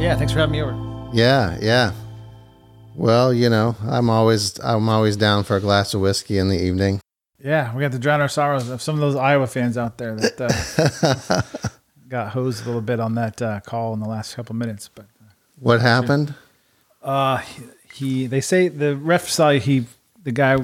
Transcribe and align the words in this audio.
Yeah, 0.00 0.16
thanks 0.16 0.32
for 0.32 0.40
having 0.40 0.52
me 0.52 0.60
over. 0.60 0.76
Yeah, 1.14 1.56
yeah. 1.62 1.92
Well, 2.94 3.32
you 3.32 3.48
know, 3.48 3.74
I'm 3.86 4.10
always 4.10 4.58
I'm 4.60 4.88
always 4.90 5.16
down 5.16 5.44
for 5.44 5.56
a 5.56 5.60
glass 5.60 5.94
of 5.94 6.02
whiskey 6.02 6.36
in 6.36 6.48
the 6.48 6.62
evening. 6.62 7.00
Yeah, 7.42 7.74
we 7.74 7.80
got 7.80 7.92
to 7.92 7.98
drown 7.98 8.20
our 8.20 8.28
sorrows 8.28 8.68
of 8.68 8.82
some 8.82 8.94
of 8.96 9.00
those 9.00 9.16
Iowa 9.16 9.46
fans 9.46 9.78
out 9.78 9.96
there 9.98 10.14
that 10.16 10.40
uh, 10.40 11.68
got 12.08 12.32
hosed 12.32 12.62
a 12.64 12.66
little 12.66 12.82
bit 12.82 13.00
on 13.00 13.14
that 13.14 13.40
uh, 13.40 13.60
call 13.60 13.94
in 13.94 14.00
the 14.00 14.08
last 14.08 14.34
couple 14.36 14.54
minutes. 14.54 14.90
But 14.94 15.06
What 15.58 15.80
happened? 15.80 16.34
uh, 17.02 17.42
he, 17.94 18.26
they 18.26 18.40
say 18.42 18.68
the 18.68 18.94
ref 18.96 19.28
saw 19.28 19.50
he, 19.52 19.86
the 20.22 20.32
guy, 20.32 20.56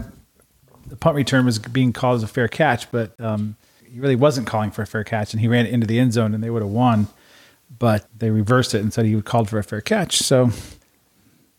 the 0.87 0.96
punt 0.96 1.16
return 1.16 1.46
was 1.46 1.59
being 1.59 1.92
called 1.95 2.16
as 2.16 2.23
a 2.23 2.28
fair 2.28 2.46
catch, 2.48 2.90
but 2.90 3.18
um, 3.20 3.56
he 3.90 3.98
really 3.98 4.16
wasn't 4.16 4.46
calling 4.46 4.70
for 4.70 4.82
a 4.82 4.87
fair 4.87 5.02
catch, 5.02 5.32
and 5.32 5.40
he 5.40 5.48
ran 5.48 5.65
it 5.66 5.73
into 5.73 5.87
the 5.87 5.98
end 5.98 6.12
zone, 6.12 6.34
and 6.34 6.45
they 6.45 6.51
would 6.51 6.62
have 6.62 6.70
won. 6.70 7.09
But 7.79 8.06
they 8.16 8.30
reversed 8.30 8.74
it 8.74 8.80
and 8.82 8.93
said 8.93 9.06
he 9.06 9.20
called 9.23 9.48
for 9.48 9.59
a 9.59 9.65
fair 9.65 9.80
catch, 9.80 10.18
so 10.18 10.51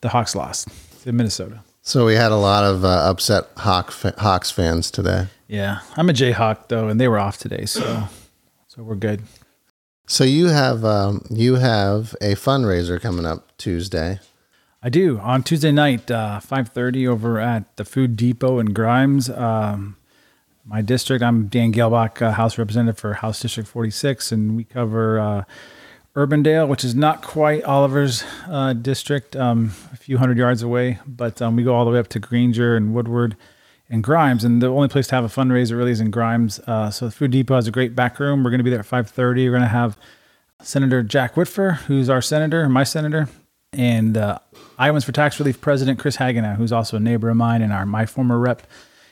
the 0.01 0.09
Hawks 0.09 0.35
lost 0.35 0.67
to 1.03 1.11
Minnesota. 1.11 1.63
So 1.87 2.05
we 2.05 2.15
had 2.15 2.33
a 2.33 2.35
lot 2.35 2.65
of 2.65 2.83
uh, 2.83 2.89
upset 2.89 3.45
Hawk 3.55 3.93
Hawks 4.17 4.51
fans 4.51 4.91
today. 4.91 5.27
Yeah, 5.47 5.79
I'm 5.95 6.09
a 6.09 6.13
Jayhawk 6.13 6.67
though, 6.67 6.89
and 6.89 6.99
they 6.99 7.07
were 7.07 7.17
off 7.17 7.37
today, 7.37 7.63
so 7.63 8.09
so 8.67 8.83
we're 8.83 8.95
good. 8.95 9.21
So 10.05 10.25
you 10.25 10.47
have 10.47 10.83
um, 10.83 11.25
you 11.29 11.55
have 11.55 12.13
a 12.19 12.35
fundraiser 12.35 12.99
coming 12.99 13.25
up 13.25 13.55
Tuesday. 13.57 14.19
I 14.83 14.89
do 14.89 15.17
on 15.19 15.43
Tuesday 15.43 15.71
night, 15.71 16.11
uh, 16.11 16.41
five 16.41 16.67
thirty, 16.67 17.07
over 17.07 17.39
at 17.39 17.77
the 17.77 17.85
Food 17.85 18.17
Depot 18.17 18.59
in 18.59 18.73
Grimes. 18.73 19.29
Um, 19.29 19.95
my 20.65 20.81
district. 20.81 21.23
I'm 21.23 21.47
Dan 21.47 21.71
Gehlbach, 21.71 22.21
uh, 22.21 22.31
House 22.33 22.57
Representative 22.57 22.99
for 22.99 23.13
House 23.13 23.41
District 23.41 23.69
46, 23.69 24.33
and 24.33 24.57
we 24.57 24.65
cover 24.65 25.21
uh, 25.21 25.43
Urbandale, 26.17 26.67
which 26.67 26.83
is 26.83 26.95
not 26.95 27.21
quite 27.21 27.63
Oliver's 27.63 28.23
uh, 28.47 28.73
district, 28.73 29.35
um, 29.35 29.71
a 29.93 29.97
few 29.97 30.17
hundred 30.17 30.39
yards 30.39 30.63
away, 30.63 30.97
but 31.05 31.39
um, 31.43 31.55
we 31.55 31.61
go 31.61 31.75
all 31.75 31.85
the 31.85 31.91
way 31.91 31.99
up 31.99 32.07
to 32.07 32.19
Granger 32.19 32.75
and 32.75 32.95
Woodward 32.95 33.37
and 33.87 34.03
Grimes. 34.03 34.43
And 34.43 34.59
the 34.59 34.65
only 34.65 34.87
place 34.87 35.05
to 35.09 35.15
have 35.15 35.23
a 35.23 35.27
fundraiser 35.27 35.77
really 35.77 35.91
is 35.91 36.01
in 36.01 36.09
Grimes. 36.09 36.59
Uh, 36.61 36.89
so 36.89 37.05
the 37.05 37.11
Food 37.11 37.29
Depot 37.29 37.53
has 37.53 37.67
a 37.67 37.71
great 37.71 37.95
back 37.95 38.19
room. 38.19 38.43
We're 38.43 38.49
going 38.49 38.57
to 38.57 38.63
be 38.63 38.71
there 38.71 38.79
at 38.79 38.87
5:30. 38.87 39.45
We're 39.45 39.51
going 39.51 39.61
to 39.61 39.67
have 39.67 39.95
Senator 40.59 41.03
Jack 41.03 41.35
Whitver, 41.35 41.75
who's 41.81 42.09
our 42.09 42.23
senator, 42.23 42.67
my 42.67 42.83
senator, 42.83 43.29
and 43.71 44.17
uh, 44.17 44.39
Iowans 44.79 45.05
for 45.05 45.11
Tax 45.11 45.39
Relief 45.39 45.61
President 45.61 45.99
Chris 45.99 46.17
Hagenow, 46.17 46.55
who's 46.55 46.71
also 46.71 46.97
a 46.97 46.99
neighbor 46.99 47.29
of 47.29 47.37
mine 47.37 47.61
and 47.61 47.71
our 47.71 47.85
my 47.85 48.07
former 48.07 48.39
rep. 48.39 48.65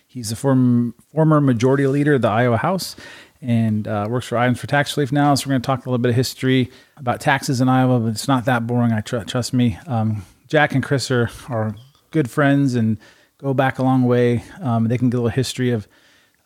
He's 0.08 0.31
a 0.31 0.36
former 0.36 0.94
former 1.12 1.40
majority 1.40 1.86
leader 1.86 2.16
of 2.16 2.23
the 2.23 2.30
Iowa 2.30 2.58
House 2.58 2.95
and 3.41 3.88
uh, 3.88 4.08
works 4.09 4.28
for 4.28 4.38
Iowans 4.38 4.59
for 4.59 4.67
Tax 4.67 4.95
Relief 4.95 5.11
now. 5.11 5.36
So 5.36 5.47
we're 5.47 5.53
going 5.53 5.61
to 5.61 5.66
talk 5.66 5.86
a 5.86 5.89
little 5.89 6.02
bit 6.02 6.09
of 6.09 6.16
history 6.16 6.72
about 6.97 7.22
taxes 7.22 7.61
in 7.61 7.69
Iowa, 7.69 8.00
but 8.00 8.08
it's 8.09 8.28
not 8.28 8.45
that 8.45 8.66
boring. 8.66 8.91
I 8.91 9.02
tr- 9.02 9.19
trust 9.19 9.53
me. 9.53 9.78
Um, 9.88 10.25
Jack 10.47 10.73
and 10.73 10.83
Chris 10.83 11.09
are 11.11 11.30
are 11.50 11.75
good 12.11 12.30
friends 12.30 12.75
and 12.75 12.97
go 13.38 13.53
back 13.53 13.80
a 13.80 13.83
long 13.83 14.03
way. 14.03 14.44
Um, 14.61 14.88
they 14.88 14.97
can 14.97 15.09
get 15.09 15.17
a 15.17 15.22
little 15.22 15.30
history 15.30 15.72
of 15.72 15.88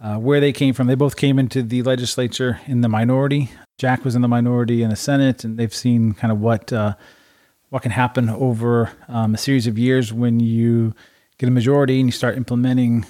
uh, 0.01 0.15
where 0.15 0.39
they 0.39 0.51
came 0.51 0.73
from. 0.73 0.87
They 0.87 0.95
both 0.95 1.15
came 1.15 1.37
into 1.37 1.61
the 1.61 1.83
legislature 1.83 2.59
in 2.65 2.81
the 2.81 2.89
minority. 2.89 3.51
Jack 3.77 4.03
was 4.03 4.15
in 4.15 4.21
the 4.21 4.27
minority 4.27 4.81
in 4.83 4.89
the 4.89 4.95
Senate, 4.95 5.43
and 5.43 5.57
they've 5.57 5.73
seen 5.73 6.13
kind 6.13 6.31
of 6.31 6.39
what 6.39 6.71
uh, 6.73 6.95
what 7.69 7.83
can 7.83 7.91
happen 7.91 8.29
over 8.29 8.91
um, 9.07 9.35
a 9.35 9.37
series 9.37 9.67
of 9.67 9.77
years 9.77 10.11
when 10.11 10.39
you 10.39 10.93
get 11.37 11.47
a 11.47 11.51
majority 11.51 11.99
and 11.99 12.07
you 12.07 12.11
start 12.11 12.35
implementing 12.35 13.05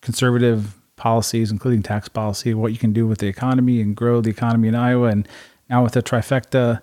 conservative 0.00 0.74
policies, 0.96 1.50
including 1.50 1.82
tax 1.82 2.08
policy, 2.08 2.54
what 2.54 2.72
you 2.72 2.78
can 2.78 2.92
do 2.92 3.06
with 3.06 3.18
the 3.18 3.26
economy 3.26 3.80
and 3.80 3.96
grow 3.96 4.20
the 4.20 4.30
economy 4.30 4.68
in 4.68 4.74
Iowa. 4.74 5.08
And 5.08 5.28
now 5.68 5.82
with 5.82 5.92
the 5.92 6.02
trifecta, 6.02 6.80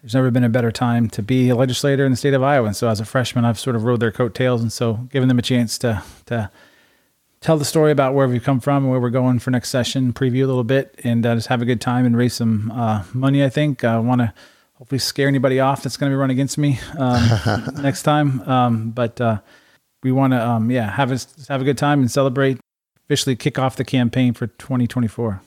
there's 0.00 0.14
never 0.14 0.30
been 0.30 0.44
a 0.44 0.50
better 0.50 0.70
time 0.70 1.08
to 1.10 1.22
be 1.22 1.48
a 1.48 1.56
legislator 1.56 2.04
in 2.04 2.12
the 2.12 2.16
state 2.16 2.34
of 2.34 2.42
Iowa. 2.42 2.66
And 2.66 2.76
so 2.76 2.88
as 2.88 3.00
a 3.00 3.04
freshman, 3.04 3.44
I've 3.44 3.58
sort 3.58 3.74
of 3.74 3.84
rode 3.84 4.00
their 4.00 4.12
coattails, 4.12 4.60
and 4.60 4.72
so 4.72 5.08
giving 5.10 5.28
them 5.28 5.38
a 5.38 5.42
chance 5.42 5.78
to 5.78 6.02
to 6.26 6.50
tell 7.40 7.58
the 7.58 7.64
story 7.64 7.92
about 7.92 8.14
where 8.14 8.26
we've 8.26 8.42
come 8.42 8.58
from 8.58 8.84
and 8.84 8.90
where 8.90 9.00
we're 9.00 9.10
going 9.10 9.38
for 9.38 9.50
next 9.50 9.68
session, 9.68 10.14
preview 10.14 10.44
a 10.44 10.46
little 10.46 10.64
bit, 10.64 10.98
and 11.04 11.26
uh, 11.26 11.34
just 11.34 11.48
have 11.48 11.60
a 11.60 11.66
good 11.66 11.80
time 11.80 12.06
and 12.06 12.16
raise 12.16 12.34
some 12.34 12.70
uh, 12.70 13.04
money. 13.12 13.44
I 13.44 13.50
think 13.50 13.84
I 13.84 13.98
want 13.98 14.22
to 14.22 14.32
hopefully 14.74 14.98
scare 14.98 15.28
anybody 15.28 15.60
off 15.60 15.82
that's 15.82 15.96
going 15.96 16.10
to 16.10 16.14
be 16.14 16.18
running 16.18 16.36
against 16.36 16.58
me 16.58 16.78
um, 16.98 17.28
next 17.82 18.02
time. 18.02 18.40
Um, 18.48 18.90
but 18.90 19.20
uh, 19.20 19.40
we 20.02 20.10
want 20.10 20.32
to, 20.32 20.46
um, 20.46 20.70
yeah, 20.70 20.90
have 20.90 21.12
a, 21.12 21.18
have 21.48 21.60
a 21.60 21.64
good 21.64 21.78
time 21.78 22.00
and 22.00 22.10
celebrate. 22.10 22.58
Officially 23.06 23.36
kick 23.36 23.58
off 23.58 23.76
the 23.76 23.84
campaign 23.84 24.32
for 24.32 24.46
2024. 24.46 25.42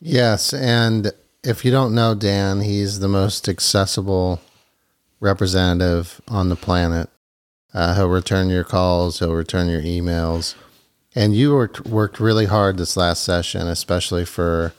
Yes, 0.00 0.52
and 0.52 1.12
if 1.42 1.64
you 1.64 1.70
don't 1.70 1.94
know 1.94 2.14
Dan, 2.14 2.60
he's 2.60 3.00
the 3.00 3.08
most 3.08 3.48
accessible 3.48 4.40
representative 5.20 6.20
on 6.28 6.48
the 6.48 6.56
planet. 6.56 7.08
Uh, 7.72 7.94
he'll 7.96 8.08
return 8.08 8.48
your 8.48 8.64
calls, 8.64 9.18
he'll 9.18 9.34
return 9.34 9.68
your 9.68 9.82
emails, 9.82 10.54
and 11.14 11.34
you 11.34 11.52
worked 11.52 11.84
worked 11.86 12.20
really 12.20 12.46
hard 12.46 12.76
this 12.76 12.96
last 12.96 13.24
session, 13.24 13.66
especially 13.66 14.24
for 14.24 14.72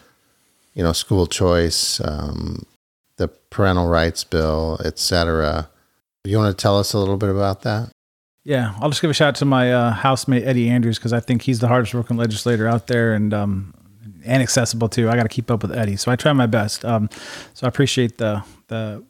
you 0.73 0.83
know 0.83 0.93
school 0.93 1.27
choice, 1.27 1.99
um, 2.01 2.65
the 3.17 3.27
parental 3.27 3.87
rights 3.87 4.23
bill, 4.23 4.79
etc. 4.85 5.69
You 6.23 6.37
want 6.37 6.57
to 6.57 6.61
tell 6.61 6.79
us 6.79 6.93
a 6.93 6.99
little 6.99 7.17
bit 7.17 7.29
about 7.29 7.61
that? 7.63 7.91
Yeah, 8.45 8.75
I'll 8.79 8.89
just 8.89 9.01
give 9.01 9.09
a 9.09 9.13
shout 9.13 9.29
out 9.29 9.35
to 9.37 9.45
my 9.45 9.73
uh, 9.73 9.91
housemate 9.91 10.43
Eddie 10.43 10.69
Andrews 10.69 10.99
because 10.99 11.13
I 11.13 11.19
think 11.19 11.41
he's 11.41 11.59
the 11.59 11.67
hardest 11.67 11.95
working 11.95 12.15
legislator 12.15 12.67
out 12.67 12.85
there 12.85 13.13
and 13.13 13.33
um, 13.33 13.73
and 14.23 14.41
accessible 14.41 14.87
too. 14.87 15.09
I 15.09 15.15
got 15.15 15.23
to 15.23 15.29
keep 15.29 15.49
up 15.49 15.63
with 15.63 15.75
Eddie, 15.75 15.97
so 15.97 16.11
I 16.11 16.15
try 16.15 16.31
my 16.31 16.45
best. 16.45 16.85
Um, 16.85 17.09
so 17.55 17.65
I 17.65 17.67
appreciate 17.67 18.19
the 18.19 18.43
the 18.67 19.03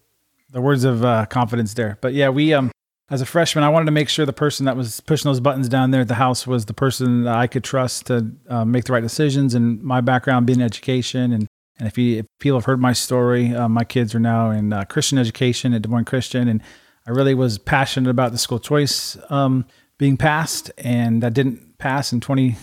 the 0.52 0.62
words 0.62 0.86
of 0.86 1.04
uh, 1.04 1.26
confidence 1.26 1.74
there. 1.74 1.98
But 2.00 2.14
yeah, 2.14 2.30
we 2.30 2.54
um 2.54 2.72
as 3.10 3.22
a 3.22 3.26
freshman, 3.26 3.66
I 3.66 3.70
wanted 3.70 3.86
to 3.86 3.92
make 3.92 4.08
sure 4.08 4.26
the 4.26 4.34
person 4.34 4.66
that 4.68 4.78
was 4.78 5.02
pushing 5.02 5.30
those 5.30 5.42
buttons 5.42 5.68
down 5.68 5.92
there 5.92 6.02
at 6.02 6.08
the 6.08 6.16
house 6.16 6.48
was 6.48 6.66
the 6.66 6.74
person 6.74 7.26
that 7.26 7.36
I 7.36 7.46
could 7.46 7.64
trust 7.64 8.08
to 8.08 8.32
uh, 8.50 8.64
make 8.64 8.86
the 8.86 8.94
right 8.94 9.04
decisions. 9.04 9.54
And 9.54 9.84
my 9.84 10.00
background 10.00 10.48
being 10.48 10.62
education 10.62 11.34
and 11.34 11.48
and 11.78 11.90
if, 11.90 11.98
you, 11.98 12.20
if 12.20 12.26
people 12.40 12.58
have 12.58 12.66
heard 12.66 12.80
my 12.80 12.94
story, 12.94 13.54
uh, 13.54 13.68
my 13.68 13.84
kids 13.84 14.16
are 14.16 14.20
now 14.20 14.50
in 14.50 14.72
uh, 14.72 14.86
Christian 14.86 15.18
education 15.18 15.74
at 15.74 15.82
Des 15.82 15.90
Moines 15.90 16.06
Christian, 16.06 16.48
and 16.48 16.62
I 17.08 17.12
really 17.12 17.34
was 17.34 17.58
passionate 17.58 18.10
about 18.10 18.32
the 18.32 18.38
school 18.38 18.60
choice 18.60 19.18
um, 19.30 19.66
being 19.98 20.18
passed, 20.18 20.72
and 20.78 21.22
that 21.22 21.34
didn't 21.34 21.78
pass 21.78 22.12
in 22.12 22.20
20, 22.20 22.56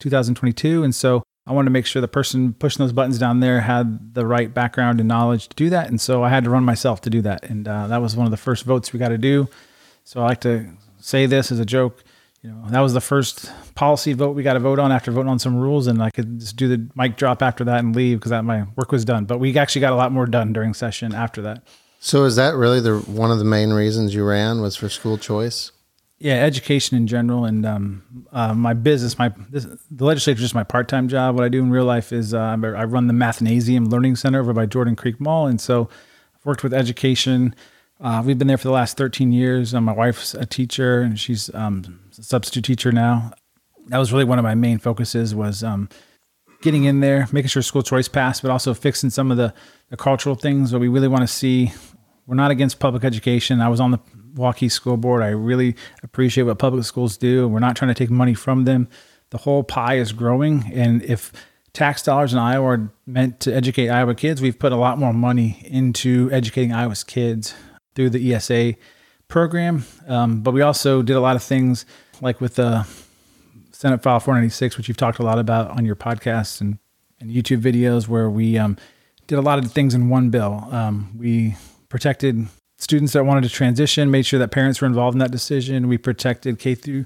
2022. 0.00 0.84
And 0.84 0.94
so 0.94 1.22
I 1.46 1.52
wanted 1.52 1.66
to 1.66 1.70
make 1.70 1.86
sure 1.86 2.02
the 2.02 2.08
person 2.08 2.52
pushing 2.52 2.84
those 2.84 2.92
buttons 2.92 3.18
down 3.18 3.40
there 3.40 3.60
had 3.60 4.14
the 4.14 4.26
right 4.26 4.52
background 4.52 5.00
and 5.00 5.08
knowledge 5.08 5.48
to 5.48 5.56
do 5.56 5.70
that. 5.70 5.88
And 5.88 6.00
so 6.00 6.22
I 6.22 6.28
had 6.28 6.44
to 6.44 6.50
run 6.50 6.64
myself 6.64 7.00
to 7.02 7.10
do 7.10 7.22
that. 7.22 7.48
And 7.48 7.66
uh, 7.66 7.86
that 7.86 8.02
was 8.02 8.16
one 8.16 8.26
of 8.26 8.32
the 8.32 8.36
first 8.36 8.64
votes 8.64 8.92
we 8.92 8.98
got 8.98 9.08
to 9.08 9.18
do. 9.18 9.48
So 10.04 10.20
I 10.20 10.24
like 10.24 10.40
to 10.42 10.70
say 10.98 11.26
this 11.26 11.50
as 11.50 11.58
a 11.58 11.64
joke. 11.64 12.04
You 12.42 12.50
know, 12.50 12.68
that 12.68 12.80
was 12.80 12.92
the 12.92 13.00
first 13.00 13.50
policy 13.74 14.12
vote 14.12 14.36
we 14.36 14.42
got 14.42 14.54
to 14.54 14.60
vote 14.60 14.78
on 14.78 14.92
after 14.92 15.10
voting 15.10 15.30
on 15.30 15.38
some 15.38 15.56
rules, 15.56 15.86
and 15.86 16.02
I 16.02 16.10
could 16.10 16.38
just 16.38 16.56
do 16.56 16.68
the 16.68 16.88
mic 16.94 17.16
drop 17.16 17.42
after 17.42 17.64
that 17.64 17.80
and 17.80 17.96
leave 17.96 18.18
because 18.18 18.30
that 18.30 18.44
my 18.44 18.66
work 18.76 18.92
was 18.92 19.04
done. 19.04 19.24
But 19.24 19.40
we 19.40 19.56
actually 19.56 19.80
got 19.80 19.92
a 19.92 19.96
lot 19.96 20.12
more 20.12 20.26
done 20.26 20.52
during 20.52 20.74
session 20.74 21.14
after 21.14 21.42
that. 21.42 21.66
So 22.00 22.24
is 22.24 22.36
that 22.36 22.54
really 22.54 22.80
the 22.80 22.98
one 22.98 23.30
of 23.30 23.38
the 23.38 23.44
main 23.44 23.70
reasons 23.72 24.14
you 24.14 24.24
ran 24.24 24.60
was 24.60 24.76
for 24.76 24.88
school 24.88 25.18
choice? 25.18 25.72
Yeah, 26.18 26.44
education 26.44 26.96
in 26.96 27.06
general, 27.06 27.44
and 27.44 27.66
um, 27.66 28.26
uh, 28.32 28.54
my 28.54 28.72
business. 28.72 29.18
My 29.18 29.32
this, 29.50 29.66
the 29.90 30.04
legislature 30.04 30.36
is 30.36 30.42
just 30.42 30.54
my 30.54 30.64
part 30.64 30.88
time 30.88 31.08
job. 31.08 31.34
What 31.34 31.44
I 31.44 31.48
do 31.48 31.62
in 31.62 31.70
real 31.70 31.84
life 31.84 32.10
is 32.10 32.32
uh, 32.32 32.38
I 32.38 32.56
run 32.56 33.06
the 33.06 33.12
Mathnasium 33.12 33.90
Learning 33.90 34.16
Center 34.16 34.40
over 34.40 34.54
by 34.54 34.64
Jordan 34.64 34.96
Creek 34.96 35.20
Mall, 35.20 35.46
and 35.46 35.60
so 35.60 35.90
I've 36.34 36.46
worked 36.46 36.62
with 36.62 36.72
education. 36.72 37.54
Uh, 38.00 38.22
we've 38.24 38.38
been 38.38 38.48
there 38.48 38.58
for 38.58 38.68
the 38.68 38.74
last 38.74 38.96
13 38.96 39.32
years. 39.32 39.74
Uh, 39.74 39.80
my 39.80 39.92
wife's 39.92 40.34
a 40.34 40.46
teacher, 40.46 41.00
and 41.00 41.18
she's 41.18 41.54
um, 41.54 42.00
a 42.18 42.22
substitute 42.22 42.64
teacher 42.64 42.92
now. 42.92 43.32
That 43.88 43.98
was 43.98 44.12
really 44.12 44.24
one 44.24 44.38
of 44.38 44.42
my 44.42 44.54
main 44.54 44.78
focuses 44.78 45.34
was 45.34 45.62
um, 45.62 45.88
getting 46.62 46.84
in 46.84 47.00
there, 47.00 47.28
making 47.32 47.48
sure 47.48 47.62
school 47.62 47.82
choice 47.82 48.08
passed, 48.08 48.42
but 48.42 48.50
also 48.50 48.74
fixing 48.74 49.10
some 49.10 49.30
of 49.30 49.36
the, 49.36 49.54
the 49.90 49.96
cultural 49.96 50.34
things 50.34 50.70
that 50.70 50.78
we 50.78 50.88
really 50.88 51.08
want 51.08 51.22
to 51.22 51.26
see. 51.26 51.72
We're 52.26 52.34
not 52.34 52.50
against 52.50 52.80
public 52.80 53.04
education. 53.04 53.60
I 53.60 53.68
was 53.68 53.80
on 53.80 53.92
the 53.92 53.98
Waukee 54.34 54.70
School 54.70 54.96
Board. 54.96 55.22
I 55.22 55.28
really 55.28 55.76
appreciate 56.02 56.44
what 56.44 56.58
public 56.58 56.84
schools 56.84 57.16
do. 57.16 57.46
We're 57.48 57.60
not 57.60 57.76
trying 57.76 57.88
to 57.88 57.94
take 57.94 58.10
money 58.10 58.34
from 58.34 58.64
them. 58.64 58.88
The 59.30 59.38
whole 59.38 59.64
pie 59.64 59.98
is 59.98 60.12
growing, 60.12 60.70
and 60.72 61.02
if 61.02 61.32
tax 61.72 62.02
dollars 62.02 62.32
in 62.32 62.38
Iowa 62.38 62.66
are 62.66 62.92
meant 63.06 63.40
to 63.40 63.54
educate 63.54 63.88
Iowa 63.88 64.14
kids, 64.14 64.40
we've 64.40 64.58
put 64.58 64.72
a 64.72 64.76
lot 64.76 64.98
more 64.98 65.12
money 65.12 65.62
into 65.64 66.30
educating 66.32 66.72
Iowa's 66.72 67.04
kids 67.04 67.54
through 67.94 68.10
the 68.10 68.34
ESA 68.34 68.74
program. 69.28 69.84
Um, 70.06 70.42
but 70.42 70.52
we 70.52 70.62
also 70.62 71.02
did 71.02 71.16
a 71.16 71.20
lot 71.20 71.36
of 71.36 71.42
things 71.42 71.84
like 72.20 72.40
with 72.40 72.54
the 72.54 72.86
Senate 73.76 74.02
File 74.02 74.18
496, 74.20 74.78
which 74.78 74.88
you've 74.88 74.96
talked 74.96 75.18
a 75.18 75.22
lot 75.22 75.38
about 75.38 75.70
on 75.70 75.84
your 75.84 75.96
podcast 75.96 76.62
and, 76.62 76.78
and 77.20 77.30
YouTube 77.30 77.60
videos, 77.60 78.08
where 78.08 78.30
we 78.30 78.56
um, 78.56 78.78
did 79.26 79.38
a 79.38 79.42
lot 79.42 79.58
of 79.58 79.70
things 79.70 79.94
in 79.94 80.08
one 80.08 80.30
bill. 80.30 80.66
Um, 80.70 81.10
we 81.18 81.56
protected 81.90 82.46
students 82.78 83.12
that 83.12 83.26
wanted 83.26 83.42
to 83.44 83.50
transition, 83.50 84.10
made 84.10 84.24
sure 84.24 84.38
that 84.38 84.50
parents 84.50 84.80
were 84.80 84.86
involved 84.86 85.14
in 85.14 85.18
that 85.18 85.30
decision. 85.30 85.88
We 85.88 85.98
protected 85.98 86.58
K 86.58 86.74
through 86.74 87.04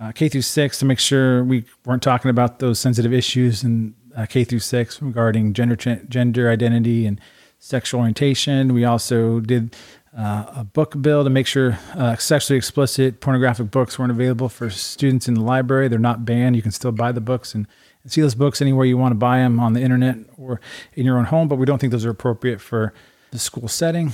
uh, 0.00 0.12
K 0.12 0.30
through 0.30 0.42
six 0.42 0.78
to 0.78 0.86
make 0.86 0.98
sure 0.98 1.44
we 1.44 1.66
weren't 1.84 2.02
talking 2.02 2.30
about 2.30 2.58
those 2.58 2.78
sensitive 2.78 3.12
issues 3.12 3.62
in 3.62 3.94
uh, 4.16 4.24
K 4.24 4.44
through 4.44 4.60
six 4.60 5.02
regarding 5.02 5.52
gender 5.52 5.76
gender 5.76 6.50
identity 6.50 7.04
and 7.04 7.20
sexual 7.58 8.00
orientation. 8.00 8.72
We 8.72 8.86
also 8.86 9.40
did 9.40 9.76
uh, 10.16 10.46
a 10.56 10.64
book 10.64 11.00
bill 11.00 11.24
to 11.24 11.30
make 11.30 11.46
sure 11.46 11.78
uh, 11.94 12.16
sexually 12.16 12.56
explicit 12.56 13.20
pornographic 13.20 13.70
books 13.70 13.98
weren't 13.98 14.10
available 14.10 14.48
for 14.48 14.70
students 14.70 15.28
in 15.28 15.34
the 15.34 15.42
library. 15.42 15.88
They're 15.88 15.98
not 15.98 16.24
banned. 16.24 16.56
You 16.56 16.62
can 16.62 16.72
still 16.72 16.92
buy 16.92 17.12
the 17.12 17.20
books 17.20 17.54
and, 17.54 17.66
and 18.02 18.12
see 18.12 18.20
those 18.20 18.34
books 18.34 18.62
anywhere 18.62 18.86
you 18.86 18.96
want 18.96 19.12
to 19.12 19.18
buy 19.18 19.38
them 19.38 19.60
on 19.60 19.74
the 19.74 19.82
internet 19.82 20.16
or 20.36 20.60
in 20.94 21.04
your 21.04 21.18
own 21.18 21.26
home, 21.26 21.48
but 21.48 21.56
we 21.56 21.66
don't 21.66 21.78
think 21.78 21.90
those 21.90 22.06
are 22.06 22.10
appropriate 22.10 22.60
for 22.60 22.92
the 23.30 23.38
school 23.38 23.68
setting. 23.68 24.12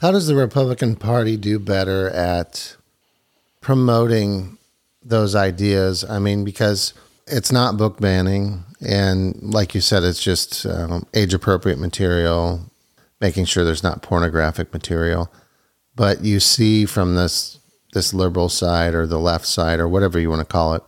How 0.00 0.12
does 0.12 0.26
the 0.26 0.34
Republican 0.34 0.96
Party 0.96 1.36
do 1.36 1.58
better 1.58 2.08
at 2.10 2.76
promoting 3.60 4.58
those 5.02 5.34
ideas? 5.34 6.04
I 6.04 6.18
mean, 6.18 6.44
because 6.44 6.94
it's 7.26 7.52
not 7.52 7.76
book 7.76 8.00
banning, 8.00 8.64
and 8.80 9.36
like 9.42 9.74
you 9.74 9.80
said, 9.80 10.02
it's 10.02 10.22
just 10.22 10.64
um, 10.66 11.06
age 11.14 11.34
appropriate 11.34 11.78
material, 11.78 12.69
making 13.20 13.44
sure 13.44 13.64
there's 13.64 13.82
not 13.82 14.02
pornographic 14.02 14.72
material. 14.72 15.32
But 15.94 16.24
you 16.24 16.40
see 16.40 16.86
from 16.86 17.14
this 17.14 17.58
this 17.92 18.14
liberal 18.14 18.48
side 18.48 18.94
or 18.94 19.06
the 19.06 19.18
left 19.18 19.46
side 19.46 19.80
or 19.80 19.88
whatever 19.88 20.18
you 20.18 20.30
want 20.30 20.40
to 20.40 20.44
call 20.44 20.74
it, 20.74 20.82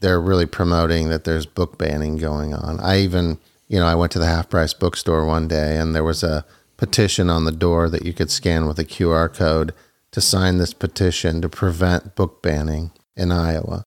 they're 0.00 0.20
really 0.20 0.46
promoting 0.46 1.08
that 1.10 1.24
there's 1.24 1.46
book 1.46 1.78
banning 1.78 2.16
going 2.16 2.54
on. 2.54 2.80
I 2.80 3.00
even, 3.00 3.38
you 3.68 3.78
know, 3.78 3.86
I 3.86 3.94
went 3.94 4.12
to 4.12 4.18
the 4.18 4.26
half 4.26 4.48
price 4.48 4.72
bookstore 4.72 5.26
one 5.26 5.46
day 5.48 5.76
and 5.76 5.94
there 5.94 6.04
was 6.04 6.22
a 6.22 6.46
petition 6.78 7.28
on 7.28 7.44
the 7.44 7.52
door 7.52 7.90
that 7.90 8.04
you 8.04 8.12
could 8.12 8.30
scan 8.30 8.66
with 8.66 8.78
a 8.78 8.84
QR 8.84 9.32
code 9.32 9.74
to 10.12 10.20
sign 10.20 10.58
this 10.58 10.72
petition 10.72 11.42
to 11.42 11.48
prevent 11.48 12.14
book 12.14 12.42
banning 12.42 12.92
in 13.16 13.30
Iowa. 13.30 13.84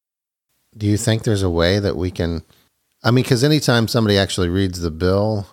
Do 0.77 0.85
you 0.85 0.97
think 0.97 1.23
there's 1.23 1.43
a 1.43 1.49
way 1.49 1.79
that 1.79 1.97
we 1.97 2.11
can? 2.11 2.43
I 3.03 3.11
mean, 3.11 3.23
because 3.23 3.43
anytime 3.43 3.87
somebody 3.87 4.17
actually 4.17 4.49
reads 4.49 4.81
the 4.81 4.91
bill 4.91 5.47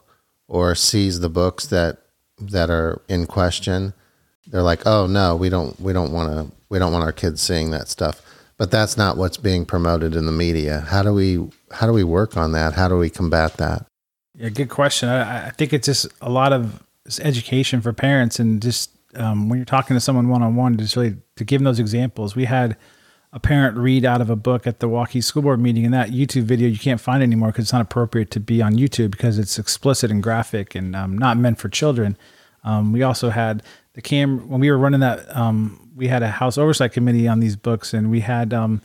or 0.46 0.74
sees 0.74 1.20
the 1.20 1.30
books 1.30 1.66
that 1.68 1.98
that 2.40 2.70
are 2.70 3.00
in 3.08 3.26
question, 3.26 3.92
they're 4.46 4.62
like, 4.62 4.86
"Oh 4.86 5.06
no, 5.06 5.36
we 5.36 5.48
don't, 5.48 5.78
we 5.80 5.92
don't 5.92 6.12
want 6.12 6.32
to, 6.32 6.54
we 6.68 6.78
don't 6.78 6.92
want 6.92 7.04
our 7.04 7.12
kids 7.12 7.42
seeing 7.42 7.70
that 7.70 7.88
stuff." 7.88 8.22
But 8.56 8.70
that's 8.70 8.96
not 8.96 9.16
what's 9.16 9.36
being 9.36 9.64
promoted 9.64 10.16
in 10.16 10.26
the 10.26 10.32
media. 10.32 10.80
How 10.80 11.02
do 11.02 11.14
we, 11.14 11.48
how 11.70 11.86
do 11.86 11.92
we 11.92 12.02
work 12.02 12.36
on 12.36 12.52
that? 12.52 12.74
How 12.74 12.88
do 12.88 12.98
we 12.98 13.08
combat 13.08 13.56
that? 13.58 13.86
Yeah, 14.34 14.48
good 14.48 14.68
question. 14.68 15.08
I, 15.08 15.46
I 15.46 15.50
think 15.50 15.72
it's 15.72 15.86
just 15.86 16.08
a 16.20 16.28
lot 16.28 16.52
of 16.52 16.82
education 17.20 17.80
for 17.80 17.92
parents, 17.92 18.38
and 18.38 18.60
just 18.60 18.90
um, 19.14 19.48
when 19.48 19.58
you're 19.58 19.66
talking 19.66 19.94
to 19.94 20.00
someone 20.00 20.28
one 20.28 20.42
on 20.42 20.56
one, 20.56 20.76
just 20.76 20.96
really 20.96 21.16
to 21.36 21.44
give 21.44 21.60
them 21.60 21.64
those 21.64 21.78
examples. 21.78 22.36
We 22.36 22.44
had 22.44 22.76
a 23.32 23.40
parent 23.40 23.76
read 23.76 24.04
out 24.04 24.20
of 24.20 24.30
a 24.30 24.36
book 24.36 24.66
at 24.66 24.80
the 24.80 24.88
Waukee 24.88 25.22
School 25.22 25.42
Board 25.42 25.60
meeting, 25.60 25.84
and 25.84 25.92
that 25.92 26.10
YouTube 26.10 26.44
video 26.44 26.68
you 26.68 26.78
can't 26.78 27.00
find 27.00 27.22
anymore 27.22 27.48
because 27.48 27.66
it's 27.66 27.72
not 27.72 27.82
appropriate 27.82 28.30
to 28.32 28.40
be 28.40 28.62
on 28.62 28.74
YouTube 28.74 29.10
because 29.10 29.38
it's 29.38 29.58
explicit 29.58 30.10
and 30.10 30.22
graphic 30.22 30.74
and 30.74 30.96
um, 30.96 31.18
not 31.18 31.36
meant 31.36 31.58
for 31.58 31.68
children. 31.68 32.16
Um, 32.64 32.92
we 32.92 33.02
also 33.02 33.30
had 33.30 33.62
the 33.92 34.02
cam 34.02 34.48
when 34.48 34.60
we 34.60 34.70
were 34.70 34.78
running 34.78 35.00
that. 35.00 35.36
Um, 35.36 35.90
we 35.94 36.08
had 36.08 36.22
a 36.22 36.28
House 36.28 36.56
Oversight 36.56 36.92
Committee 36.92 37.28
on 37.28 37.40
these 37.40 37.56
books, 37.56 37.92
and 37.92 38.10
we 38.10 38.20
had 38.20 38.54
um, 38.54 38.80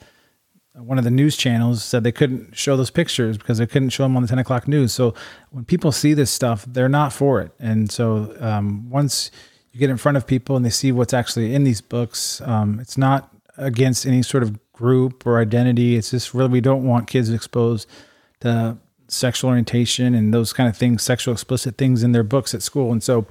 one 0.74 0.98
of 0.98 1.04
the 1.04 1.12
news 1.12 1.38
channels 1.38 1.84
said 1.84 2.04
they 2.04 2.12
couldn't 2.12 2.58
show 2.58 2.76
those 2.76 2.90
pictures 2.90 3.38
because 3.38 3.60
they 3.60 3.68
couldn't 3.68 3.92
show 3.92 4.04
them 4.04 4.16
on 4.16 4.24
the 4.24 4.28
10 4.28 4.40
o'clock 4.40 4.68
news. 4.68 4.94
So 4.94 5.14
when 5.52 5.64
people 5.64 5.92
see 5.92 6.14
this 6.14 6.32
stuff, 6.32 6.66
they're 6.68 6.90
not 6.90 7.14
for 7.14 7.42
it. 7.42 7.52
And 7.60 7.92
so 7.92 8.36
um, 8.40 8.90
once 8.90 9.30
you 9.72 9.80
get 9.80 9.90
in 9.90 9.98
front 9.98 10.18
of 10.18 10.26
people 10.26 10.56
and 10.56 10.66
they 10.66 10.72
see 10.72 10.92
what's 10.92 11.14
actually 11.14 11.54
in 11.54 11.64
these 11.64 11.82
books, 11.82 12.42
um, 12.42 12.80
it's 12.80 12.98
not 12.98 13.33
against 13.58 14.06
any 14.06 14.22
sort 14.24 14.44
of 14.44 14.60
group 14.74 15.26
or 15.26 15.40
identity. 15.40 15.96
It's 15.96 16.12
just 16.12 16.34
really 16.34 16.50
we 16.50 16.62
don't 16.62 16.86
want 16.86 17.08
kids 17.08 17.30
exposed 17.30 17.88
to 18.42 18.78
sexual 19.08 19.50
orientation 19.50 20.16
and 20.16 20.34
those 20.34 20.54
kind 20.54 20.68
of 20.68 20.76
things, 20.76 21.04
sexual 21.04 21.34
explicit 21.34 21.78
things 21.78 22.04
in 22.04 22.12
their 22.12 22.24
books 22.24 22.54
at 22.54 22.62
school. 22.62 22.92
And 22.92 23.04
so 23.04 23.28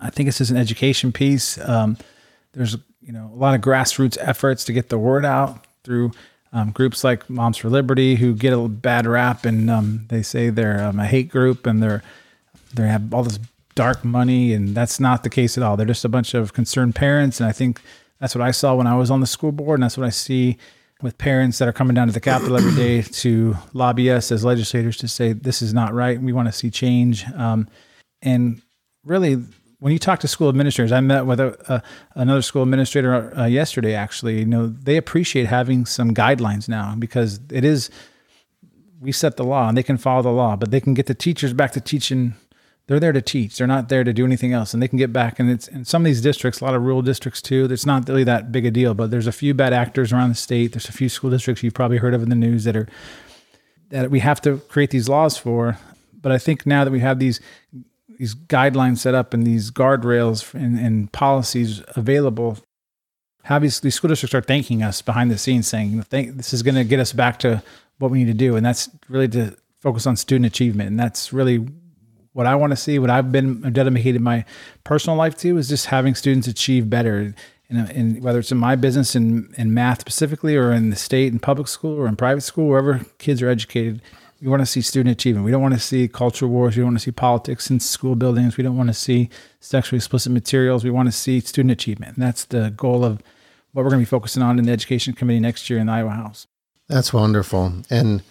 I 0.00 0.10
think 0.10 0.28
it's 0.28 0.38
just 0.38 0.50
an 0.50 0.56
education 0.56 1.12
piece. 1.12 1.58
Um, 1.66 1.96
there's 2.52 2.76
you 3.00 3.12
know 3.12 3.30
a 3.32 3.36
lot 3.36 3.54
of 3.54 3.60
grassroots 3.60 4.16
efforts 4.20 4.64
to 4.64 4.72
get 4.72 4.88
the 4.88 4.98
word 4.98 5.24
out 5.24 5.66
through 5.82 6.12
um, 6.52 6.70
groups 6.70 7.02
like 7.02 7.28
Moms 7.28 7.56
for 7.56 7.68
Liberty 7.68 8.16
who 8.16 8.34
get 8.34 8.52
a 8.52 8.68
bad 8.68 9.06
rap 9.06 9.44
and 9.44 9.68
um, 9.68 10.06
they 10.08 10.22
say 10.22 10.50
they're 10.50 10.82
um, 10.82 11.00
a 11.00 11.06
hate 11.06 11.28
group 11.28 11.66
and 11.66 11.82
they're 11.82 12.02
they 12.72 12.86
have 12.86 13.12
all 13.12 13.22
this 13.22 13.38
dark 13.74 14.04
money 14.04 14.52
and 14.52 14.74
that's 14.74 15.00
not 15.00 15.24
the 15.24 15.30
case 15.30 15.58
at 15.58 15.64
all. 15.64 15.76
They're 15.76 15.86
just 15.86 16.04
a 16.04 16.08
bunch 16.08 16.32
of 16.34 16.52
concerned 16.52 16.94
parents 16.94 17.40
and 17.40 17.48
I 17.48 17.52
think 17.52 17.80
that's 18.24 18.34
what 18.34 18.40
I 18.40 18.52
saw 18.52 18.74
when 18.74 18.86
I 18.86 18.96
was 18.96 19.10
on 19.10 19.20
the 19.20 19.26
school 19.26 19.52
board, 19.52 19.78
and 19.78 19.82
that's 19.82 19.98
what 19.98 20.06
I 20.06 20.10
see 20.10 20.56
with 21.02 21.18
parents 21.18 21.58
that 21.58 21.68
are 21.68 21.74
coming 21.74 21.94
down 21.94 22.06
to 22.06 22.12
the 22.14 22.20
Capitol 22.20 22.56
every 22.56 22.74
day 22.74 23.02
to 23.02 23.54
lobby 23.74 24.10
us 24.10 24.32
as 24.32 24.46
legislators 24.46 24.96
to 24.96 25.08
say 25.08 25.34
this 25.34 25.60
is 25.60 25.74
not 25.74 25.92
right. 25.92 26.18
We 26.18 26.32
want 26.32 26.48
to 26.48 26.52
see 26.52 26.70
change. 26.70 27.26
Um, 27.32 27.68
and 28.22 28.62
really, 29.04 29.34
when 29.78 29.92
you 29.92 29.98
talk 29.98 30.20
to 30.20 30.28
school 30.28 30.48
administrators, 30.48 30.90
I 30.90 31.00
met 31.00 31.26
with 31.26 31.38
a, 31.38 31.82
another 32.14 32.40
school 32.40 32.62
administrator 32.62 33.38
uh, 33.38 33.44
yesterday. 33.44 33.92
Actually, 33.92 34.38
you 34.38 34.46
know, 34.46 34.68
they 34.68 34.96
appreciate 34.96 35.44
having 35.44 35.84
some 35.84 36.14
guidelines 36.14 36.66
now 36.66 36.94
because 36.98 37.40
it 37.52 37.62
is 37.62 37.90
we 39.02 39.12
set 39.12 39.36
the 39.36 39.44
law 39.44 39.68
and 39.68 39.76
they 39.76 39.82
can 39.82 39.98
follow 39.98 40.22
the 40.22 40.30
law, 40.30 40.56
but 40.56 40.70
they 40.70 40.80
can 40.80 40.94
get 40.94 41.04
the 41.04 41.14
teachers 41.14 41.52
back 41.52 41.72
to 41.72 41.80
teaching 41.82 42.36
they're 42.86 43.00
there 43.00 43.12
to 43.12 43.22
teach. 43.22 43.56
They're 43.56 43.66
not 43.66 43.88
there 43.88 44.04
to 44.04 44.12
do 44.12 44.24
anything 44.26 44.52
else, 44.52 44.74
and 44.74 44.82
they 44.82 44.88
can 44.88 44.98
get 44.98 45.12
back. 45.12 45.40
And 45.40 45.50
it's 45.50 45.68
in 45.68 45.84
some 45.84 46.02
of 46.02 46.06
these 46.06 46.20
districts, 46.20 46.60
a 46.60 46.64
lot 46.64 46.74
of 46.74 46.82
rural 46.82 47.02
districts 47.02 47.40
too. 47.40 47.66
It's 47.70 47.86
not 47.86 48.08
really 48.08 48.24
that 48.24 48.52
big 48.52 48.66
a 48.66 48.70
deal, 48.70 48.94
but 48.94 49.10
there's 49.10 49.26
a 49.26 49.32
few 49.32 49.54
bad 49.54 49.72
actors 49.72 50.12
around 50.12 50.28
the 50.28 50.34
state. 50.34 50.72
There's 50.72 50.88
a 50.88 50.92
few 50.92 51.08
school 51.08 51.30
districts 51.30 51.62
you've 51.62 51.74
probably 51.74 51.98
heard 51.98 52.14
of 52.14 52.22
in 52.22 52.28
the 52.28 52.36
news 52.36 52.64
that 52.64 52.76
are 52.76 52.88
that 53.90 54.10
we 54.10 54.20
have 54.20 54.40
to 54.42 54.58
create 54.68 54.90
these 54.90 55.08
laws 55.08 55.38
for. 55.38 55.78
But 56.20 56.32
I 56.32 56.38
think 56.38 56.66
now 56.66 56.84
that 56.84 56.90
we 56.90 57.00
have 57.00 57.18
these 57.18 57.40
these 58.18 58.34
guidelines 58.34 58.98
set 58.98 59.14
up 59.14 59.34
and 59.34 59.46
these 59.46 59.70
guardrails 59.70 60.54
and, 60.54 60.78
and 60.78 61.10
policies 61.10 61.82
available, 61.96 62.58
obviously 63.48 63.90
school 63.90 64.08
districts 64.08 64.34
are 64.34 64.42
thanking 64.42 64.82
us 64.82 65.00
behind 65.00 65.30
the 65.30 65.38
scenes, 65.38 65.66
saying, 65.66 66.04
"This 66.10 66.52
is 66.52 66.62
going 66.62 66.74
to 66.74 66.84
get 66.84 67.00
us 67.00 67.14
back 67.14 67.38
to 67.40 67.62
what 67.98 68.10
we 68.10 68.18
need 68.18 68.30
to 68.30 68.34
do," 68.34 68.56
and 68.56 68.66
that's 68.66 68.90
really 69.08 69.28
to 69.28 69.56
focus 69.80 70.06
on 70.06 70.16
student 70.16 70.46
achievement, 70.46 70.90
and 70.90 71.00
that's 71.00 71.32
really 71.32 71.66
what 72.34 72.46
I 72.46 72.56
want 72.56 72.72
to 72.72 72.76
see, 72.76 72.98
what 72.98 73.10
I've 73.10 73.32
been 73.32 73.72
dedicated 73.72 74.20
my 74.20 74.44
personal 74.82 75.16
life 75.16 75.38
to, 75.38 75.56
is 75.56 75.68
just 75.68 75.86
having 75.86 76.14
students 76.14 76.46
achieve 76.46 76.90
better. 76.90 77.34
In, 77.70 77.90
in 77.90 78.22
whether 78.22 78.40
it's 78.40 78.52
in 78.52 78.58
my 78.58 78.76
business 78.76 79.16
in, 79.16 79.54
in 79.56 79.72
math 79.72 80.00
specifically, 80.00 80.54
or 80.54 80.70
in 80.72 80.90
the 80.90 80.96
state 80.96 81.32
and 81.32 81.40
public 81.40 81.68
school, 81.68 81.96
or 81.96 82.06
in 82.06 82.16
private 82.16 82.42
school, 82.42 82.68
wherever 82.68 83.00
kids 83.18 83.40
are 83.40 83.48
educated, 83.48 84.02
we 84.42 84.48
want 84.48 84.60
to 84.60 84.66
see 84.66 84.82
student 84.82 85.12
achievement. 85.12 85.46
We 85.46 85.52
don't 85.52 85.62
want 85.62 85.74
to 85.74 85.80
see 85.80 86.06
culture 86.08 86.46
wars. 86.46 86.76
We 86.76 86.80
don't 86.80 86.90
want 86.90 86.98
to 86.98 87.04
see 87.04 87.12
politics 87.12 87.70
in 87.70 87.80
school 87.80 88.16
buildings. 88.16 88.56
We 88.56 88.64
don't 88.64 88.76
want 88.76 88.88
to 88.90 88.94
see 88.94 89.30
sexually 89.60 89.96
explicit 89.96 90.32
materials. 90.32 90.84
We 90.84 90.90
want 90.90 91.08
to 91.08 91.12
see 91.12 91.40
student 91.40 91.70
achievement. 91.70 92.16
And 92.16 92.26
that's 92.26 92.44
the 92.44 92.70
goal 92.70 93.04
of 93.04 93.22
what 93.72 93.84
we're 93.84 93.90
going 93.90 94.02
to 94.02 94.06
be 94.06 94.10
focusing 94.10 94.42
on 94.42 94.58
in 94.58 94.66
the 94.66 94.72
education 94.72 95.14
committee 95.14 95.40
next 95.40 95.70
year 95.70 95.78
in 95.78 95.86
the 95.86 95.92
Iowa 95.92 96.10
House. 96.10 96.46
That's 96.88 97.12
wonderful. 97.12 97.72
And, 97.88 98.22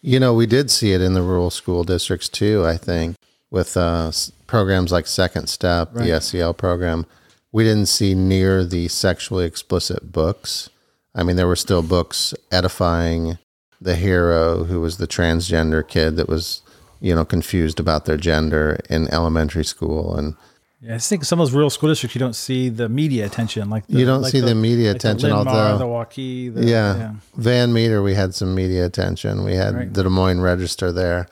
you 0.00 0.18
know, 0.18 0.32
we 0.32 0.46
did 0.46 0.70
see 0.70 0.92
it 0.92 1.02
in 1.02 1.14
the 1.14 1.22
rural 1.22 1.50
school 1.50 1.84
districts 1.84 2.28
too, 2.28 2.64
I 2.64 2.76
think 2.76 3.16
with 3.50 3.76
uh, 3.76 4.12
programs 4.46 4.92
like 4.92 5.06
Second 5.06 5.48
Step, 5.48 5.90
right. 5.92 6.06
the 6.06 6.20
SEL 6.20 6.54
program, 6.54 7.06
we 7.52 7.64
didn't 7.64 7.86
see 7.86 8.14
near 8.14 8.64
the 8.64 8.88
sexually 8.88 9.44
explicit 9.44 10.12
books. 10.12 10.70
I 11.14 11.22
mean, 11.22 11.36
there 11.36 11.48
were 11.48 11.56
still 11.56 11.82
books 11.82 12.34
edifying 12.52 13.38
the 13.80 13.96
hero 13.96 14.64
who 14.64 14.80
was 14.80 14.98
the 14.98 15.08
transgender 15.08 15.86
kid 15.86 16.16
that 16.16 16.28
was, 16.28 16.62
you 17.00 17.14
know, 17.14 17.24
confused 17.24 17.80
about 17.80 18.04
their 18.04 18.16
gender 18.16 18.78
in 18.88 19.12
elementary 19.12 19.64
school. 19.64 20.14
And 20.14 20.36
yeah, 20.80 20.94
I 20.94 20.98
think 20.98 21.24
some 21.24 21.40
of 21.40 21.46
those 21.46 21.54
rural 21.54 21.70
school 21.70 21.88
districts, 21.88 22.14
you 22.14 22.20
don't 22.20 22.36
see 22.36 22.68
the 22.68 22.88
media 22.88 23.26
attention. 23.26 23.68
Like 23.68 23.86
the, 23.86 23.98
you 23.98 24.06
don't 24.06 24.22
like 24.22 24.32
see 24.32 24.40
the, 24.40 24.48
the 24.48 24.54
media 24.54 24.88
like 24.88 24.96
attention, 24.96 25.30
the 25.30 25.36
although 25.36 25.78
the 25.78 25.84
Waukee, 25.84 26.54
the, 26.54 26.64
yeah. 26.64 26.96
yeah. 26.96 27.14
Van 27.36 27.72
Meter, 27.72 28.02
we 28.02 28.14
had 28.14 28.34
some 28.34 28.54
media 28.54 28.86
attention. 28.86 29.44
We 29.44 29.54
had 29.54 29.74
right. 29.74 29.92
the 29.92 30.04
Des 30.04 30.08
Moines 30.08 30.40
Register 30.40 30.92
there. 30.92 31.26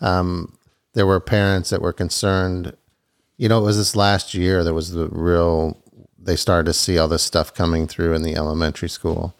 Um, 0.00 0.57
there 0.94 1.06
were 1.06 1.20
parents 1.20 1.70
that 1.70 1.82
were 1.82 1.92
concerned. 1.92 2.76
You 3.36 3.48
know, 3.48 3.60
it 3.60 3.64
was 3.64 3.76
this 3.76 3.96
last 3.96 4.34
year 4.34 4.64
that 4.64 4.74
was 4.74 4.92
the 4.92 5.08
real, 5.08 5.82
they 6.18 6.36
started 6.36 6.66
to 6.66 6.72
see 6.72 6.98
all 6.98 7.08
this 7.08 7.22
stuff 7.22 7.54
coming 7.54 7.86
through 7.86 8.14
in 8.14 8.22
the 8.22 8.34
elementary 8.34 8.88
school. 8.88 9.34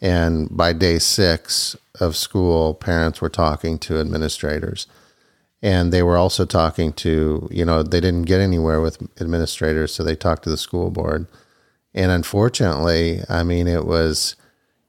And 0.00 0.54
by 0.54 0.72
day 0.72 0.98
six 0.98 1.76
of 2.00 2.16
school, 2.16 2.74
parents 2.74 3.20
were 3.20 3.28
talking 3.28 3.78
to 3.80 3.98
administrators. 3.98 4.86
And 5.62 5.92
they 5.92 6.02
were 6.02 6.16
also 6.16 6.44
talking 6.44 6.92
to, 6.94 7.48
you 7.50 7.64
know, 7.64 7.82
they 7.82 8.00
didn't 8.00 8.22
get 8.22 8.40
anywhere 8.40 8.80
with 8.80 9.02
administrators, 9.20 9.92
so 9.92 10.04
they 10.04 10.14
talked 10.14 10.44
to 10.44 10.50
the 10.50 10.56
school 10.56 10.90
board. 10.90 11.26
And 11.94 12.10
unfortunately, 12.10 13.22
I 13.28 13.42
mean, 13.42 13.66
it 13.66 13.86
was 13.86 14.36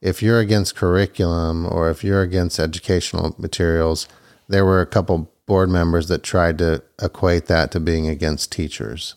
if 0.00 0.22
you're 0.22 0.40
against 0.40 0.76
curriculum 0.76 1.66
or 1.66 1.90
if 1.90 2.04
you're 2.04 2.22
against 2.22 2.58
educational 2.58 3.34
materials, 3.38 4.06
there 4.46 4.64
were 4.64 4.80
a 4.80 4.86
couple 4.86 5.30
board 5.48 5.70
members 5.70 6.06
that 6.06 6.22
tried 6.22 6.58
to 6.58 6.82
equate 7.02 7.46
that 7.46 7.72
to 7.72 7.80
being 7.80 8.06
against 8.06 8.52
teachers. 8.52 9.16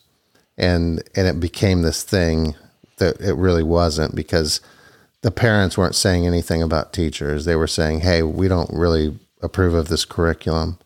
And 0.58 1.02
and 1.14 1.28
it 1.28 1.38
became 1.38 1.82
this 1.82 2.02
thing 2.02 2.56
that 2.96 3.20
it 3.20 3.34
really 3.34 3.62
wasn't 3.62 4.16
because 4.16 4.60
the 5.20 5.30
parents 5.30 5.78
weren't 5.78 5.94
saying 5.94 6.26
anything 6.26 6.62
about 6.62 6.92
teachers. 6.92 7.44
They 7.44 7.54
were 7.54 7.68
saying, 7.68 8.00
"Hey, 8.00 8.22
we 8.22 8.48
don't 8.48 8.70
really 8.72 9.18
approve 9.40 9.74
of 9.74 9.88
this 9.88 10.04
curriculum. 10.04 10.78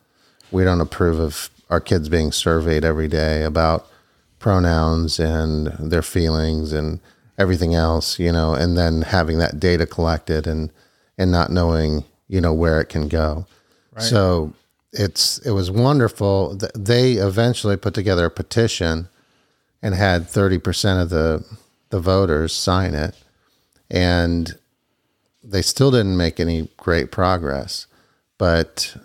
We 0.51 0.65
don't 0.65 0.81
approve 0.81 1.19
of 1.19 1.49
our 1.71 1.81
kids 1.81 2.09
being 2.09 2.33
surveyed 2.33 2.85
every 2.85 3.09
day 3.09 3.43
about 3.43 3.87
pronouns 4.39 5.19
and 5.19 5.69
their 5.79 6.03
feelings 6.03 6.73
and 6.73 7.01
everything 7.39 7.75
else, 7.75 8.19
you 8.19 8.33
know, 8.33 8.55
and 8.55 8.77
then 8.77 9.03
having 9.03 9.39
that 9.39 9.61
data 9.61 9.87
collected 9.87 10.47
and 10.47 10.71
and 11.19 11.31
not 11.31 11.51
knowing, 11.51 12.05
you 12.29 12.41
know, 12.41 12.53
where 12.53 12.81
it 12.81 12.89
can 12.89 13.09
go. 13.09 13.47
Right. 13.93 14.03
So 14.03 14.53
it's 14.99 15.39
it 15.39 15.53
was 15.53 15.71
wonderful. 15.71 16.59
They 16.75 17.13
eventually 17.15 17.77
put 17.77 17.95
together 17.95 18.27
a 18.27 18.31
petition 18.31 19.09
and 19.83 19.95
had 19.95 20.23
30% 20.23 21.03
of 21.03 21.11
the 21.11 21.45
the 21.91 22.01
voters 22.01 22.53
sign 22.53 22.95
it 22.95 23.15
and 23.91 24.59
they 25.43 25.63
still 25.63 25.91
didn't 25.91 26.17
make 26.17 26.41
any 26.41 26.69
great 26.77 27.13
progress. 27.13 27.87
But 28.39 28.97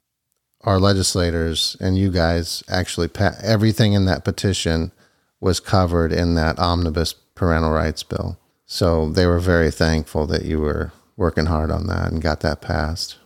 our 0.62 0.80
legislators 0.80 1.78
and 1.80 1.98
you 1.98 2.12
guys 2.12 2.64
actually 2.68 3.10
everything 3.44 3.94
in 3.94 4.06
that 4.06 4.26
petition 4.26 4.92
was 5.40 5.60
covered 5.60 6.12
in 6.12 6.36
that 6.36 6.60
omnibus 6.60 7.14
parental 7.14 7.72
rights 7.72 8.04
bill. 8.04 8.38
So 8.66 9.10
they 9.10 9.26
were 9.26 9.40
very 9.40 9.72
thankful 9.72 10.26
that 10.28 10.46
you 10.46 10.60
were 10.60 10.94
working 11.18 11.48
hard 11.48 11.72
on 11.72 11.88
that 11.88 12.12
and 12.12 12.22
got 12.22 12.40
that 12.42 12.62
passed. 12.62 13.18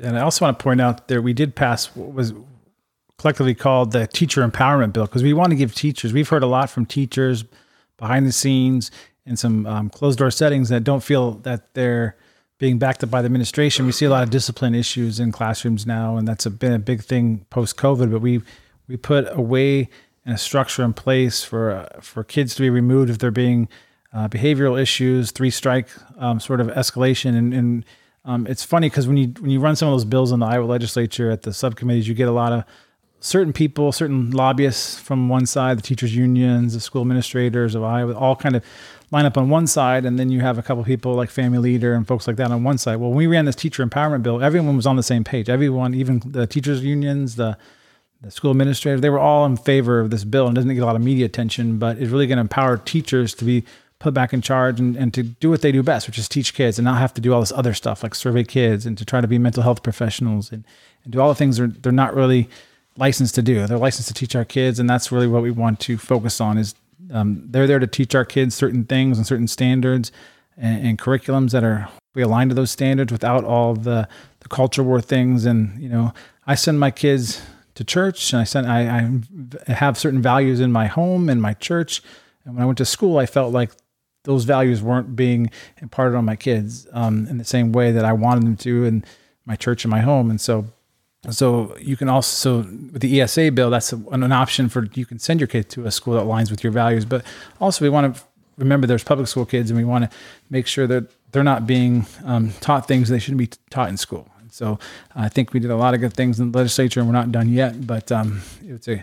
And 0.00 0.18
I 0.18 0.22
also 0.22 0.44
want 0.44 0.58
to 0.58 0.62
point 0.62 0.80
out 0.80 1.08
that 1.08 1.22
we 1.22 1.32
did 1.32 1.54
pass 1.54 1.86
what 1.96 2.12
was 2.12 2.32
collectively 3.18 3.54
called 3.54 3.92
the 3.92 4.06
teacher 4.06 4.46
empowerment 4.46 4.92
bill 4.92 5.06
because 5.06 5.22
we 5.22 5.32
want 5.32 5.50
to 5.50 5.56
give 5.56 5.74
teachers. 5.74 6.12
We've 6.12 6.28
heard 6.28 6.42
a 6.42 6.46
lot 6.46 6.68
from 6.68 6.84
teachers 6.84 7.44
behind 7.96 8.26
the 8.26 8.32
scenes 8.32 8.90
in 9.24 9.36
some 9.36 9.66
um, 9.66 9.90
closed 9.90 10.18
door 10.18 10.30
settings 10.30 10.68
that 10.68 10.84
don't 10.84 11.02
feel 11.02 11.32
that 11.32 11.74
they're 11.74 12.16
being 12.58 12.78
backed 12.78 13.02
up 13.02 13.10
by 13.10 13.22
the 13.22 13.26
administration. 13.26 13.86
We 13.86 13.92
see 13.92 14.06
a 14.06 14.10
lot 14.10 14.22
of 14.22 14.30
discipline 14.30 14.74
issues 14.74 15.20
in 15.20 15.32
classrooms 15.32 15.86
now, 15.86 16.16
and 16.16 16.26
that's 16.26 16.46
a, 16.46 16.50
been 16.50 16.72
a 16.72 16.78
big 16.78 17.02
thing 17.02 17.44
post 17.50 17.76
COVID. 17.76 18.10
But 18.10 18.20
we 18.20 18.42
we 18.88 18.96
put 18.96 19.26
a 19.30 19.40
way 19.40 19.88
and 20.24 20.34
a 20.34 20.38
structure 20.38 20.82
in 20.82 20.92
place 20.92 21.42
for 21.42 21.70
uh, 21.70 22.00
for 22.00 22.24
kids 22.24 22.54
to 22.56 22.62
be 22.62 22.70
removed 22.70 23.10
if 23.10 23.18
they're 23.18 23.30
being 23.30 23.68
uh, 24.12 24.28
behavioral 24.28 24.80
issues, 24.80 25.30
three 25.30 25.50
strike 25.50 25.88
um, 26.18 26.40
sort 26.40 26.60
of 26.60 26.68
escalation, 26.68 27.36
and, 27.36 27.52
and 27.52 27.84
um, 28.26 28.46
it's 28.48 28.64
funny 28.64 28.88
because 28.88 29.06
when 29.06 29.16
you 29.16 29.28
when 29.38 29.50
you 29.50 29.60
run 29.60 29.76
some 29.76 29.88
of 29.88 29.94
those 29.94 30.04
bills 30.04 30.32
in 30.32 30.40
the 30.40 30.46
Iowa 30.46 30.64
legislature 30.64 31.30
at 31.30 31.42
the 31.42 31.54
subcommittees, 31.54 32.08
you 32.08 32.14
get 32.14 32.28
a 32.28 32.32
lot 32.32 32.52
of 32.52 32.64
certain 33.20 33.52
people, 33.52 33.92
certain 33.92 34.32
lobbyists 34.32 34.98
from 34.98 35.28
one 35.28 35.46
side, 35.46 35.78
the 35.78 35.82
teachers 35.82 36.14
unions, 36.14 36.74
the 36.74 36.80
school 36.80 37.02
administrators 37.02 37.74
of 37.74 37.84
Iowa, 37.84 38.14
all 38.14 38.34
kind 38.34 38.56
of 38.56 38.64
line 39.12 39.24
up 39.24 39.38
on 39.38 39.48
one 39.48 39.68
side, 39.68 40.04
and 40.04 40.18
then 40.18 40.28
you 40.28 40.40
have 40.40 40.58
a 40.58 40.62
couple 40.62 40.82
people 40.82 41.14
like 41.14 41.30
Family 41.30 41.58
Leader 41.58 41.94
and 41.94 42.06
folks 42.06 42.26
like 42.26 42.36
that 42.36 42.50
on 42.50 42.64
one 42.64 42.78
side. 42.78 42.96
Well, 42.96 43.10
when 43.10 43.18
we 43.18 43.28
ran 43.28 43.44
this 43.44 43.54
teacher 43.54 43.86
empowerment 43.86 44.24
bill, 44.24 44.42
everyone 44.42 44.76
was 44.76 44.86
on 44.86 44.96
the 44.96 45.04
same 45.04 45.22
page. 45.22 45.48
Everyone, 45.48 45.94
even 45.94 46.20
the 46.26 46.46
teachers 46.46 46.84
unions, 46.84 47.36
the 47.36 47.56
the 48.22 48.30
school 48.30 48.50
administrators, 48.50 49.02
they 49.02 49.10
were 49.10 49.18
all 49.18 49.44
in 49.44 49.56
favor 49.56 50.00
of 50.00 50.10
this 50.10 50.24
bill. 50.24 50.46
And 50.46 50.54
doesn't 50.54 50.72
get 50.74 50.82
a 50.82 50.86
lot 50.86 50.96
of 50.96 51.02
media 51.02 51.26
attention, 51.26 51.78
but 51.78 51.98
it's 51.98 52.10
really 52.10 52.26
going 52.26 52.38
to 52.38 52.42
empower 52.42 52.78
teachers 52.78 53.34
to 53.34 53.44
be 53.44 53.64
put 53.98 54.12
back 54.12 54.32
in 54.32 54.42
charge 54.42 54.78
and, 54.78 54.96
and 54.96 55.14
to 55.14 55.22
do 55.22 55.48
what 55.48 55.62
they 55.62 55.72
do 55.72 55.82
best, 55.82 56.06
which 56.06 56.18
is 56.18 56.28
teach 56.28 56.54
kids 56.54 56.78
and 56.78 56.84
not 56.84 56.98
have 56.98 57.14
to 57.14 57.20
do 57.20 57.32
all 57.32 57.40
this 57.40 57.52
other 57.52 57.72
stuff 57.72 58.02
like 58.02 58.14
survey 58.14 58.44
kids 58.44 58.84
and 58.84 58.98
to 58.98 59.04
try 59.04 59.20
to 59.20 59.26
be 59.26 59.38
mental 59.38 59.62
health 59.62 59.82
professionals 59.82 60.52
and, 60.52 60.64
and 61.04 61.12
do 61.12 61.20
all 61.20 61.28
the 61.28 61.34
things 61.34 61.56
they're, 61.56 61.68
they're 61.68 61.92
not 61.92 62.14
really 62.14 62.48
licensed 62.98 63.34
to 63.34 63.42
do. 63.42 63.66
They're 63.66 63.78
licensed 63.78 64.08
to 64.08 64.14
teach 64.14 64.36
our 64.36 64.44
kids. 64.44 64.78
And 64.78 64.88
that's 64.88 65.10
really 65.10 65.26
what 65.26 65.42
we 65.42 65.50
want 65.50 65.80
to 65.80 65.96
focus 65.96 66.40
on 66.40 66.58
is 66.58 66.74
um, 67.12 67.42
they're 67.46 67.66
there 67.66 67.78
to 67.78 67.86
teach 67.86 68.14
our 68.14 68.24
kids 68.24 68.54
certain 68.54 68.84
things 68.84 69.16
and 69.16 69.26
certain 69.26 69.48
standards 69.48 70.12
and, 70.56 70.86
and 70.86 70.98
curriculums 70.98 71.52
that 71.52 71.64
are 71.64 71.88
we 72.14 72.22
align 72.22 72.48
to 72.48 72.54
those 72.54 72.70
standards 72.70 73.12
without 73.12 73.44
all 73.44 73.74
the, 73.74 74.08
the 74.40 74.48
culture 74.48 74.82
war 74.82 75.00
things. 75.00 75.44
And, 75.44 75.80
you 75.80 75.88
know, 75.88 76.14
I 76.46 76.54
send 76.54 76.80
my 76.80 76.90
kids 76.90 77.42
to 77.74 77.84
church 77.84 78.32
and 78.32 78.40
I 78.40 78.44
sent, 78.44 78.66
I, 78.66 79.20
I 79.68 79.72
have 79.72 79.98
certain 79.98 80.22
values 80.22 80.60
in 80.60 80.72
my 80.72 80.86
home 80.86 81.28
and 81.28 81.42
my 81.42 81.52
church. 81.52 82.02
And 82.44 82.54
when 82.54 82.62
I 82.62 82.66
went 82.66 82.78
to 82.78 82.86
school, 82.86 83.18
I 83.18 83.26
felt 83.26 83.52
like 83.52 83.72
those 84.26 84.44
values 84.44 84.82
weren't 84.82 85.16
being 85.16 85.50
imparted 85.80 86.14
on 86.14 86.24
my 86.24 86.36
kids 86.36 86.86
um, 86.92 87.26
in 87.26 87.38
the 87.38 87.44
same 87.44 87.72
way 87.72 87.90
that 87.92 88.04
I 88.04 88.12
wanted 88.12 88.44
them 88.44 88.56
to 88.58 88.84
in 88.84 89.04
my 89.46 89.56
church 89.56 89.84
and 89.84 89.90
my 89.90 90.00
home. 90.00 90.30
And 90.30 90.40
so 90.40 90.66
so 91.30 91.76
you 91.78 91.96
can 91.96 92.08
also, 92.08 92.62
so 92.62 92.68
with 92.92 93.02
the 93.02 93.20
ESA 93.20 93.50
bill, 93.52 93.70
that's 93.70 93.92
an 93.92 94.32
option 94.32 94.68
for 94.68 94.86
you 94.94 95.04
can 95.04 95.18
send 95.18 95.40
your 95.40 95.46
kid 95.48 95.68
to 95.70 95.86
a 95.86 95.90
school 95.90 96.14
that 96.14 96.22
aligns 96.22 96.50
with 96.50 96.62
your 96.62 96.72
values. 96.72 97.04
But 97.04 97.24
also, 97.60 97.84
we 97.84 97.88
want 97.88 98.14
to 98.14 98.22
remember 98.56 98.86
there's 98.86 99.04
public 99.04 99.28
school 99.28 99.44
kids, 99.44 99.70
and 99.70 99.78
we 99.78 99.84
want 99.84 100.08
to 100.08 100.16
make 100.50 100.66
sure 100.66 100.86
that 100.86 101.10
they're 101.32 101.42
not 101.42 101.66
being 101.66 102.06
um, 102.24 102.52
taught 102.60 102.86
things 102.86 103.08
they 103.08 103.18
shouldn't 103.18 103.38
be 103.38 103.50
taught 103.70 103.88
in 103.88 103.96
school. 103.96 104.28
So 104.50 104.78
I 105.14 105.28
think 105.28 105.52
we 105.52 105.60
did 105.60 105.70
a 105.70 105.76
lot 105.76 105.92
of 105.92 106.00
good 106.00 106.14
things 106.14 106.40
in 106.40 106.52
the 106.52 106.58
legislature, 106.58 107.00
and 107.00 107.08
we're 107.08 107.14
not 107.14 107.32
done 107.32 107.48
yet. 107.48 107.86
But 107.86 108.12
um, 108.12 108.42
it's 108.62 108.88
a 108.88 109.02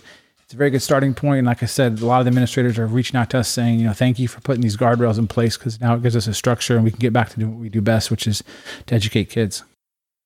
it's 0.53 0.55
a 0.55 0.60
very 0.60 0.69
good 0.69 0.83
starting 0.83 1.15
point. 1.15 1.39
And 1.39 1.48
like 1.48 1.63
I 1.63 1.65
said, 1.65 2.00
a 2.00 2.05
lot 2.05 2.19
of 2.19 2.25
the 2.25 2.29
administrators 2.29 2.77
are 2.77 2.86
reaching 2.86 3.15
out 3.15 3.31
to 3.31 3.39
us 3.39 3.50
saying, 3.50 3.79
you 3.79 3.86
know, 3.86 3.93
thank 3.93 4.19
you 4.19 4.27
for 4.27 4.39
putting 4.41 4.62
these 4.62 4.77
guardrails 4.77 5.17
in 5.17 5.27
place 5.27 5.57
because 5.57 5.81
now 5.81 5.95
it 5.95 6.03
gives 6.03 6.15
us 6.15 6.27
a 6.27 6.33
structure 6.36 6.75
and 6.75 6.83
we 6.83 6.91
can 6.91 7.00
get 7.00 7.12
back 7.12 7.29
to 7.29 7.39
doing 7.39 7.53
what 7.53 7.60
we 7.60 7.69
do 7.69 7.81
best, 7.81 8.12
which 8.12 8.27
is 8.27 8.43
to 8.86 8.93
educate 8.93 9.31
kids. 9.31 9.63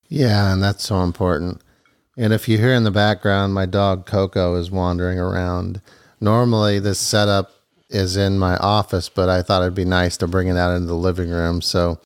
Yeah, 0.10 0.52
and 0.52 0.62
that's 0.62 0.84
so 0.84 0.98
important. 0.98 1.62
And 2.18 2.34
if 2.34 2.50
you 2.50 2.58
hear 2.58 2.74
in 2.74 2.84
the 2.84 2.92
background, 2.92 3.54
my 3.54 3.66
dog 3.66 4.06
Coco 4.06 4.56
is 4.56 4.70
wandering 4.70 5.18
around. 5.18 5.80
Normally, 6.20 6.80
this 6.80 7.00
setup 7.00 7.52
is 7.90 8.18
in 8.18 8.38
my 8.38 8.58
office, 8.58 9.08
but 9.08 9.30
I 9.30 9.42
thought 9.42 9.62
it'd 9.62 9.76
be 9.76 9.86
nice 9.86 10.18
to 10.18 10.28
bring 10.28 10.50
it 10.50 10.58
out 10.58 10.76
into 10.76 10.88
the 10.88 10.94
living 10.94 11.30
room 11.30 11.62
so 11.62 12.02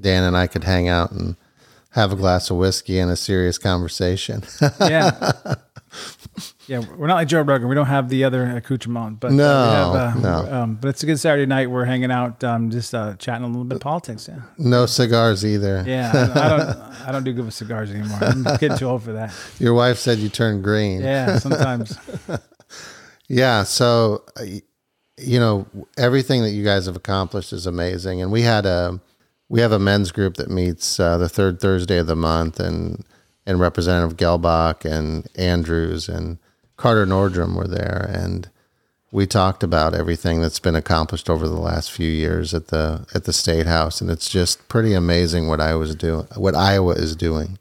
Dan 0.00 0.22
and 0.22 0.36
I 0.36 0.46
could 0.46 0.62
hang 0.62 0.86
out 0.86 1.10
and 1.10 1.34
have 1.90 2.12
a 2.12 2.16
glass 2.16 2.50
of 2.50 2.56
whiskey 2.56 3.00
and 3.00 3.10
a 3.10 3.16
serious 3.16 3.58
conversation. 3.58 4.44
yeah. 4.80 5.32
Yeah, 6.66 6.80
we're 6.96 7.06
not 7.06 7.16
like 7.16 7.28
Joe 7.28 7.42
Rogan. 7.42 7.68
We 7.68 7.74
don't 7.74 7.86
have 7.86 8.08
the 8.08 8.24
other 8.24 8.56
accoutrement, 8.56 9.20
but 9.20 9.32
no, 9.32 9.44
uh, 9.44 10.10
have, 10.10 10.16
uh, 10.16 10.20
no. 10.20 10.52
Um, 10.52 10.74
but 10.76 10.88
it's 10.88 11.02
a 11.02 11.06
good 11.06 11.20
Saturday 11.20 11.46
night. 11.46 11.70
We're 11.70 11.84
hanging 11.84 12.10
out, 12.10 12.42
um, 12.42 12.70
just 12.70 12.94
uh, 12.94 13.14
chatting 13.16 13.44
a 13.44 13.46
little 13.46 13.64
bit 13.64 13.76
of 13.76 13.82
politics. 13.82 14.28
Yeah, 14.28 14.42
no 14.56 14.86
cigars 14.86 15.44
either. 15.44 15.84
Yeah, 15.86 16.10
I, 16.14 16.46
I 16.46 16.48
don't. 16.48 17.08
I 17.08 17.12
don't 17.12 17.24
do 17.24 17.32
good 17.32 17.44
with 17.44 17.54
cigars 17.54 17.90
anymore. 17.90 18.18
I'm 18.22 18.42
getting 18.58 18.76
too 18.78 18.86
old 18.86 19.02
for 19.02 19.12
that. 19.12 19.34
Your 19.58 19.74
wife 19.74 19.98
said 19.98 20.18
you 20.18 20.28
turn 20.28 20.62
green. 20.62 21.02
Yeah, 21.02 21.38
sometimes. 21.38 21.98
yeah, 23.28 23.62
so 23.64 24.24
uh, 24.38 24.44
you 25.18 25.38
know 25.38 25.66
everything 25.98 26.42
that 26.42 26.50
you 26.50 26.64
guys 26.64 26.86
have 26.86 26.96
accomplished 26.96 27.52
is 27.52 27.66
amazing, 27.66 28.22
and 28.22 28.32
we 28.32 28.42
had 28.42 28.64
a 28.64 29.00
we 29.48 29.60
have 29.60 29.72
a 29.72 29.78
men's 29.78 30.10
group 30.12 30.36
that 30.36 30.50
meets 30.50 30.98
uh, 30.98 31.18
the 31.18 31.28
third 31.28 31.60
Thursday 31.60 31.98
of 31.98 32.06
the 32.06 32.16
month, 32.16 32.58
and 32.58 33.04
and 33.46 33.60
Representative 33.60 34.16
Gehlbach 34.16 34.84
and 34.84 35.28
Andrews 35.36 36.08
and 36.08 36.38
Carter 36.76 37.06
Nordman 37.06 37.54
were 37.54 37.68
there, 37.68 38.10
and 38.12 38.48
we 39.12 39.26
talked 39.26 39.62
about 39.62 39.94
everything 39.94 40.40
that's 40.40 40.58
been 40.58 40.74
accomplished 40.74 41.30
over 41.30 41.46
the 41.46 41.60
last 41.60 41.92
few 41.92 42.10
years 42.10 42.52
at 42.52 42.68
the 42.68 43.06
at 43.14 43.24
the 43.24 43.32
state 43.32 43.66
house, 43.66 44.00
and 44.00 44.10
it's 44.10 44.28
just 44.28 44.66
pretty 44.68 44.92
amazing 44.92 45.46
what 45.46 45.60
I 45.60 45.76
was 45.76 45.94
doing, 45.94 46.26
what 46.34 46.56
Iowa 46.56 46.94
is 46.94 47.14
doing. 47.14 47.58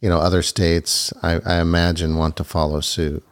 You 0.00 0.08
know, 0.08 0.18
other 0.18 0.42
states, 0.42 1.12
I, 1.22 1.40
I 1.44 1.60
imagine, 1.60 2.16
want 2.16 2.36
to 2.36 2.44
follow 2.44 2.80
suit. 2.80 3.24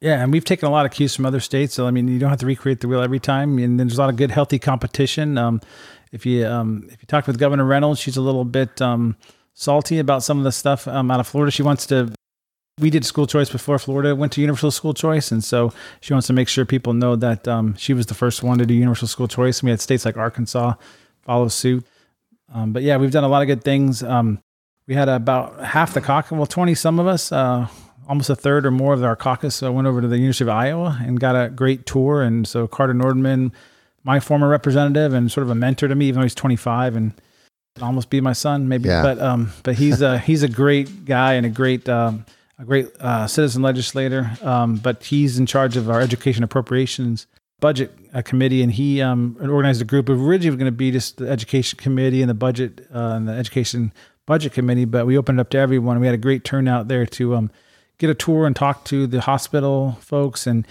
Yeah, 0.00 0.22
and 0.22 0.32
we've 0.32 0.44
taken 0.44 0.68
a 0.68 0.70
lot 0.70 0.86
of 0.86 0.92
cues 0.92 1.14
from 1.14 1.26
other 1.26 1.40
states. 1.40 1.74
So 1.74 1.86
I 1.86 1.90
mean, 1.90 2.08
you 2.08 2.18
don't 2.18 2.30
have 2.30 2.40
to 2.40 2.46
recreate 2.46 2.80
the 2.80 2.88
wheel 2.88 3.00
every 3.00 3.20
time, 3.20 3.58
and 3.58 3.80
there's 3.80 3.96
a 3.96 4.00
lot 4.00 4.10
of 4.10 4.16
good, 4.16 4.30
healthy 4.30 4.58
competition. 4.58 5.38
Um, 5.38 5.62
if 6.12 6.26
you 6.26 6.46
um, 6.46 6.88
if 6.90 7.00
you 7.00 7.06
talk 7.06 7.26
with 7.26 7.38
Governor 7.38 7.64
Reynolds, 7.64 8.00
she's 8.00 8.18
a 8.18 8.22
little 8.22 8.44
bit 8.44 8.82
um, 8.82 9.16
salty 9.60 9.98
about 9.98 10.22
some 10.22 10.38
of 10.38 10.44
the 10.44 10.52
stuff 10.52 10.86
um, 10.86 11.10
out 11.10 11.18
of 11.18 11.26
Florida. 11.26 11.50
She 11.50 11.64
wants 11.64 11.84
to 11.86 12.12
we 12.78 12.90
did 12.90 13.04
school 13.04 13.26
choice 13.26 13.50
before 13.50 13.76
Florida 13.80 14.14
went 14.14 14.32
to 14.34 14.40
universal 14.40 14.70
school 14.70 14.94
choice, 14.94 15.32
and 15.32 15.42
so 15.42 15.72
she 16.00 16.12
wants 16.12 16.28
to 16.28 16.32
make 16.32 16.48
sure 16.48 16.64
people 16.64 16.92
know 16.92 17.16
that 17.16 17.48
um, 17.48 17.74
she 17.74 17.92
was 17.92 18.06
the 18.06 18.14
first 18.14 18.44
one 18.44 18.58
to 18.58 18.66
do 18.66 18.72
universal 18.72 19.08
school 19.08 19.26
choice. 19.26 19.58
And 19.58 19.66
we 19.66 19.70
had 19.70 19.80
states 19.80 20.04
like 20.04 20.16
Arkansas 20.16 20.74
follow 21.22 21.48
suit. 21.48 21.84
Um, 22.54 22.72
but 22.72 22.84
yeah, 22.84 22.96
we've 22.96 23.10
done 23.10 23.24
a 23.24 23.28
lot 23.28 23.42
of 23.42 23.48
good 23.48 23.64
things. 23.64 24.04
Um, 24.04 24.38
we 24.86 24.94
had 24.94 25.08
about 25.08 25.60
half 25.64 25.92
the 25.92 26.00
caucus, 26.00 26.30
well, 26.30 26.46
twenty 26.46 26.76
some 26.76 27.00
of 27.00 27.08
us, 27.08 27.32
uh, 27.32 27.66
almost 28.08 28.30
a 28.30 28.36
third 28.36 28.64
or 28.64 28.70
more 28.70 28.94
of 28.94 29.02
our 29.02 29.16
caucus 29.16 29.60
uh, 29.60 29.72
went 29.72 29.88
over 29.88 30.00
to 30.00 30.06
the 30.06 30.18
University 30.18 30.44
of 30.44 30.50
Iowa 30.50 30.98
and 31.02 31.18
got 31.18 31.34
a 31.34 31.50
great 31.50 31.84
tour. 31.84 32.22
And 32.22 32.46
so 32.46 32.68
Carter 32.68 32.94
Nordman, 32.94 33.50
my 34.04 34.20
former 34.20 34.48
representative 34.48 35.12
and 35.12 35.32
sort 35.32 35.42
of 35.42 35.50
a 35.50 35.56
mentor 35.56 35.88
to 35.88 35.96
me, 35.96 36.06
even 36.06 36.20
though 36.20 36.26
he's 36.26 36.34
twenty 36.34 36.56
five 36.56 36.94
and 36.94 37.12
almost 37.82 38.10
be 38.10 38.20
my 38.20 38.32
son, 38.32 38.68
maybe. 38.68 38.88
Yeah. 38.88 39.02
But 39.02 39.18
um, 39.20 39.52
but 39.62 39.76
he's 39.76 40.02
a 40.02 40.18
he's 40.18 40.42
a 40.42 40.48
great 40.48 41.04
guy 41.04 41.34
and 41.34 41.46
a 41.46 41.50
great 41.50 41.88
um, 41.88 42.24
a 42.58 42.64
great 42.64 42.88
uh, 43.00 43.26
citizen 43.26 43.62
legislator, 43.62 44.30
um, 44.42 44.76
but 44.76 45.04
he's 45.04 45.38
in 45.38 45.46
charge 45.46 45.76
of 45.76 45.88
our 45.88 46.00
education 46.00 46.42
appropriations 46.42 47.26
budget 47.60 47.92
uh, 48.14 48.22
committee, 48.22 48.62
and 48.62 48.72
he 48.72 49.02
um, 49.02 49.36
organized 49.40 49.82
a 49.82 49.84
group 49.84 50.08
of 50.08 50.20
originally 50.20 50.50
was 50.50 50.56
going 50.56 50.66
to 50.66 50.76
be 50.76 50.90
just 50.90 51.16
the 51.18 51.28
education 51.28 51.78
committee 51.78 52.22
and 52.22 52.30
the 52.30 52.34
budget 52.34 52.86
uh, 52.94 53.14
and 53.16 53.28
the 53.28 53.32
education 53.32 53.92
budget 54.26 54.52
committee, 54.52 54.84
but 54.84 55.06
we 55.06 55.16
opened 55.16 55.38
it 55.38 55.40
up 55.40 55.50
to 55.50 55.58
everyone. 55.58 55.98
We 56.00 56.06
had 56.06 56.14
a 56.14 56.18
great 56.18 56.44
turnout 56.44 56.88
there 56.88 57.06
to 57.06 57.34
um, 57.34 57.50
get 57.98 58.10
a 58.10 58.14
tour 58.14 58.46
and 58.46 58.54
talk 58.54 58.84
to 58.84 59.06
the 59.06 59.20
hospital 59.20 59.98
folks 60.00 60.46
and 60.46 60.66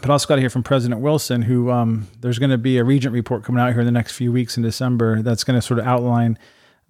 but 0.00 0.10
also 0.10 0.26
got 0.26 0.36
to 0.36 0.40
hear 0.40 0.50
from 0.50 0.62
President 0.62 1.00
Wilson, 1.00 1.42
who 1.42 1.70
um, 1.70 2.06
there's 2.20 2.38
going 2.38 2.50
to 2.50 2.58
be 2.58 2.78
a 2.78 2.84
regent 2.84 3.12
report 3.12 3.44
coming 3.44 3.60
out 3.60 3.72
here 3.72 3.80
in 3.80 3.86
the 3.86 3.92
next 3.92 4.12
few 4.12 4.32
weeks 4.32 4.56
in 4.56 4.62
December 4.62 5.22
that's 5.22 5.44
going 5.44 5.58
to 5.58 5.62
sort 5.62 5.80
of 5.80 5.86
outline 5.86 6.38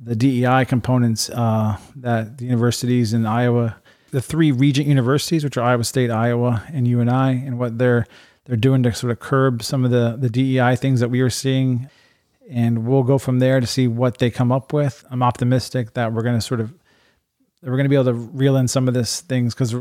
the 0.01 0.15
DEI 0.15 0.65
components 0.65 1.29
uh, 1.31 1.77
that 1.97 2.39
the 2.39 2.45
universities 2.45 3.13
in 3.13 3.27
Iowa, 3.27 3.77
the 4.11 4.21
three 4.21 4.53
regent 4.53 4.87
universities, 4.87 5.43
which 5.43 5.57
are 5.57 5.63
Iowa 5.63 5.85
State, 5.85 6.11
Iowa, 6.11 6.63
and 6.73 6.87
UNI, 6.87 7.45
and 7.47 7.59
what 7.59 7.79
they're 7.79 8.07
they're 8.45 8.57
doing 8.57 8.83
to 8.85 8.95
sort 8.95 9.11
of 9.11 9.21
curb 9.21 9.63
some 9.63 9.85
of 9.85 9.91
the 9.91 10.17
the 10.19 10.31
DEI 10.31 10.77
things 10.77 11.01
that 11.01 11.09
we 11.09 11.21
are 11.21 11.31
seeing, 11.31 11.89
and 12.49 12.87
we'll 12.87 13.03
go 13.03 13.19
from 13.19 13.41
there 13.41 13.61
to 13.61 13.67
see 13.67 13.89
what 13.89 14.19
they 14.19 14.31
come 14.31 14.53
up 14.53 14.73
with. 14.73 15.05
I'm 15.11 15.23
optimistic 15.23 15.95
that 15.95 16.13
we're 16.13 16.23
going 16.23 16.37
to 16.37 16.41
sort 16.41 16.61
of 16.61 16.73
we're 17.63 17.73
going 17.73 17.85
to 17.85 17.91
be 17.91 17.97
able 17.97 18.05
to 18.07 18.15
reel 18.15 18.57
in 18.57 18.69
some 18.69 18.87
of 18.87 18.95
this 18.95 19.21
things 19.21 19.55
because 19.55 19.75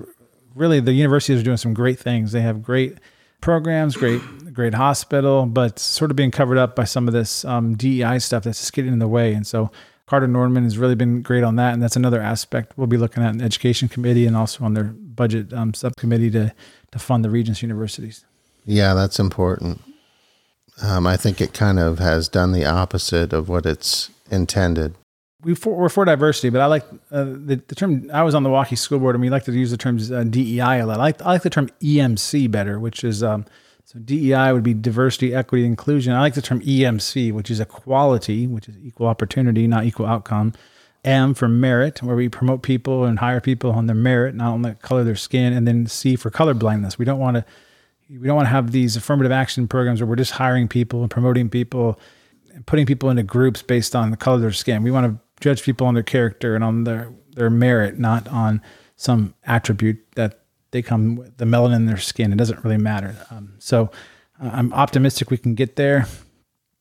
really 0.55 0.79
the 0.79 0.93
universities 0.93 1.39
are 1.39 1.43
doing 1.43 1.57
some 1.57 1.73
great 1.73 1.99
things. 1.99 2.31
They 2.31 2.41
have 2.41 2.63
great 2.63 2.97
programs, 3.41 3.95
great 3.95 4.21
great 4.53 4.73
hospital, 4.73 5.45
but 5.45 5.77
sort 5.77 6.09
of 6.09 6.17
being 6.17 6.31
covered 6.31 6.57
up 6.57 6.75
by 6.75 6.83
some 6.83 7.07
of 7.07 7.13
this 7.13 7.45
um, 7.45 7.75
DEI 7.75 8.17
stuff 8.17 8.43
that's 8.43 8.59
just 8.59 8.73
getting 8.73 8.91
in 8.91 8.97
the 8.97 9.07
way. 9.07 9.33
And 9.33 9.45
so 9.45 9.69
Carter 10.07 10.27
Nordman 10.27 10.63
has 10.63 10.79
really 10.79 10.95
been 10.95 11.21
great 11.21 11.43
on 11.43 11.57
that, 11.57 11.73
and 11.73 11.83
that's 11.83 11.95
another 11.95 12.19
aspect 12.19 12.73
we'll 12.75 12.87
be 12.87 12.97
looking 12.97 13.23
at 13.23 13.31
in 13.31 13.37
the 13.37 13.45
education 13.45 13.87
committee 13.87 14.25
and 14.25 14.35
also 14.35 14.65
on 14.65 14.73
their 14.73 14.85
budget 14.85 15.53
um, 15.53 15.73
subcommittee 15.73 16.31
to 16.31 16.53
to 16.91 16.99
fund 16.99 17.23
the 17.23 17.29
regents 17.29 17.61
universities. 17.61 18.25
Yeah, 18.65 18.93
that's 18.93 19.19
important. 19.19 19.81
Um, 20.81 21.05
I 21.05 21.17
think 21.17 21.41
it 21.41 21.53
kind 21.53 21.79
of 21.79 21.99
has 21.99 22.29
done 22.29 22.51
the 22.51 22.65
opposite 22.65 23.33
of 23.33 23.49
what 23.49 23.65
it's 23.65 24.09
intended. 24.31 24.95
We 25.43 25.53
we're 25.65 25.89
for 25.89 26.03
diversity, 26.03 26.49
but 26.49 26.61
I 26.61 26.65
like 26.65 26.83
uh, 27.11 27.23
the, 27.23 27.61
the 27.67 27.75
term. 27.75 28.09
I 28.11 28.23
was 28.23 28.33
on 28.33 28.41
the 28.41 28.49
Waukee 28.49 28.77
School 28.77 28.97
Board, 28.97 29.13
and 29.13 29.21
we 29.21 29.29
like 29.29 29.45
to 29.45 29.51
use 29.51 29.69
the 29.69 29.77
terms 29.77 30.11
uh, 30.11 30.23
DEI 30.23 30.79
a 30.79 30.85
lot. 30.85 30.97
I 30.97 31.03
like, 31.03 31.21
I 31.21 31.25
like 31.33 31.43
the 31.43 31.51
term 31.51 31.69
EMC 31.79 32.49
better, 32.49 32.79
which 32.79 33.03
is 33.03 33.21
um, 33.21 33.45
so 33.85 33.99
DEI 33.99 34.51
would 34.51 34.63
be 34.63 34.73
diversity, 34.73 35.35
equity, 35.35 35.63
inclusion. 35.63 36.13
I 36.13 36.19
like 36.19 36.33
the 36.33 36.41
term 36.41 36.59
EMC, 36.61 37.31
which 37.31 37.51
is 37.51 37.59
equality, 37.59 38.47
which 38.47 38.67
is 38.67 38.75
equal 38.83 39.07
opportunity, 39.07 39.67
not 39.67 39.85
equal 39.85 40.07
outcome. 40.07 40.53
M 41.05 41.33
for 41.33 41.47
merit, 41.47 42.03
where 42.03 42.15
we 42.15 42.27
promote 42.27 42.63
people 42.63 43.05
and 43.05 43.19
hire 43.19 43.39
people 43.39 43.71
on 43.71 43.85
their 43.85 43.95
merit, 43.95 44.35
not 44.35 44.53
on 44.53 44.63
the 44.63 44.73
color 44.75 45.01
of 45.01 45.05
their 45.05 45.15
skin. 45.15 45.53
And 45.53 45.65
then 45.65 45.87
C 45.87 46.17
for 46.17 46.29
color 46.29 46.53
blindness. 46.53 46.99
We 46.99 47.05
don't 47.05 47.19
want 47.19 47.37
to 47.37 47.45
we 48.09 48.27
don't 48.27 48.35
want 48.35 48.47
to 48.47 48.51
have 48.51 48.71
these 48.71 48.95
affirmative 48.97 49.31
action 49.31 49.67
programs 49.67 50.01
where 50.01 50.07
we're 50.07 50.15
just 50.15 50.31
hiring 50.31 50.67
people 50.67 51.01
and 51.01 51.11
promoting 51.11 51.49
people 51.49 51.99
and 52.53 52.65
putting 52.65 52.85
people 52.85 53.09
into 53.09 53.23
groups 53.23 53.61
based 53.61 53.95
on 53.95 54.11
the 54.11 54.17
color 54.17 54.35
of 54.35 54.41
their 54.41 54.51
skin. 54.51 54.83
We 54.83 54.91
want 54.91 55.05
to 55.05 55.26
judge 55.39 55.63
people 55.63 55.87
on 55.87 55.93
their 55.93 56.03
character 56.03 56.55
and 56.55 56.63
on 56.63 56.83
their 56.83 57.13
their 57.35 57.49
merit, 57.49 57.99
not 57.99 58.27
on 58.27 58.61
some 58.95 59.35
attribute 59.45 59.99
that 60.15 60.41
they 60.71 60.81
come 60.81 61.15
with 61.15 61.37
the 61.37 61.45
melanin 61.45 61.75
in 61.75 61.85
their 61.85 61.97
skin. 61.97 62.33
It 62.33 62.37
doesn't 62.37 62.63
really 62.63 62.77
matter. 62.77 63.15
Um, 63.29 63.53
so 63.59 63.91
uh, 64.41 64.49
I'm 64.51 64.73
optimistic 64.73 65.29
we 65.29 65.37
can 65.37 65.53
get 65.53 65.75
there. 65.75 66.07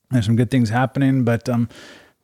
There's 0.09 0.25
some 0.25 0.35
good 0.35 0.49
things 0.49 0.69
happening, 0.69 1.23
but 1.23 1.47
um, 1.47 1.69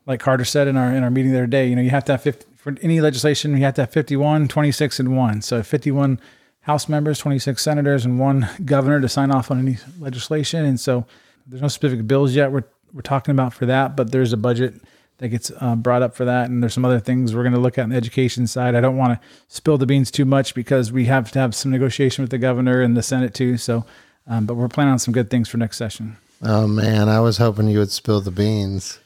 like 0.05 0.19
Carter 0.19 0.45
said 0.45 0.67
in 0.67 0.77
our 0.77 0.91
in 0.93 1.03
our 1.03 1.11
meeting 1.11 1.31
the 1.31 1.37
other 1.37 1.47
day, 1.47 1.67
you 1.67 1.75
know, 1.75 1.81
you 1.81 1.91
have 1.91 2.05
to 2.05 2.13
have 2.13 2.21
50 2.21 2.45
for 2.63 2.73
any 2.81 3.01
legislation, 3.01 3.51
you 3.57 3.63
have 3.65 3.73
to 3.73 3.81
have 3.81 3.91
51, 3.91 4.47
26, 4.47 4.99
and 5.01 5.17
one. 5.17 5.41
So 5.41 5.61
51 5.61 6.17
House 6.61 6.87
members, 6.87 7.19
26 7.19 7.61
senators, 7.61 8.05
and 8.05 8.17
one 8.17 8.47
governor 8.63 9.01
to 9.01 9.09
sign 9.09 9.31
off 9.31 9.51
on 9.51 9.59
any 9.59 9.77
legislation. 9.99 10.63
And 10.63 10.79
so 10.79 11.05
there's 11.45 11.61
no 11.61 11.67
specific 11.67 12.07
bills 12.07 12.33
yet 12.33 12.53
we're, 12.53 12.63
we're 12.93 13.01
talking 13.01 13.33
about 13.33 13.53
for 13.53 13.65
that, 13.65 13.97
but 13.97 14.13
there's 14.13 14.31
a 14.31 14.37
budget 14.37 14.75
that 15.17 15.29
gets 15.29 15.51
uh, 15.59 15.75
brought 15.75 16.01
up 16.01 16.15
for 16.15 16.25
that. 16.25 16.49
And 16.49 16.61
there's 16.61 16.73
some 16.73 16.85
other 16.85 16.99
things 16.99 17.35
we're 17.35 17.43
going 17.43 17.53
to 17.53 17.59
look 17.59 17.77
at 17.77 17.83
on 17.83 17.89
the 17.89 17.95
education 17.95 18.47
side. 18.47 18.75
I 18.75 18.81
don't 18.81 18.97
want 18.97 19.19
to 19.19 19.27
spill 19.47 19.77
the 19.77 19.85
beans 19.85 20.11
too 20.11 20.25
much 20.25 20.53
because 20.55 20.91
we 20.91 21.05
have 21.05 21.31
to 21.31 21.39
have 21.39 21.55
some 21.55 21.71
negotiation 21.71 22.23
with 22.23 22.31
the 22.31 22.37
governor 22.37 22.81
and 22.81 22.97
the 22.97 23.03
Senate 23.03 23.33
too. 23.33 23.57
So, 23.57 23.85
um, 24.27 24.45
but 24.45 24.55
we're 24.55 24.67
planning 24.67 24.93
on 24.93 24.99
some 24.99 25.13
good 25.13 25.29
things 25.29 25.49
for 25.49 25.57
next 25.57 25.77
session. 25.77 26.17
Oh 26.41 26.67
man, 26.67 27.07
I 27.07 27.21
was 27.21 27.37
hoping 27.37 27.69
you 27.69 27.79
would 27.79 27.91
spill 27.91 28.19
the 28.19 28.31
beans. 28.31 28.99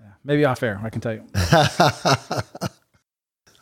Yeah, 0.00 0.06
maybe 0.24 0.44
off 0.44 0.62
air, 0.62 0.80
I 0.82 0.90
can 0.90 1.00
tell 1.00 1.14
you. 1.14 1.22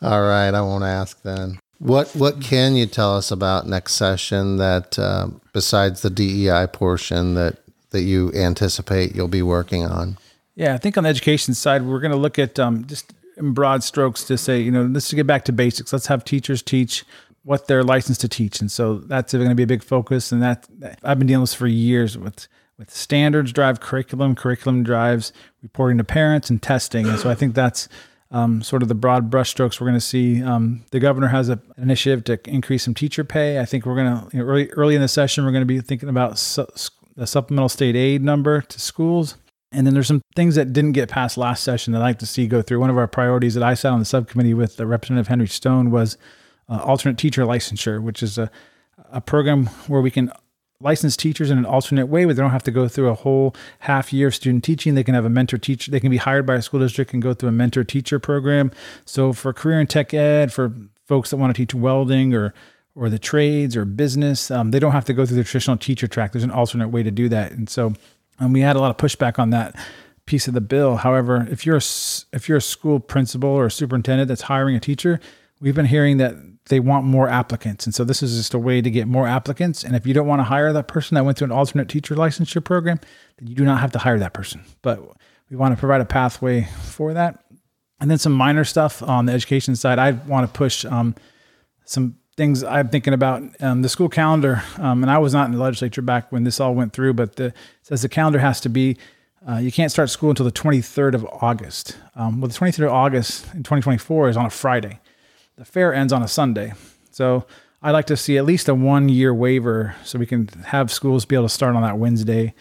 All 0.01 0.21
right, 0.21 0.51
I 0.53 0.61
won't 0.61 0.83
ask 0.83 1.21
then. 1.21 1.59
What 1.77 2.09
what 2.15 2.41
can 2.41 2.75
you 2.75 2.87
tell 2.87 3.15
us 3.15 3.31
about 3.31 3.67
next 3.67 3.93
session 3.93 4.57
that 4.57 4.97
uh, 4.97 5.27
besides 5.53 6.01
the 6.01 6.09
DEI 6.09 6.67
portion 6.73 7.35
that 7.35 7.57
that 7.91 8.01
you 8.01 8.31
anticipate 8.33 9.15
you'll 9.15 9.27
be 9.27 9.41
working 9.41 9.85
on? 9.85 10.17
Yeah, 10.59 10.73
I 10.73 10.77
think 10.77 10.97
on 10.97 11.05
the 11.05 11.09
education 11.09 11.53
side, 11.53 11.83
we're 11.83 12.01
going 12.01 12.11
to 12.11 12.17
look 12.17 12.37
at 12.37 12.59
um, 12.59 12.85
just 12.85 13.13
in 13.37 13.53
broad 13.53 13.81
strokes 13.81 14.25
to 14.25 14.37
say, 14.37 14.59
you 14.59 14.71
know, 14.71 14.83
let's 14.83 15.13
get 15.13 15.25
back 15.25 15.45
to 15.45 15.53
basics. 15.53 15.93
Let's 15.93 16.07
have 16.07 16.25
teachers 16.25 16.61
teach 16.61 17.05
what 17.43 17.67
they're 17.67 17.81
licensed 17.81 18.19
to 18.21 18.27
teach, 18.27 18.59
and 18.59 18.69
so 18.69 18.95
that's 18.97 19.31
going 19.31 19.47
to 19.47 19.55
be 19.55 19.63
a 19.63 19.67
big 19.67 19.81
focus. 19.81 20.33
And 20.33 20.43
that 20.43 20.67
I've 21.01 21.17
been 21.17 21.29
dealing 21.29 21.43
with 21.43 21.53
for 21.53 21.65
years 21.65 22.17
with 22.17 22.49
with 22.77 22.93
standards 22.93 23.53
drive 23.53 23.79
curriculum, 23.79 24.35
curriculum 24.35 24.83
drives 24.83 25.31
reporting 25.63 25.97
to 25.97 26.03
parents 26.03 26.49
and 26.49 26.61
testing, 26.61 27.07
and 27.07 27.17
so 27.17 27.29
I 27.29 27.35
think 27.35 27.55
that's 27.55 27.87
um, 28.29 28.61
sort 28.61 28.81
of 28.81 28.89
the 28.89 28.95
broad 28.95 29.31
brushstrokes 29.31 29.79
we're 29.79 29.87
going 29.87 29.93
to 29.93 30.01
see. 30.01 30.43
Um, 30.43 30.83
the 30.91 30.99
governor 30.99 31.27
has 31.27 31.47
a, 31.47 31.53
an 31.53 31.83
initiative 31.83 32.25
to 32.25 32.49
increase 32.49 32.83
some 32.83 32.93
teacher 32.93 33.23
pay. 33.23 33.61
I 33.61 33.65
think 33.65 33.85
we're 33.85 33.95
going 33.95 34.13
to 34.13 34.35
you 34.35 34.43
know, 34.43 34.49
early 34.49 34.69
early 34.71 34.95
in 34.95 35.01
the 35.01 35.07
session 35.07 35.45
we're 35.45 35.51
going 35.51 35.61
to 35.61 35.73
be 35.73 35.79
thinking 35.79 36.09
about 36.09 36.37
su- 36.37 36.67
the 37.15 37.25
supplemental 37.25 37.69
state 37.69 37.95
aid 37.95 38.21
number 38.21 38.59
to 38.59 38.77
schools. 38.77 39.37
And 39.71 39.85
then 39.85 39.93
there's 39.93 40.07
some 40.07 40.21
things 40.35 40.55
that 40.55 40.73
didn't 40.73 40.93
get 40.93 41.09
passed 41.09 41.37
last 41.37 41.63
session 41.63 41.93
that 41.93 42.01
I'd 42.01 42.05
like 42.05 42.19
to 42.19 42.25
see 42.25 42.47
go 42.47 42.61
through. 42.61 42.79
One 42.79 42.89
of 42.89 42.97
our 42.97 43.07
priorities 43.07 43.53
that 43.53 43.63
I 43.63 43.75
sat 43.75 43.93
on 43.93 43.99
the 43.99 44.05
subcommittee 44.05 44.55
with 44.55 44.77
the 44.77 44.87
Representative 44.87 45.27
Henry 45.27 45.47
Stone 45.47 45.91
was 45.91 46.17
uh, 46.67 46.81
alternate 46.83 47.17
teacher 47.17 47.43
licensure, 47.43 48.01
which 48.01 48.23
is 48.23 48.37
a, 48.37 48.49
a 49.11 49.21
program 49.21 49.67
where 49.87 50.01
we 50.01 50.09
can 50.09 50.31
license 50.81 51.17
teachers 51.17 51.51
in 51.51 51.57
an 51.57 51.65
alternate 51.65 52.05
way 52.05 52.25
where 52.25 52.33
they 52.33 52.41
don't 52.41 52.51
have 52.51 52.63
to 52.63 52.71
go 52.71 52.87
through 52.87 53.09
a 53.09 53.13
whole 53.13 53.53
half 53.79 54.13
year 54.13 54.29
of 54.29 54.35
student 54.35 54.63
teaching. 54.63 54.95
They 54.95 55.03
can 55.03 55.13
have 55.13 55.25
a 55.25 55.29
mentor 55.29 55.57
teacher. 55.57 55.91
They 55.91 55.99
can 55.99 56.09
be 56.09 56.17
hired 56.17 56.45
by 56.45 56.55
a 56.55 56.61
school 56.61 56.79
district 56.79 57.13
and 57.13 57.21
go 57.21 57.33
through 57.33 57.49
a 57.49 57.53
mentor 57.53 57.83
teacher 57.83 58.17
program. 58.17 58.71
So 59.05 59.33
for 59.33 59.51
career 59.51 59.79
and 59.79 59.89
tech 59.89 60.13
ed, 60.13 60.53
for 60.53 60.73
folks 61.05 61.31
that 61.31 61.37
want 61.37 61.53
to 61.53 61.61
teach 61.61 61.73
welding 61.73 62.33
or 62.33 62.53
or 62.95 63.09
the 63.09 63.19
trades 63.19 63.77
or 63.77 63.85
business, 63.85 64.49
um, 64.51 64.71
they 64.71 64.79
don't 64.79 64.91
have 64.93 65.05
to 65.05 65.13
go 65.13 65.25
through 65.25 65.37
the 65.37 65.43
traditional 65.43 65.77
teacher 65.77 66.07
track. 66.07 66.31
There's 66.31 66.43
an 66.43 66.51
alternate 66.51 66.89
way 66.89 67.03
to 67.03 67.11
do 67.11 67.29
that. 67.29 67.51
And 67.51 67.69
so 67.69 67.93
um, 68.39 68.53
we 68.53 68.61
had 68.61 68.75
a 68.75 68.79
lot 68.79 68.91
of 68.91 68.97
pushback 68.97 69.39
on 69.39 69.49
that 69.51 69.75
piece 70.25 70.47
of 70.47 70.53
the 70.53 70.61
bill. 70.61 70.97
However, 70.97 71.47
if 71.49 71.65
you're 71.65 71.77
a, 71.77 71.81
if 72.33 72.47
you're 72.47 72.59
a 72.59 72.61
school 72.61 72.99
principal 72.99 73.49
or 73.49 73.65
a 73.65 73.71
superintendent 73.71 74.27
that's 74.27 74.43
hiring 74.43 74.75
a 74.75 74.79
teacher, 74.79 75.19
we've 75.59 75.75
been 75.75 75.85
hearing 75.85 76.17
that 76.17 76.35
they 76.69 76.79
want 76.79 77.03
more 77.03 77.27
applicants. 77.27 77.85
And 77.85 77.95
so 77.95 78.03
this 78.03 78.21
is 78.21 78.37
just 78.37 78.53
a 78.53 78.59
way 78.59 78.81
to 78.81 78.91
get 78.91 79.07
more 79.07 79.27
applicants. 79.27 79.83
And 79.83 79.95
if 79.95 80.05
you 80.05 80.13
don't 80.13 80.27
want 80.27 80.39
to 80.39 80.43
hire 80.43 80.71
that 80.71 80.87
person 80.87 81.15
that 81.15 81.25
went 81.25 81.37
through 81.37 81.45
an 81.45 81.51
alternate 81.51 81.89
teacher 81.89 82.15
licensure 82.15 82.63
program, 82.63 82.99
then 83.37 83.47
you 83.47 83.55
do 83.55 83.65
not 83.65 83.79
have 83.79 83.91
to 83.93 83.99
hire 83.99 84.19
that 84.19 84.33
person. 84.33 84.63
But 84.83 85.01
we 85.49 85.57
want 85.57 85.73
to 85.73 85.79
provide 85.79 86.01
a 86.01 86.05
pathway 86.05 86.67
for 86.83 87.13
that. 87.13 87.43
And 87.99 88.09
then 88.09 88.19
some 88.19 88.33
minor 88.33 88.63
stuff 88.63 89.01
on 89.01 89.25
the 89.25 89.33
education 89.33 89.75
side. 89.75 89.97
I 89.97 90.11
want 90.11 90.47
to 90.47 90.55
push 90.55 90.85
um, 90.85 91.15
some 91.85 92.18
things 92.39 92.63
I'm 92.63 92.89
thinking 92.89 93.13
about. 93.13 93.43
Um, 93.61 93.83
the 93.83 93.89
school 93.89 94.09
calendar, 94.09 94.63
um, 94.77 95.03
and 95.03 95.11
I 95.11 95.19
was 95.19 95.33
not 95.33 95.45
in 95.45 95.51
the 95.51 95.61
legislature 95.61 96.01
back 96.01 96.31
when 96.31 96.43
this 96.43 96.59
all 96.59 96.73
went 96.73 96.93
through, 96.93 97.13
but 97.13 97.35
the, 97.35 97.53
says 97.83 98.01
the 98.01 98.09
calendar 98.09 98.39
has 98.39 98.59
to 98.61 98.69
be, 98.69 98.97
uh, 99.47 99.57
you 99.57 99.71
can't 99.71 99.91
start 99.91 100.09
school 100.09 100.29
until 100.29 100.45
the 100.45 100.51
23rd 100.51 101.13
of 101.13 101.25
August. 101.25 101.97
Um, 102.15 102.41
well, 102.41 102.47
the 102.47 102.57
23rd 102.57 102.85
of 102.85 102.93
August 102.93 103.45
in 103.53 103.63
2024 103.63 104.29
is 104.29 104.37
on 104.37 104.45
a 104.45 104.49
Friday 104.49 104.99
the 105.59 105.65
fair 105.65 105.93
ends 105.93 106.11
on 106.11 106.23
a 106.23 106.27
Sunday. 106.27 106.73
So 107.11 107.45
I'd 107.81 107.91
like 107.91 108.07
to 108.07 108.17
see 108.17 108.37
at 108.37 108.45
least 108.45 108.69
a 108.69 108.73
one 108.73 109.09
year 109.09 109.33
waiver 109.33 109.95
so 110.03 110.17
we 110.17 110.25
can 110.25 110.47
have 110.67 110.91
schools 110.91 111.25
be 111.25 111.35
able 111.35 111.45
to 111.45 111.53
start 111.53 111.75
on 111.75 111.83
that 111.83 111.97
Wednesday 111.97 112.55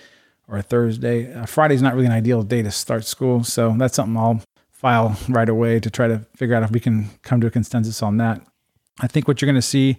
or 0.48 0.58
a 0.58 0.62
Thursday. 0.62 1.32
Uh, 1.32 1.46
Friday's 1.46 1.80
not 1.80 1.94
really 1.94 2.06
an 2.06 2.12
ideal 2.12 2.42
day 2.42 2.62
to 2.62 2.70
start 2.70 3.04
school. 3.04 3.44
So 3.44 3.74
that's 3.78 3.94
something 3.94 4.16
I'll 4.16 4.42
file 4.72 5.16
right 5.28 5.48
away 5.48 5.80
to 5.80 5.90
try 5.90 6.08
to 6.08 6.26
figure 6.36 6.56
out 6.56 6.64
if 6.64 6.72
we 6.72 6.80
can 6.80 7.08
come 7.22 7.40
to 7.40 7.46
a 7.46 7.50
consensus 7.50 8.02
on 8.02 8.16
that. 8.18 8.42
I 9.00 9.06
think 9.06 9.28
what 9.28 9.40
you're 9.40 9.46
going 9.46 9.54
to 9.54 9.62
see, 9.62 9.98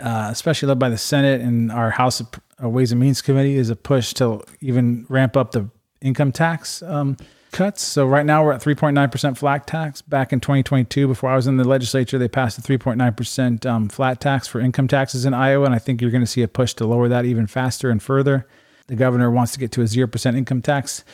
uh, 0.00 0.28
especially 0.30 0.68
led 0.68 0.78
by 0.78 0.88
the 0.88 0.98
Senate 0.98 1.40
and 1.40 1.70
our 1.70 1.90
House 1.90 2.22
uh, 2.62 2.68
Ways 2.68 2.92
and 2.92 3.00
Means 3.00 3.22
Committee, 3.22 3.56
is 3.56 3.70
a 3.70 3.76
push 3.76 4.12
to 4.14 4.42
even 4.60 5.06
ramp 5.08 5.36
up 5.36 5.52
the 5.52 5.68
income 6.00 6.32
tax 6.32 6.82
um, 6.82 7.16
cuts. 7.52 7.82
So 7.82 8.06
right 8.06 8.26
now 8.26 8.44
we're 8.44 8.52
at 8.52 8.60
3.9% 8.60 9.36
flat 9.36 9.66
tax. 9.66 10.02
Back 10.02 10.32
in 10.32 10.40
2022, 10.40 11.06
before 11.06 11.30
I 11.30 11.36
was 11.36 11.46
in 11.46 11.56
the 11.56 11.64
legislature, 11.66 12.18
they 12.18 12.28
passed 12.28 12.58
a 12.58 12.62
3.9% 12.62 13.66
um, 13.66 13.88
flat 13.88 14.20
tax 14.20 14.46
for 14.46 14.60
income 14.60 14.88
taxes 14.88 15.24
in 15.24 15.32
Iowa, 15.32 15.64
and 15.64 15.74
I 15.74 15.78
think 15.78 16.02
you're 16.02 16.10
going 16.10 16.22
to 16.22 16.26
see 16.26 16.42
a 16.42 16.48
push 16.48 16.74
to 16.74 16.86
lower 16.86 17.08
that 17.08 17.24
even 17.24 17.46
faster 17.46 17.90
and 17.90 18.02
further. 18.02 18.46
The 18.88 18.96
governor 18.96 19.30
wants 19.30 19.52
to 19.52 19.58
get 19.58 19.72
to 19.72 19.80
a 19.80 19.84
0% 19.84 20.36
income 20.36 20.60
tax. 20.60 21.04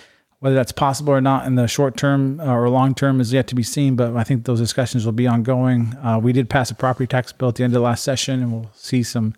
Whether 0.40 0.56
that's 0.56 0.72
possible 0.72 1.12
or 1.12 1.20
not 1.20 1.46
in 1.46 1.54
the 1.54 1.68
short 1.68 1.98
term 1.98 2.40
uh, 2.40 2.46
or 2.46 2.68
long 2.70 2.94
term 2.94 3.20
is 3.20 3.32
yet 3.32 3.46
to 3.48 3.54
be 3.54 3.62
seen, 3.62 3.94
but 3.94 4.16
I 4.16 4.24
think 4.24 4.46
those 4.46 4.58
discussions 4.58 5.04
will 5.04 5.12
be 5.12 5.26
ongoing. 5.26 5.94
Uh, 6.02 6.18
we 6.18 6.32
did 6.32 6.48
pass 6.48 6.70
a 6.70 6.74
property 6.74 7.06
tax 7.06 7.30
bill 7.30 7.50
at 7.50 7.56
the 7.56 7.64
end 7.64 7.72
of 7.72 7.80
the 7.80 7.84
last 7.84 8.02
session, 8.02 8.42
and 8.42 8.52
we'll 8.52 8.70
see 8.74 9.02
some 9.02 9.34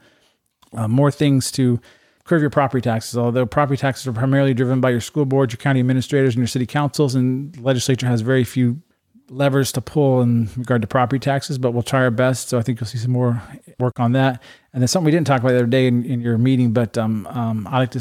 uh, 0.72 0.86
more 0.86 1.10
things 1.10 1.50
to 1.52 1.80
curb 2.24 2.40
your 2.40 2.50
property 2.50 2.80
taxes. 2.80 3.18
Although 3.18 3.46
property 3.46 3.76
taxes 3.76 4.06
are 4.06 4.12
primarily 4.12 4.54
driven 4.54 4.80
by 4.80 4.90
your 4.90 5.00
school 5.00 5.24
boards, 5.24 5.52
your 5.52 5.58
county 5.58 5.80
administrators, 5.80 6.34
and 6.34 6.40
your 6.40 6.46
city 6.46 6.66
councils, 6.66 7.16
and 7.16 7.52
the 7.52 7.62
legislature 7.62 8.06
has 8.06 8.20
very 8.20 8.44
few 8.44 8.80
levers 9.28 9.72
to 9.72 9.80
pull 9.80 10.20
in 10.20 10.48
regard 10.56 10.82
to 10.82 10.88
property 10.88 11.18
taxes, 11.18 11.58
but 11.58 11.72
we'll 11.72 11.82
try 11.82 12.00
our 12.00 12.10
best. 12.10 12.48
So 12.48 12.58
I 12.58 12.62
think 12.62 12.80
you'll 12.80 12.86
see 12.86 12.98
some 12.98 13.12
more 13.12 13.42
work 13.80 13.98
on 13.98 14.12
that. 14.12 14.42
And 14.72 14.82
then 14.82 14.88
something 14.88 15.06
we 15.06 15.10
didn't 15.10 15.26
talk 15.26 15.40
about 15.40 15.50
the 15.50 15.58
other 15.58 15.66
day 15.66 15.86
in, 15.86 16.04
in 16.04 16.20
your 16.20 16.38
meeting, 16.38 16.72
but 16.72 16.96
um, 16.96 17.26
um, 17.28 17.66
I 17.66 17.78
like 17.78 17.90
to 17.92 18.00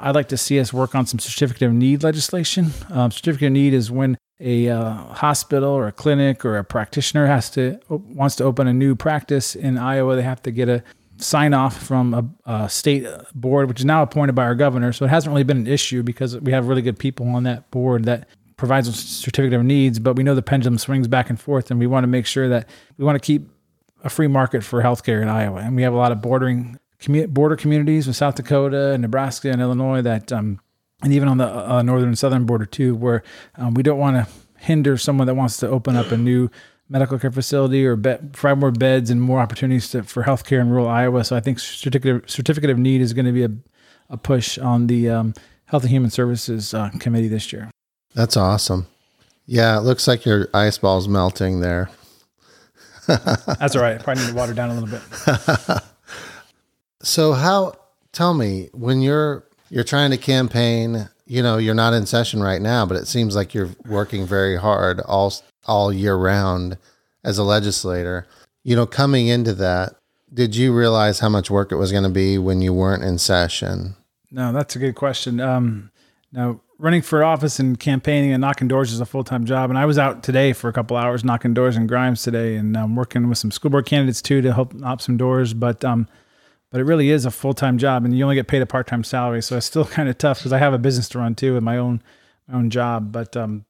I'd 0.00 0.14
like 0.14 0.28
to 0.28 0.36
see 0.36 0.58
us 0.58 0.72
work 0.72 0.94
on 0.94 1.06
some 1.06 1.18
certificate 1.18 1.68
of 1.68 1.74
need 1.74 2.02
legislation. 2.02 2.72
Um, 2.88 3.10
certificate 3.10 3.48
of 3.48 3.52
need 3.52 3.74
is 3.74 3.90
when 3.90 4.16
a 4.40 4.68
uh, 4.68 4.94
hospital 4.94 5.70
or 5.70 5.86
a 5.86 5.92
clinic 5.92 6.44
or 6.44 6.56
a 6.56 6.64
practitioner 6.64 7.26
has 7.26 7.50
to 7.50 7.78
wants 7.88 8.36
to 8.36 8.44
open 8.44 8.66
a 8.66 8.72
new 8.72 8.96
practice 8.96 9.54
in 9.54 9.76
Iowa. 9.76 10.16
They 10.16 10.22
have 10.22 10.42
to 10.44 10.50
get 10.50 10.68
a 10.68 10.82
sign 11.18 11.52
off 11.52 11.76
from 11.76 12.14
a, 12.14 12.50
a, 12.50 12.68
state 12.70 13.06
board, 13.34 13.68
which 13.68 13.80
is 13.80 13.84
now 13.84 14.02
appointed 14.02 14.34
by 14.34 14.44
our 14.44 14.54
governor. 14.54 14.92
So 14.94 15.04
it 15.04 15.08
hasn't 15.08 15.30
really 15.30 15.44
been 15.44 15.58
an 15.58 15.66
issue 15.66 16.02
because 16.02 16.38
we 16.38 16.52
have 16.52 16.66
really 16.66 16.80
good 16.80 16.98
people 16.98 17.28
on 17.28 17.42
that 17.42 17.70
board 17.70 18.04
that 18.06 18.26
provides 18.56 18.88
a 18.88 18.92
certificate 18.92 19.58
of 19.58 19.66
needs. 19.66 19.98
But 19.98 20.16
we 20.16 20.22
know 20.22 20.34
the 20.34 20.42
pendulum 20.42 20.78
swings 20.78 21.08
back 21.08 21.28
and 21.28 21.38
forth, 21.38 21.70
and 21.70 21.78
we 21.78 21.86
want 21.86 22.04
to 22.04 22.08
make 22.08 22.24
sure 22.24 22.48
that 22.48 22.68
we 22.96 23.04
want 23.04 23.16
to 23.16 23.24
keep 23.24 23.50
a 24.02 24.08
free 24.08 24.28
market 24.28 24.64
for 24.64 24.82
healthcare 24.82 25.20
in 25.20 25.28
Iowa. 25.28 25.58
And 25.58 25.76
we 25.76 25.82
have 25.82 25.92
a 25.92 25.98
lot 25.98 26.12
of 26.12 26.22
bordering 26.22 26.78
border 27.28 27.56
communities 27.56 28.06
with 28.06 28.16
South 28.16 28.34
Dakota 28.34 28.92
and 28.92 29.02
Nebraska 29.02 29.50
and 29.50 29.60
Illinois 29.60 30.02
that, 30.02 30.32
um, 30.32 30.60
and 31.02 31.12
even 31.12 31.28
on 31.28 31.38
the 31.38 31.46
uh, 31.46 31.82
northern 31.82 32.08
and 32.08 32.18
southern 32.18 32.44
border 32.44 32.66
too, 32.66 32.94
where 32.94 33.22
um, 33.56 33.74
we 33.74 33.82
don't 33.82 33.98
want 33.98 34.16
to 34.16 34.32
hinder 34.58 34.96
someone 34.98 35.26
that 35.26 35.34
wants 35.34 35.56
to 35.58 35.68
open 35.68 35.96
up 35.96 36.10
a 36.12 36.16
new 36.16 36.50
medical 36.90 37.18
care 37.18 37.30
facility 37.30 37.86
or 37.86 37.96
be- 37.96 38.18
provide 38.32 38.58
more 38.58 38.70
beds 38.70 39.10
and 39.10 39.22
more 39.22 39.40
opportunities 39.40 39.88
to, 39.90 40.02
for 40.02 40.24
healthcare 40.24 40.60
in 40.60 40.68
rural 40.68 40.88
Iowa. 40.88 41.24
So 41.24 41.36
I 41.36 41.40
think 41.40 41.58
certificate 41.58 42.24
of, 42.24 42.30
certificate 42.30 42.68
of 42.68 42.78
need 42.78 43.00
is 43.00 43.12
going 43.12 43.26
to 43.26 43.32
be 43.32 43.44
a, 43.44 43.50
a 44.10 44.16
push 44.16 44.58
on 44.58 44.88
the 44.88 45.08
um, 45.08 45.34
Health 45.66 45.84
and 45.84 45.90
Human 45.90 46.10
Services 46.10 46.74
uh, 46.74 46.90
Committee 46.98 47.28
this 47.28 47.52
year. 47.52 47.70
That's 48.14 48.36
awesome. 48.36 48.86
Yeah, 49.46 49.78
it 49.78 49.82
looks 49.82 50.06
like 50.06 50.24
your 50.24 50.48
ice 50.52 50.78
ball's 50.78 51.08
melting 51.08 51.60
there. 51.60 51.88
That's 53.06 53.74
all 53.74 53.82
right. 53.82 53.98
I 53.98 54.02
probably 54.02 54.24
need 54.24 54.30
to 54.30 54.36
water 54.36 54.52
down 54.52 54.70
a 54.70 54.80
little 54.80 54.88
bit. 54.88 55.82
So 57.02 57.32
how 57.32 57.74
tell 58.12 58.34
me 58.34 58.68
when 58.72 59.00
you're 59.00 59.44
you're 59.70 59.84
trying 59.84 60.10
to 60.10 60.16
campaign, 60.16 61.08
you 61.26 61.42
know, 61.42 61.56
you're 61.58 61.74
not 61.74 61.94
in 61.94 62.06
session 62.06 62.42
right 62.42 62.60
now, 62.60 62.84
but 62.84 62.96
it 62.96 63.06
seems 63.06 63.36
like 63.36 63.54
you're 63.54 63.70
working 63.86 64.26
very 64.26 64.56
hard 64.56 65.00
all 65.00 65.32
all 65.66 65.92
year 65.92 66.16
round 66.16 66.76
as 67.24 67.38
a 67.38 67.44
legislator. 67.44 68.26
You 68.62 68.76
know, 68.76 68.86
coming 68.86 69.28
into 69.28 69.54
that, 69.54 69.94
did 70.32 70.54
you 70.54 70.74
realize 70.74 71.20
how 71.20 71.28
much 71.28 71.50
work 71.50 71.72
it 71.72 71.76
was 71.76 71.92
going 71.92 72.04
to 72.04 72.10
be 72.10 72.36
when 72.38 72.60
you 72.60 72.72
weren't 72.74 73.02
in 73.02 73.18
session? 73.18 73.96
No, 74.30 74.52
that's 74.52 74.76
a 74.76 74.78
good 74.78 74.94
question. 74.94 75.40
Um, 75.40 75.90
now, 76.32 76.60
running 76.78 77.02
for 77.02 77.24
office 77.24 77.58
and 77.58 77.78
campaigning 77.78 78.32
and 78.32 78.40
knocking 78.40 78.68
doors 78.68 78.92
is 78.92 79.00
a 79.00 79.06
full 79.06 79.24
time 79.24 79.44
job. 79.44 79.70
And 79.70 79.78
I 79.78 79.86
was 79.86 79.98
out 79.98 80.22
today 80.22 80.52
for 80.52 80.68
a 80.68 80.72
couple 80.72 80.96
hours 80.96 81.24
knocking 81.24 81.54
doors 81.54 81.76
in 81.76 81.86
Grimes 81.86 82.22
today, 82.22 82.56
and 82.56 82.76
I'm 82.76 82.94
working 82.94 83.28
with 83.28 83.38
some 83.38 83.50
school 83.50 83.70
board 83.70 83.86
candidates 83.86 84.22
too 84.22 84.40
to 84.42 84.52
help 84.52 84.74
knock 84.74 85.00
some 85.00 85.16
doors. 85.16 85.54
But 85.54 85.84
um, 85.84 86.06
but 86.70 86.80
it 86.80 86.84
really 86.84 87.10
is 87.10 87.26
a 87.26 87.30
full 87.30 87.54
time 87.54 87.78
job, 87.78 88.04
and 88.04 88.16
you 88.16 88.24
only 88.24 88.36
get 88.36 88.48
paid 88.48 88.62
a 88.62 88.66
part 88.66 88.86
time 88.86 89.04
salary. 89.04 89.42
So 89.42 89.56
it's 89.56 89.66
still 89.66 89.84
kind 89.96 90.08
of 90.08 90.18
tough 90.18 90.38
because 90.38 90.52
I 90.52 90.58
have 90.58 90.72
a 90.72 90.78
business 90.78 91.08
to 91.10 91.18
run 91.18 91.34
too 91.34 91.54
with 91.54 91.62
my 91.62 91.76
own 91.76 92.02
my 92.48 92.58
own 92.58 92.70
job. 92.70 93.12
But 93.12 93.36
um, 93.36 93.64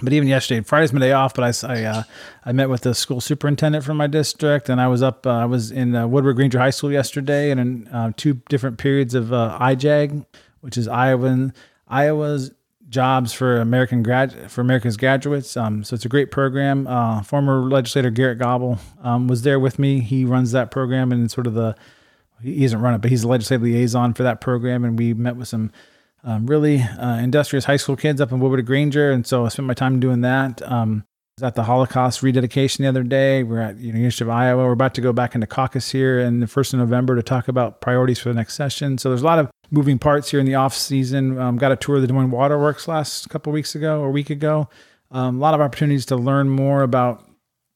but 0.00 0.12
even 0.12 0.28
yesterday, 0.28 0.60
Friday's 0.62 0.92
my 0.92 1.00
day 1.00 1.12
off, 1.12 1.34
but 1.34 1.64
I 1.64 1.72
I, 1.72 1.84
uh, 1.84 2.02
I 2.44 2.52
met 2.52 2.68
with 2.68 2.82
the 2.82 2.94
school 2.94 3.20
superintendent 3.20 3.84
from 3.84 3.96
my 3.96 4.06
district, 4.06 4.68
and 4.68 4.80
I 4.80 4.88
was 4.88 5.02
up. 5.02 5.26
Uh, 5.26 5.30
I 5.30 5.44
was 5.44 5.70
in 5.70 5.94
uh, 5.94 6.06
Woodward 6.06 6.36
Granger 6.36 6.58
High 6.58 6.70
School 6.70 6.92
yesterday, 6.92 7.50
and 7.50 7.60
in 7.60 7.88
uh, 7.88 8.12
two 8.16 8.34
different 8.48 8.78
periods 8.78 9.14
of 9.14 9.32
uh, 9.32 9.58
IJAG, 9.60 10.24
which 10.60 10.76
is 10.76 10.88
Iowa 10.88 11.52
Iowa's 11.88 12.52
jobs 12.88 13.32
for 13.32 13.60
American 13.60 14.02
grad 14.02 14.50
for 14.50 14.60
America's 14.60 14.96
graduates. 14.96 15.56
Um, 15.56 15.82
so 15.82 15.94
it's 15.94 16.04
a 16.04 16.08
great 16.08 16.30
program. 16.30 16.86
Uh, 16.86 17.22
former 17.22 17.68
legislator 17.68 18.10
Garrett 18.10 18.38
Gobble 18.38 18.78
um, 19.02 19.26
was 19.26 19.42
there 19.42 19.58
with 19.58 19.78
me. 19.78 20.00
He 20.00 20.24
runs 20.24 20.52
that 20.52 20.70
program 20.70 21.10
and 21.10 21.30
sort 21.30 21.46
of 21.46 21.54
the 21.54 21.74
he 22.42 22.64
isn't 22.64 22.80
running, 22.80 23.00
but 23.00 23.10
he's 23.10 23.22
the 23.22 23.28
legislative 23.28 23.62
liaison 23.62 24.14
for 24.14 24.22
that 24.22 24.40
program. 24.40 24.84
And 24.84 24.98
we 24.98 25.14
met 25.14 25.36
with 25.36 25.48
some 25.48 25.72
um, 26.22 26.46
really 26.46 26.80
uh, 26.80 27.18
industrious 27.18 27.64
high 27.64 27.76
school 27.76 27.96
kids 27.96 28.20
up 28.20 28.32
in 28.32 28.40
Woodward 28.40 28.64
Granger. 28.66 29.10
And 29.10 29.26
so 29.26 29.44
I 29.44 29.48
spent 29.48 29.66
my 29.66 29.74
time 29.74 30.00
doing 30.00 30.22
that. 30.22 30.62
Um, 30.70 31.04
I 31.06 31.42
was 31.42 31.48
at 31.48 31.54
the 31.56 31.64
Holocaust 31.64 32.22
rededication 32.22 32.84
the 32.84 32.88
other 32.88 33.02
day. 33.02 33.42
We're 33.42 33.60
at 33.60 33.78
the 33.78 33.84
University 33.84 34.24
of 34.24 34.30
Iowa. 34.30 34.64
We're 34.64 34.72
about 34.72 34.94
to 34.94 35.00
go 35.00 35.12
back 35.12 35.34
into 35.34 35.46
caucus 35.46 35.90
here 35.90 36.20
in 36.20 36.40
the 36.40 36.46
first 36.46 36.72
of 36.72 36.78
November 36.78 37.16
to 37.16 37.22
talk 37.22 37.48
about 37.48 37.80
priorities 37.80 38.20
for 38.20 38.28
the 38.28 38.36
next 38.36 38.54
session. 38.54 38.98
So 38.98 39.08
there's 39.10 39.22
a 39.22 39.26
lot 39.26 39.40
of 39.40 39.50
moving 39.70 39.98
parts 39.98 40.30
here 40.30 40.38
in 40.38 40.46
the 40.46 40.54
off 40.54 40.74
season. 40.74 41.38
Um, 41.38 41.56
got 41.56 41.72
a 41.72 41.76
tour 41.76 41.96
of 41.96 42.02
the 42.02 42.06
Des 42.06 42.14
Moines 42.14 42.30
Waterworks 42.30 42.86
last 42.86 43.28
couple 43.30 43.52
weeks 43.52 43.74
ago 43.74 44.00
or 44.00 44.10
week 44.10 44.30
ago. 44.30 44.68
Um, 45.10 45.36
a 45.36 45.40
lot 45.40 45.54
of 45.54 45.60
opportunities 45.60 46.06
to 46.06 46.16
learn 46.16 46.48
more 46.48 46.82
about 46.82 47.28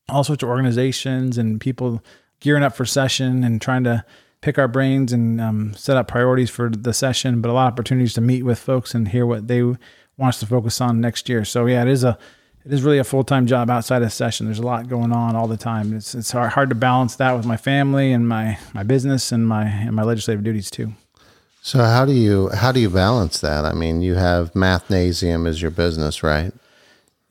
all 0.09 0.25
sorts 0.25 0.42
of 0.42 0.49
organizations 0.49 1.37
and 1.37 1.61
people 1.61 2.03
gearing 2.40 2.62
up 2.62 2.75
for 2.75 2.87
session 2.87 3.44
and 3.44 3.61
trying 3.61 3.85
to 3.85 4.05
pick 4.40 4.59
our 4.59 4.68
brains 4.68 5.12
and 5.12 5.40
um, 5.40 5.74
set 5.74 5.96
up 5.96 6.09
priorities 6.09 6.51
for 6.51 6.70
the 6.70 6.92
session, 6.92 7.40
but 7.40 7.51
a 7.51 7.53
lot 7.53 7.66
of 7.66 7.72
opportunities 7.72 8.14
to 8.14 8.20
meet 8.20 8.44
with 8.44 8.59
folks 8.59 8.94
and 8.94 9.09
hear 9.09 9.27
what 9.27 9.48
they 9.48 9.62
want 9.62 9.79
us 10.20 10.40
to 10.40 10.46
focus 10.46 10.81
on 10.81 11.01
next 11.01 11.29
year. 11.29 11.44
So 11.44 11.66
yeah, 11.66 11.83
it 11.83 11.88
is 11.88 12.05
a 12.05 12.18
it 12.64 12.72
is 12.72 12.83
really 12.83 12.98
a 12.98 13.05
full 13.05 13.24
time 13.24 13.46
job 13.46 13.70
outside 13.70 14.03
of 14.03 14.12
session. 14.12 14.46
There's 14.46 14.59
a 14.59 14.66
lot 14.66 14.88
going 14.88 15.12
on 15.12 15.37
all 15.37 15.46
the 15.46 15.57
time. 15.57 15.94
It's 15.94 16.14
it's 16.14 16.31
hard, 16.31 16.53
hard 16.53 16.68
to 16.68 16.74
balance 16.74 17.16
that 17.16 17.33
with 17.33 17.46
my 17.46 17.57
family 17.57 18.12
and 18.12 18.29
my 18.29 18.59
my 18.74 18.83
business 18.83 19.33
and 19.33 19.46
my 19.46 19.64
and 19.64 19.94
my 19.94 20.03
legislative 20.03 20.44
duties 20.44 20.70
too. 20.70 20.92
So 21.62 21.79
how 21.81 22.05
do 22.05 22.12
you 22.12 22.48
how 22.51 22.72
do 22.72 22.81
you 22.81 22.90
balance 22.90 23.40
that? 23.40 23.64
I 23.64 23.72
mean, 23.72 24.03
you 24.03 24.14
have 24.14 24.53
Mathnasium 24.53 25.48
as 25.48 25.61
your 25.61 25.70
business, 25.70 26.22
right? 26.22 26.53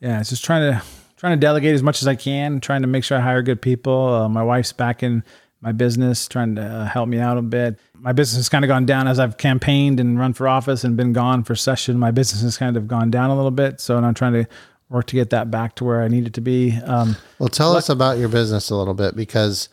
Yeah, 0.00 0.20
it's 0.20 0.30
just 0.30 0.44
trying 0.44 0.72
to 0.72 0.82
trying 1.16 1.36
to 1.36 1.40
delegate 1.40 1.74
as 1.74 1.82
much 1.82 2.02
as 2.02 2.08
I 2.08 2.14
can, 2.14 2.60
trying 2.60 2.82
to 2.82 2.88
make 2.88 3.04
sure 3.04 3.18
I 3.18 3.20
hire 3.20 3.42
good 3.42 3.60
people. 3.60 4.14
Uh, 4.14 4.28
my 4.28 4.42
wife's 4.42 4.72
back 4.72 5.02
in 5.02 5.24
my 5.60 5.72
business, 5.72 6.28
trying 6.28 6.54
to 6.54 6.62
uh, 6.62 6.84
help 6.86 7.08
me 7.08 7.18
out 7.18 7.36
a 7.36 7.42
bit. 7.42 7.78
My 7.94 8.12
business 8.12 8.36
has 8.36 8.48
kind 8.48 8.64
of 8.64 8.68
gone 8.68 8.86
down 8.86 9.08
as 9.08 9.18
I've 9.18 9.38
campaigned 9.38 9.98
and 9.98 10.18
run 10.18 10.32
for 10.32 10.46
office 10.46 10.84
and 10.84 10.96
been 10.96 11.12
gone 11.12 11.42
for 11.42 11.56
session. 11.56 11.98
My 11.98 12.10
business 12.10 12.42
has 12.42 12.56
kind 12.56 12.76
of 12.76 12.86
gone 12.86 13.10
down 13.10 13.30
a 13.30 13.36
little 13.36 13.50
bit. 13.50 13.80
So 13.80 13.96
and 13.96 14.06
I'm 14.06 14.14
trying 14.14 14.34
to 14.34 14.46
work 14.88 15.06
to 15.06 15.16
get 15.16 15.30
that 15.30 15.50
back 15.50 15.74
to 15.76 15.84
where 15.84 16.02
I 16.02 16.08
need 16.08 16.26
it 16.26 16.34
to 16.34 16.40
be. 16.40 16.76
Um, 16.84 17.16
well, 17.38 17.48
tell 17.48 17.76
us 17.76 17.88
about 17.88 18.18
your 18.18 18.28
business 18.28 18.70
a 18.70 18.76
little 18.76 18.94
bit 18.94 19.16
because 19.16 19.68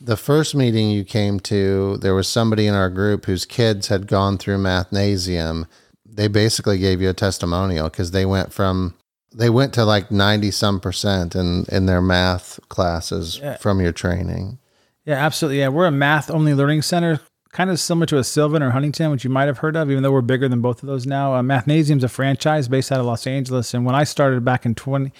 the 0.00 0.16
first 0.16 0.54
meeting 0.54 0.90
you 0.90 1.04
came 1.04 1.40
to, 1.40 1.96
there 1.98 2.14
was 2.14 2.28
somebody 2.28 2.66
in 2.66 2.74
our 2.74 2.90
group 2.90 3.24
whose 3.24 3.44
kids 3.44 3.88
had 3.88 4.06
gone 4.06 4.36
through 4.36 4.58
Mathnasium. 4.58 5.66
They 6.04 6.28
basically 6.28 6.78
gave 6.78 7.00
you 7.00 7.08
a 7.08 7.14
testimonial 7.14 7.88
because 7.88 8.10
they 8.10 8.26
went 8.26 8.52
from 8.52 8.94
they 9.34 9.48
went 9.48 9.72
to 9.72 9.82
like 9.82 10.10
90 10.10 10.50
some 10.50 10.78
percent 10.78 11.34
in 11.34 11.64
in 11.72 11.86
their 11.86 12.02
math 12.02 12.60
classes 12.68 13.38
yeah. 13.38 13.56
from 13.56 13.80
your 13.80 13.92
training 13.92 14.58
yeah, 15.04 15.14
absolutely. 15.14 15.58
Yeah, 15.58 15.68
we're 15.68 15.86
a 15.86 15.90
math 15.90 16.30
only 16.30 16.54
learning 16.54 16.82
center, 16.82 17.20
kind 17.52 17.70
of 17.70 17.80
similar 17.80 18.06
to 18.06 18.18
a 18.18 18.24
Sylvan 18.24 18.62
or 18.62 18.70
Huntington, 18.70 19.10
which 19.10 19.24
you 19.24 19.30
might 19.30 19.46
have 19.46 19.58
heard 19.58 19.76
of, 19.76 19.90
even 19.90 20.02
though 20.02 20.12
we're 20.12 20.20
bigger 20.20 20.48
than 20.48 20.60
both 20.60 20.82
of 20.82 20.86
those 20.86 21.06
now. 21.06 21.34
Uh, 21.34 21.42
Mathnasium's 21.42 22.04
a 22.04 22.08
franchise 22.08 22.68
based 22.68 22.92
out 22.92 23.00
of 23.00 23.06
Los 23.06 23.26
Angeles, 23.26 23.74
and 23.74 23.84
when 23.84 23.94
I 23.94 24.04
started 24.04 24.44
back 24.44 24.64
in 24.64 24.74
20, 24.74 25.12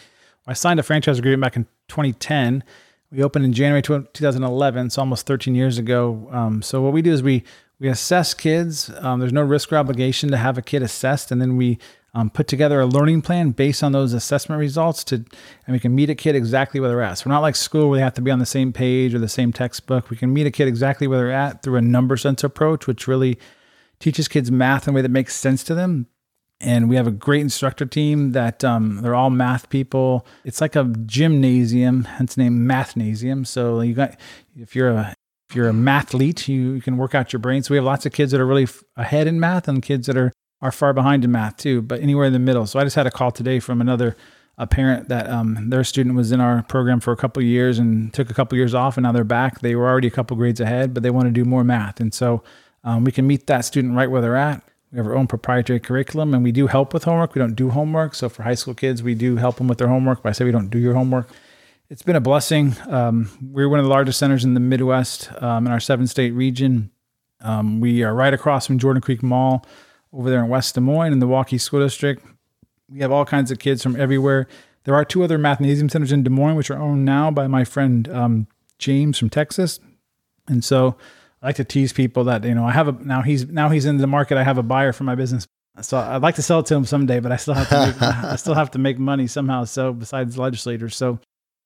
I 0.46 0.52
signed 0.52 0.80
a 0.80 0.82
franchise 0.82 1.18
agreement 1.18 1.42
back 1.42 1.56
in 1.56 1.64
2010. 1.88 2.64
We 3.10 3.22
opened 3.22 3.44
in 3.44 3.52
January 3.52 3.82
2011, 3.82 4.90
so 4.90 5.02
almost 5.02 5.26
13 5.26 5.54
years 5.54 5.78
ago. 5.78 6.28
Um, 6.32 6.62
so 6.62 6.80
what 6.80 6.92
we 6.92 7.02
do 7.02 7.12
is 7.12 7.22
we 7.22 7.44
we 7.78 7.88
assess 7.88 8.32
kids. 8.32 8.90
Um, 8.98 9.18
there's 9.18 9.32
no 9.32 9.42
risk 9.42 9.72
or 9.72 9.76
obligation 9.76 10.30
to 10.30 10.36
have 10.36 10.56
a 10.56 10.62
kid 10.62 10.82
assessed, 10.82 11.32
and 11.32 11.40
then 11.40 11.56
we 11.56 11.78
um, 12.14 12.28
put 12.28 12.46
together 12.46 12.80
a 12.80 12.86
learning 12.86 13.22
plan 13.22 13.50
based 13.50 13.82
on 13.82 13.92
those 13.92 14.12
assessment 14.12 14.60
results 14.60 15.02
to, 15.04 15.16
and 15.16 15.72
we 15.72 15.78
can 15.78 15.94
meet 15.94 16.10
a 16.10 16.14
kid 16.14 16.36
exactly 16.36 16.78
where 16.78 16.90
they're 16.90 17.02
at. 17.02 17.18
So 17.18 17.24
we're 17.26 17.34
not 17.34 17.40
like 17.40 17.56
school 17.56 17.88
where 17.88 17.98
they 17.98 18.02
have 18.02 18.14
to 18.14 18.20
be 18.20 18.30
on 18.30 18.38
the 18.38 18.46
same 18.46 18.72
page 18.72 19.14
or 19.14 19.18
the 19.18 19.28
same 19.28 19.52
textbook. 19.52 20.10
We 20.10 20.16
can 20.16 20.32
meet 20.32 20.46
a 20.46 20.50
kid 20.50 20.68
exactly 20.68 21.06
where 21.06 21.18
they're 21.18 21.32
at 21.32 21.62
through 21.62 21.76
a 21.76 21.82
number 21.82 22.16
sense 22.16 22.44
approach, 22.44 22.86
which 22.86 23.08
really 23.08 23.38
teaches 23.98 24.28
kids 24.28 24.50
math 24.50 24.86
in 24.86 24.92
a 24.92 24.94
way 24.94 25.02
that 25.02 25.10
makes 25.10 25.34
sense 25.34 25.64
to 25.64 25.74
them. 25.74 26.06
And 26.60 26.88
we 26.88 26.96
have 26.96 27.08
a 27.08 27.12
great 27.12 27.40
instructor 27.40 27.86
team 27.86 28.32
that 28.32 28.62
um, 28.62 29.00
they're 29.02 29.16
all 29.16 29.30
math 29.30 29.68
people. 29.68 30.26
It's 30.44 30.60
like 30.60 30.76
a 30.76 30.84
gymnasium, 31.06 32.04
hence 32.04 32.36
named 32.36 32.56
name 32.56 32.68
Mathnasium. 32.68 33.46
So 33.46 33.80
you 33.80 33.94
got 33.94 34.20
if 34.56 34.76
you're 34.76 34.90
a 34.90 35.14
if 35.48 35.56
you're 35.56 35.68
a 35.68 35.72
mathlete, 35.72 36.46
you, 36.46 36.72
you 36.72 36.80
can 36.80 36.96
work 36.96 37.14
out 37.14 37.32
your 37.32 37.40
brain. 37.40 37.62
So 37.62 37.72
we 37.72 37.76
have 37.76 37.84
lots 37.84 38.06
of 38.06 38.12
kids 38.12 38.32
that 38.32 38.40
are 38.40 38.46
really 38.46 38.62
f- 38.62 38.82
ahead 38.96 39.26
in 39.26 39.40
math 39.40 39.66
and 39.66 39.82
kids 39.82 40.06
that 40.06 40.16
are 40.16 40.32
are 40.62 40.72
far 40.72 40.92
behind 40.92 41.24
in 41.24 41.32
math 41.32 41.56
too, 41.58 41.82
but 41.82 42.00
anywhere 42.00 42.26
in 42.26 42.32
the 42.32 42.38
middle. 42.38 42.66
So 42.66 42.78
I 42.78 42.84
just 42.84 42.96
had 42.96 43.06
a 43.06 43.10
call 43.10 43.32
today 43.32 43.58
from 43.60 43.80
another 43.80 44.16
a 44.58 44.66
parent 44.66 45.08
that 45.08 45.28
um, 45.28 45.70
their 45.70 45.82
student 45.82 46.14
was 46.14 46.30
in 46.30 46.40
our 46.40 46.62
program 46.62 47.00
for 47.00 47.10
a 47.12 47.16
couple 47.16 47.42
years 47.42 47.78
and 47.78 48.12
took 48.12 48.30
a 48.30 48.34
couple 48.34 48.56
years 48.56 48.74
off, 48.74 48.96
and 48.96 49.02
now 49.02 49.12
they're 49.12 49.24
back. 49.24 49.60
They 49.60 49.74
were 49.74 49.88
already 49.88 50.08
a 50.08 50.10
couple 50.10 50.36
grades 50.36 50.60
ahead, 50.60 50.94
but 50.94 51.02
they 51.02 51.10
want 51.10 51.26
to 51.26 51.32
do 51.32 51.44
more 51.44 51.64
math, 51.64 52.00
and 52.00 52.14
so 52.14 52.42
um, 52.84 53.04
we 53.04 53.12
can 53.12 53.26
meet 53.26 53.46
that 53.46 53.64
student 53.64 53.96
right 53.96 54.10
where 54.10 54.20
they're 54.20 54.36
at. 54.36 54.62
We 54.92 54.98
have 54.98 55.06
our 55.06 55.16
own 55.16 55.26
proprietary 55.26 55.80
curriculum, 55.80 56.34
and 56.34 56.44
we 56.44 56.52
do 56.52 56.66
help 56.66 56.92
with 56.92 57.04
homework. 57.04 57.34
We 57.34 57.38
don't 57.38 57.54
do 57.54 57.70
homework, 57.70 58.14
so 58.14 58.28
for 58.28 58.42
high 58.42 58.54
school 58.54 58.74
kids, 58.74 59.02
we 59.02 59.14
do 59.14 59.36
help 59.36 59.56
them 59.56 59.68
with 59.68 59.78
their 59.78 59.88
homework. 59.88 60.22
But 60.22 60.28
I 60.28 60.32
say 60.32 60.44
we 60.44 60.52
don't 60.52 60.68
do 60.68 60.78
your 60.78 60.94
homework. 60.94 61.28
It's 61.88 62.02
been 62.02 62.16
a 62.16 62.20
blessing. 62.20 62.76
Um, 62.88 63.30
we're 63.42 63.68
one 63.68 63.78
of 63.78 63.86
the 63.86 63.90
largest 63.90 64.18
centers 64.18 64.44
in 64.44 64.54
the 64.54 64.60
Midwest 64.60 65.30
um, 65.42 65.66
in 65.66 65.72
our 65.72 65.80
seven 65.80 66.06
state 66.06 66.32
region. 66.32 66.90
Um, 67.40 67.80
we 67.80 68.02
are 68.02 68.14
right 68.14 68.32
across 68.34 68.66
from 68.66 68.78
Jordan 68.78 69.00
Creek 69.00 69.22
Mall 69.22 69.66
over 70.12 70.30
there 70.30 70.42
in 70.42 70.48
West 70.48 70.74
Des 70.74 70.80
Moines 70.80 71.12
in 71.12 71.18
the 71.18 71.26
Waukee 71.26 71.60
School 71.60 71.80
District. 71.80 72.24
We 72.90 73.00
have 73.00 73.12
all 73.12 73.24
kinds 73.24 73.50
of 73.50 73.58
kids 73.58 73.82
from 73.82 73.98
everywhere. 73.98 74.46
There 74.84 74.94
are 74.94 75.04
two 75.04 75.22
other 75.22 75.38
mathnasium 75.38 75.90
centers 75.90 76.12
in 76.12 76.22
Des 76.22 76.30
Moines, 76.30 76.56
which 76.56 76.70
are 76.70 76.78
owned 76.78 77.04
now 77.04 77.30
by 77.30 77.46
my 77.46 77.64
friend 77.64 78.08
um, 78.08 78.46
James 78.78 79.18
from 79.18 79.30
Texas. 79.30 79.80
And 80.48 80.64
so 80.64 80.96
I 81.40 81.46
like 81.46 81.56
to 81.56 81.64
tease 81.64 81.92
people 81.92 82.24
that 82.24 82.44
you 82.44 82.54
know 82.54 82.64
I 82.64 82.72
have 82.72 82.88
a 82.88 82.92
now 82.92 83.22
he's 83.22 83.46
now 83.46 83.68
he's 83.68 83.84
in 83.84 83.98
the 83.98 84.06
market. 84.06 84.38
I 84.38 84.42
have 84.42 84.58
a 84.58 84.62
buyer 84.62 84.92
for 84.92 85.04
my 85.04 85.14
business, 85.14 85.46
so 85.80 85.98
I'd 85.98 86.22
like 86.22 86.34
to 86.36 86.42
sell 86.42 86.60
it 86.60 86.66
to 86.66 86.74
him 86.74 86.84
someday, 86.84 87.20
but 87.20 87.32
I 87.32 87.36
still 87.36 87.54
have 87.54 87.68
to 87.68 87.86
make, 87.86 88.02
I 88.24 88.36
still 88.36 88.54
have 88.54 88.70
to 88.72 88.78
make 88.78 88.98
money 88.98 89.26
somehow. 89.26 89.64
So 89.64 89.92
besides 89.92 90.36
legislators, 90.36 90.96
so 90.96 91.18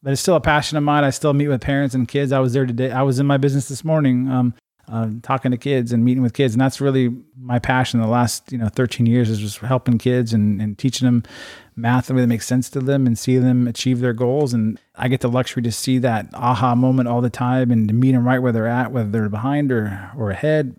but 0.02 0.12
it's 0.12 0.20
still 0.20 0.36
a 0.36 0.40
passion 0.40 0.76
of 0.76 0.84
mine. 0.84 1.04
I 1.04 1.10
still 1.10 1.32
meet 1.32 1.48
with 1.48 1.60
parents 1.60 1.94
and 1.94 2.06
kids. 2.06 2.32
I 2.32 2.38
was 2.38 2.52
there 2.52 2.66
today. 2.66 2.90
I 2.90 3.02
was 3.02 3.18
in 3.18 3.26
my 3.26 3.38
business 3.38 3.68
this 3.68 3.84
morning. 3.84 4.28
Um, 4.30 4.54
uh, 4.88 5.08
talking 5.22 5.50
to 5.50 5.56
kids 5.56 5.92
and 5.92 6.04
meeting 6.04 6.22
with 6.22 6.32
kids. 6.32 6.54
And 6.54 6.60
that's 6.60 6.80
really 6.80 7.14
my 7.38 7.58
passion 7.58 8.00
the 8.00 8.06
last, 8.06 8.50
you 8.52 8.58
know, 8.58 8.68
13 8.68 9.06
years 9.06 9.28
is 9.28 9.38
just 9.38 9.58
helping 9.58 9.98
kids 9.98 10.32
and, 10.32 10.60
and 10.60 10.78
teaching 10.78 11.06
them 11.06 11.24
math 11.74 12.06
the 12.06 12.14
way 12.14 12.20
that 12.20 12.26
makes 12.26 12.46
sense 12.46 12.70
to 12.70 12.80
them 12.80 13.06
and 13.06 13.18
see 13.18 13.38
them 13.38 13.66
achieve 13.66 14.00
their 14.00 14.12
goals. 14.12 14.54
And 14.54 14.80
I 14.94 15.08
get 15.08 15.20
the 15.20 15.28
luxury 15.28 15.62
to 15.62 15.72
see 15.72 15.98
that 15.98 16.28
aha 16.34 16.74
moment 16.74 17.08
all 17.08 17.20
the 17.20 17.30
time 17.30 17.70
and 17.70 17.88
to 17.88 17.94
meet 17.94 18.12
them 18.12 18.26
right 18.26 18.40
where 18.40 18.52
they're 18.52 18.66
at, 18.66 18.92
whether 18.92 19.10
they're 19.10 19.28
behind 19.28 19.72
or, 19.72 20.10
or 20.16 20.30
ahead. 20.30 20.78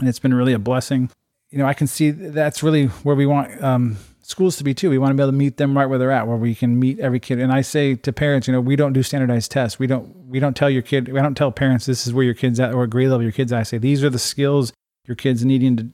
And 0.00 0.08
it's 0.08 0.18
been 0.18 0.34
really 0.34 0.52
a 0.52 0.58
blessing. 0.58 1.10
You 1.50 1.58
know, 1.58 1.66
I 1.66 1.74
can 1.74 1.86
see 1.86 2.10
that's 2.10 2.62
really 2.62 2.86
where 2.86 3.14
we 3.14 3.26
want, 3.26 3.62
um, 3.62 3.96
schools 4.24 4.56
to 4.56 4.64
be 4.64 4.74
too. 4.74 4.90
We 4.90 4.98
want 4.98 5.10
to 5.10 5.14
be 5.14 5.22
able 5.22 5.32
to 5.32 5.36
meet 5.36 5.56
them 5.56 5.76
right 5.76 5.86
where 5.86 5.98
they're 5.98 6.10
at, 6.10 6.26
where 6.26 6.36
we 6.36 6.54
can 6.54 6.78
meet 6.78 6.98
every 6.98 7.20
kid. 7.20 7.38
And 7.38 7.52
I 7.52 7.60
say 7.60 7.94
to 7.94 8.12
parents, 8.12 8.46
you 8.46 8.52
know, 8.52 8.60
we 8.60 8.76
don't 8.76 8.92
do 8.92 9.02
standardized 9.02 9.50
tests. 9.50 9.78
We 9.78 9.86
don't 9.86 10.14
we 10.26 10.40
don't 10.40 10.56
tell 10.56 10.70
your 10.70 10.82
kid. 10.82 11.08
We 11.08 11.20
don't 11.20 11.36
tell 11.36 11.52
parents 11.52 11.86
this 11.86 12.06
is 12.06 12.12
where 12.12 12.24
your 12.24 12.34
kids 12.34 12.58
at 12.58 12.74
or 12.74 12.86
grade 12.86 13.08
level 13.08 13.22
your 13.22 13.32
kids 13.32 13.52
at. 13.52 13.60
I 13.60 13.62
say 13.64 13.78
these 13.78 14.02
are 14.02 14.10
the 14.10 14.18
skills 14.18 14.72
your 15.06 15.16
kids 15.16 15.44
needing 15.44 15.76
to. 15.76 15.88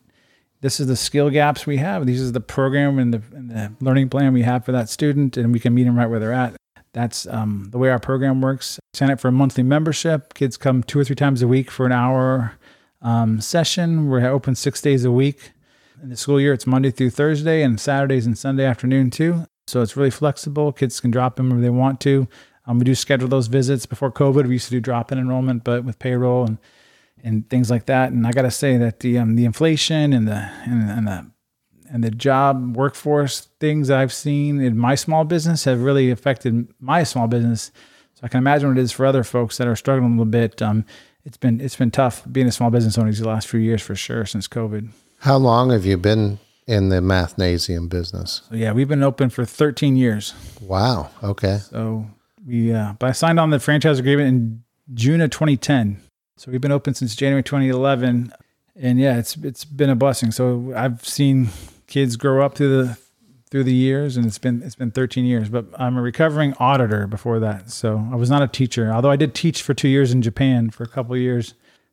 This 0.63 0.79
is 0.79 0.89
the 0.89 0.97
skill 0.97 1.31
gaps 1.31 1.67
we 1.67 1.79
have. 1.79 2.07
These 2.07 2.21
is 2.21 2.33
the 2.33 2.41
program 2.41 2.99
and 2.99 3.15
the, 3.15 3.23
and 3.35 3.51
the 3.51 3.73
learning 3.81 4.11
plan 4.11 4.35
we 4.35 4.43
have 4.43 4.63
for 4.63 4.73
that 4.73 4.91
student, 4.91 5.39
and 5.39 5.55
we 5.55 5.59
can 5.59 5.73
meet 5.73 5.85
them 5.85 5.97
right 5.97 6.07
where 6.07 6.21
they're 6.21 6.35
at. 6.35 6.55
That's 6.93 7.27
um, 7.29 7.69
the 7.71 7.79
way 7.79 7.89
our 7.89 7.99
program 7.99 8.43
works. 8.43 8.79
Sign 8.93 9.11
up 9.11 9.21
for 9.21 9.29
a 9.29 9.33
monthly 9.33 9.63
membership. 9.63 10.35
Kids 10.35 10.59
come 10.59 10.83
two 10.83 10.99
or 10.99 11.05
three 11.05 11.17
times 11.17 11.41
a 11.41 11.49
week 11.49 11.71
for 11.71 11.87
an 11.87 11.93
hour 11.93 12.59
um, 13.01 13.41
session. 13.41 14.11
We're 14.11 14.27
open 14.27 14.55
six 14.55 14.83
days 14.83 15.07
a 15.07 15.11
week 15.11 15.53
in 16.03 16.09
the 16.09 16.17
school 16.17 16.41
year, 16.41 16.53
it's 16.53 16.67
Monday 16.67 16.91
through 16.91 17.11
Thursday 17.11 17.63
and 17.63 17.79
Saturdays 17.79 18.27
and 18.27 18.37
Sunday 18.37 18.65
afternoon 18.65 19.11
too. 19.11 19.45
So 19.67 19.83
it's 19.83 19.97
really 19.97 20.11
flexible. 20.11 20.73
Kids 20.73 21.01
can 21.01 21.11
drop 21.11 21.39
in 21.39 21.51
where 21.51 21.61
they 21.61 21.71
want 21.71 22.01
to. 22.01 22.27
Um, 22.67 22.79
we 22.79 22.85
do 22.85 22.95
schedule 22.95 23.29
those 23.29 23.47
visits. 23.47 23.87
Before 23.87 24.11
COVID, 24.11 24.47
we 24.47 24.55
used 24.55 24.67
to 24.67 24.71
do 24.73 24.81
drop-in 24.81 25.19
enrollment, 25.19 25.65
but 25.65 25.85
with 25.85 25.99
payroll 25.99 26.45
and 26.45 26.59
and 27.23 27.49
things 27.51 27.71
like 27.71 27.85
that. 27.87 28.13
And 28.13 28.27
I 28.27 28.33
got 28.33 28.43
to 28.43 28.51
say 28.51 28.79
that 28.79 29.01
the 29.01 29.19
um, 29.19 29.37
the 29.37 29.45
inflation 29.45 30.13
and 30.13 30.27
the 30.27 30.51
and, 30.65 30.91
and 30.91 31.07
the 31.07 31.31
and 31.91 32.05
the 32.05 32.11
job 32.11 32.77
workforce 32.77 33.49
things 33.59 33.91
I've 33.91 34.13
seen 34.13 34.61
in 34.61 34.79
my 34.79 34.95
small 34.95 35.25
business 35.25 35.65
have 35.65 35.83
really 35.83 36.11
affected 36.11 36.73
my 36.81 37.03
small 37.03 37.27
business. 37.27 37.73
So 38.15 38.21
I 38.23 38.29
can 38.29 38.39
imagine 38.39 38.69
what 38.69 38.79
it 38.79 38.83
is 38.83 38.93
for 38.93 39.07
other 39.07 39.25
folks 39.25 39.57
that 39.59 39.67
are 39.67 39.77
struggling 39.77 40.13
a 40.13 40.17
little 40.17 40.25
bit. 40.27 40.63
Um, 40.63 40.85
it's 41.25 41.37
been 41.37 41.61
it's 41.61 41.77
been 41.77 41.91
tough 41.91 42.25
being 42.31 42.47
a 42.47 42.53
small 42.53 42.71
business 42.71 42.97
owner 42.97 43.11
these 43.11 43.21
last 43.23 43.49
few 43.49 43.61
years 43.61 43.83
for 43.83 43.95
sure 43.95 44.25
since 44.25 44.49
COVID. 44.49 44.91
How 45.21 45.37
long 45.37 45.71
have 45.71 45.85
you 45.85 45.99
been 45.99 46.39
in 46.67 46.89
the 46.89 46.97
mathnasium 46.97 47.91
business? 47.91 48.43
So 48.49 48.57
yeah, 48.57 48.73
we've 48.73 48.89
been 48.89 49.03
open 49.03 49.29
for 49.29 49.45
13 49.45 49.97
years. 49.97 50.33
Wow. 50.63 51.11
Okay. 51.23 51.59
So 51.59 52.07
we, 52.47 52.73
uh, 52.73 52.95
but 52.99 53.11
I 53.11 53.13
signed 53.13 53.39
on 53.39 53.51
the 53.51 53.61
franchise 53.61 53.99
agreement 53.99 54.29
in 54.29 54.63
June 54.95 55.21
of 55.21 55.29
2010. 55.29 56.01
So 56.39 56.51
we've 56.51 56.61
been 56.61 56.73
open 56.73 56.95
since 56.95 57.15
January 57.15 57.43
2011, 57.43 58.33
and 58.75 58.99
yeah, 58.99 59.19
it's 59.19 59.37
it's 59.37 59.67
been 59.67 59.91
a 59.91 59.95
blessing. 59.95 60.31
So 60.31 60.73
I've 60.75 61.05
seen 61.05 61.51
kids 61.87 62.17
grow 62.17 62.43
up 62.43 62.55
through 62.55 62.83
the 62.83 62.99
through 63.51 63.65
the 63.65 63.75
years, 63.75 64.17
and 64.17 64.25
it's 64.25 64.39
been 64.39 64.63
it's 64.63 64.75
been 64.75 64.91
13 64.91 65.27
years. 65.27 65.51
But 65.51 65.67
I'm 65.79 65.99
a 65.99 66.03
recovering 66.03 66.55
auditor 66.59 67.07
before 67.07 67.41
that, 67.41 67.71
so 67.71 68.09
I 68.11 68.17
was 68.17 68.31
not 68.31 68.41
a 68.41 68.49
teacher. 68.49 68.91
Although 68.91 69.11
I 69.11 69.17
did 69.17 69.35
teach 69.35 69.61
for 69.61 69.75
two 69.75 69.89
years 69.89 70.13
in 70.13 70.23
Japan 70.23 70.71
for 70.71 70.83
a 70.83 70.89
couple 70.89 71.15
years. 71.15 71.53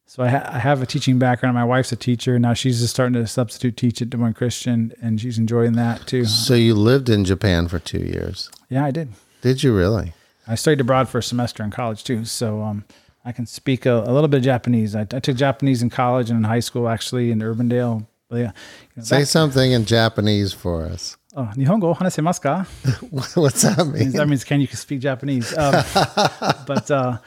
So 0.10 0.24
I, 0.24 0.30
ha- 0.30 0.50
I, 0.54 0.60
have 0.60 0.82
a 0.82 0.86
teaching 0.86 1.20
background. 1.20 1.56
My 1.56 1.66
wife's 1.66 1.92
a 1.92 1.98
teacher. 1.98 2.40
Now 2.40 2.54
she's 2.54 2.80
just 2.80 2.94
starting 2.94 3.14
to 3.16 3.28
substitute 3.28 3.76
teach 3.76 4.02
at 4.02 4.10
Des 4.10 4.16
Moines 4.16 4.34
Christian, 4.34 4.94
and 5.02 5.20
she's 5.20 5.38
enjoying 5.38 5.74
that 5.74 6.08
too. 6.08 6.24
So 6.24 6.54
you 6.54 6.76
lived 6.76 7.10
in 7.10 7.26
Japan 7.26 7.68
for 7.68 7.78
two 7.78 8.00
years? 8.00 8.50
Yeah, 8.70 8.86
I 8.86 8.92
did. 8.92 9.10
Did 9.42 9.64
you 9.64 9.76
really? 9.76 10.14
I 10.48 10.56
studied 10.56 10.80
abroad 10.80 11.10
for 11.10 11.18
a 11.18 11.24
semester 11.24 11.62
in 11.62 11.72
college 11.72 12.06
too. 12.06 12.24
So 12.24 12.62
um, 12.62 12.86
I 13.26 13.34
can 13.34 13.46
speak 13.46 13.86
a, 13.86 13.96
a, 13.96 14.14
little 14.14 14.30
bit 14.30 14.38
of 14.38 14.44
Japanese. 14.44 14.96
I, 14.96 15.02
I, 15.02 15.20
took 15.20 15.36
Japanese 15.36 15.82
in 15.82 15.90
college 15.90 16.30
and 16.30 16.38
in 16.38 16.46
high 16.46 16.62
school, 16.62 16.88
actually, 16.88 17.30
in 17.30 17.40
Urbandale. 17.40 18.08
But 18.30 18.38
yeah, 18.38 18.42
you 18.44 18.52
know, 18.96 19.04
Say 19.04 19.20
back, 19.20 19.28
something 19.28 19.74
in 19.74 19.84
Japanese 19.84 20.54
for 20.54 20.86
us. 20.86 21.18
Oh, 21.36 21.52
Nihongo 21.58 21.98
hanasemasu 21.98 22.42
ka? 22.42 22.66
What's 23.42 23.64
that 23.64 23.86
mean? 23.86 24.12
That 24.14 24.30
means 24.30 24.46
can 24.46 24.62
you 24.62 24.68
speak 24.68 25.02
Japanese? 25.02 25.56
Um, 25.58 25.84
but 26.66 26.90
uh, 26.90 27.18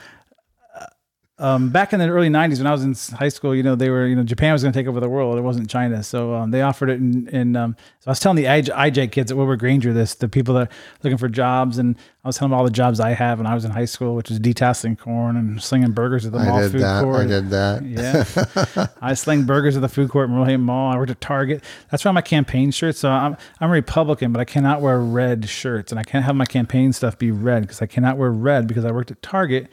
um, 1.40 1.70
back 1.70 1.92
in 1.92 1.98
the 1.98 2.09
early 2.09 2.29
'90s, 2.29 2.59
when 2.59 2.66
I 2.66 2.72
was 2.72 2.85
in 2.85 3.16
high 3.16 3.31
school, 3.31 3.55
you 3.55 3.62
know, 3.62 3.74
they 3.74 3.88
were, 3.88 4.07
you 4.07 4.14
know, 4.14 4.22
Japan 4.22 4.53
was 4.53 4.62
going 4.62 4.72
to 4.72 4.79
take 4.79 4.87
over 4.87 5.00
the 5.00 5.09
world. 5.09 5.38
It 5.38 5.40
wasn't 5.40 5.70
China, 5.70 6.03
so 6.03 6.35
um, 6.35 6.50
they 6.50 6.61
offered 6.61 6.90
it. 6.90 7.00
In, 7.00 7.29
in 7.29 7.57
um, 7.57 7.76
so 8.00 8.09
I 8.09 8.11
was 8.11 8.20
telling 8.20 8.37
the 8.37 8.44
IJ 8.44 9.11
kids 9.11 9.31
at 9.31 9.37
Woodward 9.37 9.59
Granger 9.59 9.92
this, 9.94 10.14
the 10.14 10.29
people 10.29 10.55
that 10.55 10.68
are 10.68 10.74
looking 11.03 11.16
for 11.16 11.29
jobs, 11.29 11.79
and 11.79 11.96
I 12.22 12.29
was 12.29 12.37
telling 12.37 12.50
them 12.50 12.59
all 12.59 12.64
the 12.64 12.70
jobs 12.70 13.00
I 13.00 13.11
have 13.11 13.38
when 13.38 13.46
I 13.46 13.55
was 13.55 13.64
in 13.64 13.70
high 13.70 13.87
school, 13.87 14.14
which 14.14 14.31
is 14.31 14.38
detasseling 14.38 14.98
corn 14.98 15.37
and 15.37 15.62
slinging 15.62 15.92
burgers 15.92 16.26
at 16.26 16.33
the 16.33 16.40
mall 16.40 16.61
food 16.68 16.83
that. 16.83 17.03
court. 17.03 17.20
I 17.22 17.26
did 17.26 17.50
that. 17.50 17.83
Yeah, 17.85 18.87
I 19.00 19.14
sling 19.14 19.44
burgers 19.44 19.76
at 19.76 19.83
the 19.83 19.88
food 19.88 20.11
court 20.11 20.29
in 20.29 20.37
Roehampton 20.37 20.61
Mall. 20.61 20.92
I 20.92 20.98
worked 20.98 21.11
at 21.11 21.22
Target. 21.22 21.64
That's 21.90 22.05
why 22.05 22.11
my 22.11 22.20
campaign 22.20 22.70
shirts. 22.70 22.98
So 22.98 23.11
I'm 23.11 23.38
I'm 23.61 23.70
a 23.70 23.72
Republican, 23.72 24.33
but 24.33 24.40
I 24.40 24.44
cannot 24.44 24.83
wear 24.83 25.00
red 25.00 25.48
shirts, 25.48 25.90
and 25.90 25.98
I 25.98 26.03
can't 26.03 26.24
have 26.24 26.37
my 26.37 26.44
campaign 26.44 26.92
stuff 26.92 27.18
be 27.18 27.31
red 27.31 27.62
because 27.62 27.81
I 27.81 27.87
cannot 27.87 28.18
wear 28.18 28.31
red 28.31 28.66
because 28.66 28.85
I 28.85 28.90
worked 28.90 29.11
at 29.11 29.22
Target 29.22 29.68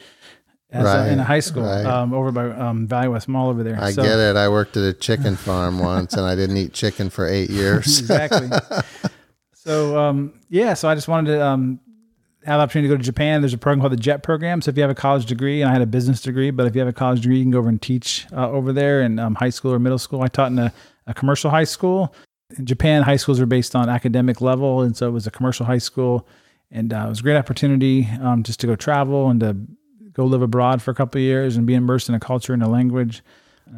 right, 0.73 1.07
a, 1.07 1.11
in 1.13 1.19
a 1.19 1.23
high 1.23 1.39
school 1.39 1.63
right. 1.63 1.85
um, 1.85 2.13
over 2.13 2.31
by 2.31 2.49
um, 2.49 2.87
Valley 2.87 3.07
West 3.07 3.27
Mall 3.27 3.49
over 3.49 3.63
there. 3.63 3.81
I 3.81 3.91
so, 3.91 4.03
get 4.03 4.19
it. 4.19 4.35
I 4.35 4.49
worked 4.49 4.77
at 4.77 4.83
a 4.83 4.93
chicken 4.93 5.35
farm 5.35 5.79
once, 5.93 6.13
and 6.13 6.25
I 6.25 6.35
didn't 6.35 6.57
eat 6.57 6.73
chicken 6.73 7.09
for 7.09 7.27
eight 7.27 7.49
years. 7.49 7.99
exactly. 7.99 8.49
so 9.53 9.99
um, 9.99 10.39
yeah, 10.49 10.73
so 10.73 10.89
I 10.89 10.95
just 10.95 11.07
wanted 11.07 11.31
to 11.31 11.45
um, 11.45 11.79
have 12.45 12.59
the 12.59 12.63
opportunity 12.63 12.89
to 12.89 12.95
go 12.95 12.97
to 12.97 13.03
Japan. 13.03 13.41
There's 13.41 13.53
a 13.53 13.57
program 13.57 13.81
called 13.81 13.93
the 13.93 13.97
JET 13.97 14.23
program. 14.23 14.61
So 14.61 14.69
if 14.69 14.77
you 14.77 14.81
have 14.81 14.91
a 14.91 14.95
college 14.95 15.25
degree, 15.25 15.61
and 15.61 15.69
I 15.69 15.73
had 15.73 15.81
a 15.81 15.87
business 15.87 16.21
degree, 16.21 16.51
but 16.51 16.65
if 16.65 16.75
you 16.75 16.79
have 16.79 16.87
a 16.87 16.93
college 16.93 17.21
degree, 17.21 17.37
you 17.37 17.43
can 17.43 17.51
go 17.51 17.59
over 17.59 17.69
and 17.69 17.81
teach 17.81 18.25
uh, 18.33 18.49
over 18.49 18.73
there 18.73 19.01
in 19.01 19.19
um, 19.19 19.35
high 19.35 19.49
school 19.49 19.73
or 19.73 19.79
middle 19.79 19.99
school. 19.99 20.21
I 20.21 20.27
taught 20.27 20.51
in 20.51 20.59
a, 20.59 20.73
a 21.07 21.13
commercial 21.13 21.49
high 21.49 21.65
school. 21.65 22.13
In 22.57 22.65
Japan, 22.65 23.03
high 23.03 23.17
schools 23.17 23.41
are 23.41 23.45
based 23.45 23.75
on 23.75 23.89
academic 23.89 24.39
level, 24.39 24.81
and 24.81 24.95
so 24.95 25.07
it 25.07 25.11
was 25.11 25.27
a 25.27 25.31
commercial 25.31 25.65
high 25.65 25.77
school, 25.77 26.27
and 26.71 26.93
uh, 26.93 27.03
it 27.05 27.09
was 27.09 27.19
a 27.19 27.23
great 27.23 27.35
opportunity 27.35 28.07
um, 28.21 28.43
just 28.43 28.61
to 28.61 28.67
go 28.67 28.75
travel 28.75 29.29
and 29.29 29.41
to 29.41 29.57
go 30.17 30.25
live 30.25 30.41
abroad 30.41 30.81
for 30.81 30.91
a 30.91 30.95
couple 30.95 31.21
years 31.21 31.55
and 31.55 31.65
be 31.65 31.75
immersed 31.75 32.09
in 32.09 32.15
a 32.15 32.19
culture 32.19 32.51
and 32.51 32.63
a 32.63 32.67
language. 32.67 33.23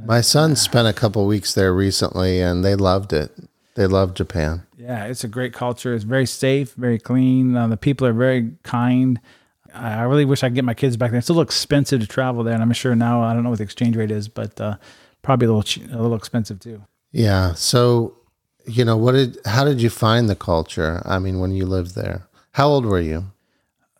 My 0.06 0.22
son 0.22 0.56
spent 0.56 0.88
a 0.88 0.94
couple 0.94 1.26
weeks 1.28 1.54
there 1.54 1.74
recently, 1.74 2.42
and 2.42 2.64
they 2.64 2.76
loved 2.76 3.12
it. 3.12 3.32
They 3.76 3.86
loved 3.86 4.18
Japan. 4.18 4.64
Yeah, 4.78 5.06
it's 5.06 5.24
a 5.24 5.28
great 5.28 5.54
culture. 5.54 5.94
It's 5.94 6.04
very 6.04 6.26
safe, 6.26 6.74
very 6.74 6.98
clean. 6.98 7.56
Uh, 7.56 7.68
the 7.68 7.78
people 7.78 8.08
are 8.08 8.14
very 8.14 8.52
kind. 8.64 9.20
I 9.74 10.04
really 10.04 10.26
wish 10.26 10.44
I 10.44 10.48
could 10.48 10.56
get 10.56 10.66
my 10.66 10.74
kids 10.74 10.96
back 10.98 11.12
there. 11.12 11.20
It's 11.20 11.30
a 11.30 11.34
little 11.34 11.44
expensive 11.44 12.02
to 12.02 12.08
travel 12.08 12.44
there, 12.44 12.54
and 12.54 12.64
I'm 12.64 12.72
sure 12.74 12.96
now 12.96 13.22
I 13.22 13.34
don't 13.34 13.44
know 13.44 13.50
what 13.50 13.60
the 13.60 13.64
exchange 13.66 13.96
rate 13.96 14.12
is, 14.12 14.28
but 14.28 14.60
uh, 14.62 14.78
probably 15.22 15.48
a 15.48 15.52
little 15.52 15.84
a 15.84 16.02
little 16.02 16.18
expensive 16.18 16.60
too. 16.60 16.82
Yeah. 17.12 17.54
So, 17.54 18.16
you 18.66 18.86
know, 18.86 18.98
what 18.98 19.14
did 19.14 19.38
how 19.46 19.66
did 19.66 19.82
you 19.82 19.90
find 19.90 20.30
the 20.30 20.36
culture? 20.36 21.02
I 21.06 21.20
mean, 21.20 21.40
when 21.40 21.52
you 21.52 21.66
lived 21.66 21.96
there, 21.96 22.28
how 22.54 22.70
old 22.70 22.86
were 22.86 23.02
you? 23.02 23.26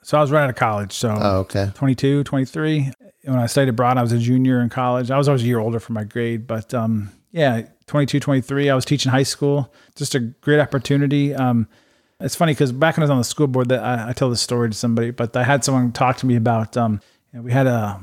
So 0.10 0.18
I 0.18 0.22
was 0.22 0.32
right 0.32 0.42
out 0.42 0.50
of 0.50 0.56
college. 0.56 0.92
So 0.92 1.16
oh, 1.22 1.38
okay. 1.42 1.70
22, 1.76 2.24
23. 2.24 2.92
When 3.26 3.38
I 3.38 3.46
studied 3.46 3.70
abroad, 3.70 4.00
I 4.00 4.02
was 4.02 4.12
a 4.12 4.18
junior 4.18 4.60
in 4.60 4.70
college. 4.70 5.12
I 5.12 5.20
was 5.20 5.28
always 5.28 5.44
a 5.44 5.46
year 5.46 5.60
older 5.60 5.80
for 5.80 5.94
my 5.94 6.04
grade, 6.04 6.48
but 6.48 6.74
um, 6.74 7.12
yeah, 7.32 7.68
22, 7.86 8.20
23. 8.20 8.72
I 8.72 8.74
was 8.74 8.86
teaching 8.86 9.12
high 9.12 9.22
school. 9.22 9.72
Just 9.94 10.16
a 10.16 10.20
great 10.20 10.60
opportunity. 10.60 11.36
Um, 11.36 11.68
it's 12.20 12.36
funny 12.36 12.54
because 12.54 12.72
back 12.72 12.98
when 12.98 13.04
I 13.04 13.06
was 13.06 13.12
on 13.12 13.20
the 13.20 13.24
school 13.24 13.46
board, 13.46 13.70
that 13.70 13.84
I, 13.84 14.10
I, 14.10 14.14
tell 14.14 14.32
this 14.32 14.42
story 14.42 14.72
to 14.72 14.76
somebody, 14.76 15.12
but 15.12 15.38
I 15.38 15.44
had 15.44 15.64
someone 15.64 15.92
talk 15.92 16.18
to 16.18 16.26
me 16.26 16.36
about. 16.36 16.76
Um, 16.76 17.02
we 17.32 17.52
had 17.52 17.68
a 17.68 18.02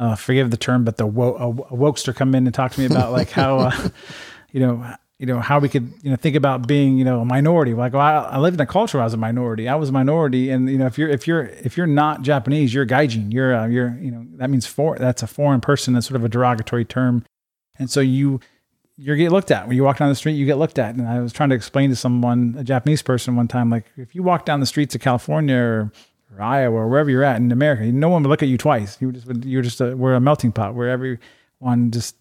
uh, 0.00 0.16
forgive 0.16 0.50
the 0.50 0.56
term, 0.56 0.82
but 0.82 0.96
the 0.96 1.06
wo- 1.06 1.36
a, 1.36 1.50
a 1.72 1.78
wokester 1.78 2.12
come 2.12 2.34
in 2.34 2.46
and 2.48 2.52
talk 2.52 2.72
to 2.72 2.80
me 2.80 2.86
about 2.86 3.12
like 3.12 3.30
how, 3.30 3.58
uh, 3.58 3.88
you 4.50 4.58
know, 4.58 4.96
you 5.18 5.24
know 5.24 5.40
how 5.40 5.58
we 5.58 5.68
could 5.68 5.92
you 6.02 6.10
know 6.10 6.16
think 6.16 6.36
about 6.36 6.66
being 6.66 6.98
you 6.98 7.04
know 7.04 7.20
a 7.20 7.24
minority. 7.24 7.72
Like 7.72 7.94
well, 7.94 8.02
I, 8.02 8.34
I, 8.34 8.38
lived 8.38 8.56
in 8.56 8.60
a 8.60 8.66
culture 8.66 8.98
where 8.98 9.02
I 9.02 9.06
was 9.06 9.14
a 9.14 9.18
minority. 9.18 9.68
I 9.68 9.74
was 9.74 9.88
a 9.88 9.92
minority. 9.92 10.50
And 10.50 10.68
you 10.68 10.76
know 10.76 10.86
if 10.86 10.98
you're 10.98 11.08
if 11.08 11.26
you're 11.26 11.44
if 11.44 11.76
you're 11.76 11.86
not 11.86 12.22
Japanese 12.22 12.74
you're 12.74 12.86
gaijin. 12.86 13.32
You're 13.32 13.54
uh, 13.54 13.66
you're 13.66 13.96
you 14.00 14.10
know 14.10 14.26
that 14.36 14.50
means 14.50 14.66
for 14.66 14.96
that's 14.98 15.22
a 15.22 15.26
foreign 15.26 15.60
person. 15.60 15.94
That's 15.94 16.06
sort 16.06 16.16
of 16.16 16.24
a 16.24 16.28
derogatory 16.28 16.84
term. 16.84 17.24
And 17.78 17.90
so 17.90 18.00
you 18.00 18.40
you 18.98 19.16
get 19.16 19.32
looked 19.32 19.50
at. 19.50 19.66
When 19.66 19.76
you 19.76 19.84
walk 19.84 19.98
down 19.98 20.10
the 20.10 20.14
street 20.14 20.34
you 20.34 20.44
get 20.44 20.58
looked 20.58 20.78
at. 20.78 20.94
And 20.94 21.08
I 21.08 21.20
was 21.20 21.32
trying 21.32 21.48
to 21.48 21.56
explain 21.56 21.88
to 21.90 21.96
someone 21.96 22.54
a 22.58 22.64
Japanese 22.64 23.00
person 23.00 23.36
one 23.36 23.48
time 23.48 23.70
like 23.70 23.86
if 23.96 24.14
you 24.14 24.22
walk 24.22 24.44
down 24.44 24.60
the 24.60 24.66
streets 24.66 24.94
of 24.94 25.00
California 25.00 25.56
or, 25.56 25.92
or 26.34 26.42
Iowa 26.42 26.76
or 26.76 26.88
wherever 26.88 27.08
you're 27.08 27.24
at 27.24 27.36
in 27.36 27.52
America 27.52 27.84
no 27.84 28.10
one 28.10 28.22
would 28.22 28.28
look 28.28 28.42
at 28.42 28.50
you 28.50 28.58
twice. 28.58 28.98
You 29.00 29.12
just 29.12 29.46
you're 29.46 29.62
just 29.62 29.80
a, 29.80 29.96
we're 29.96 30.14
a 30.14 30.20
melting 30.20 30.52
pot 30.52 30.74
where 30.74 30.90
everyone 30.90 31.90
just 31.90 32.16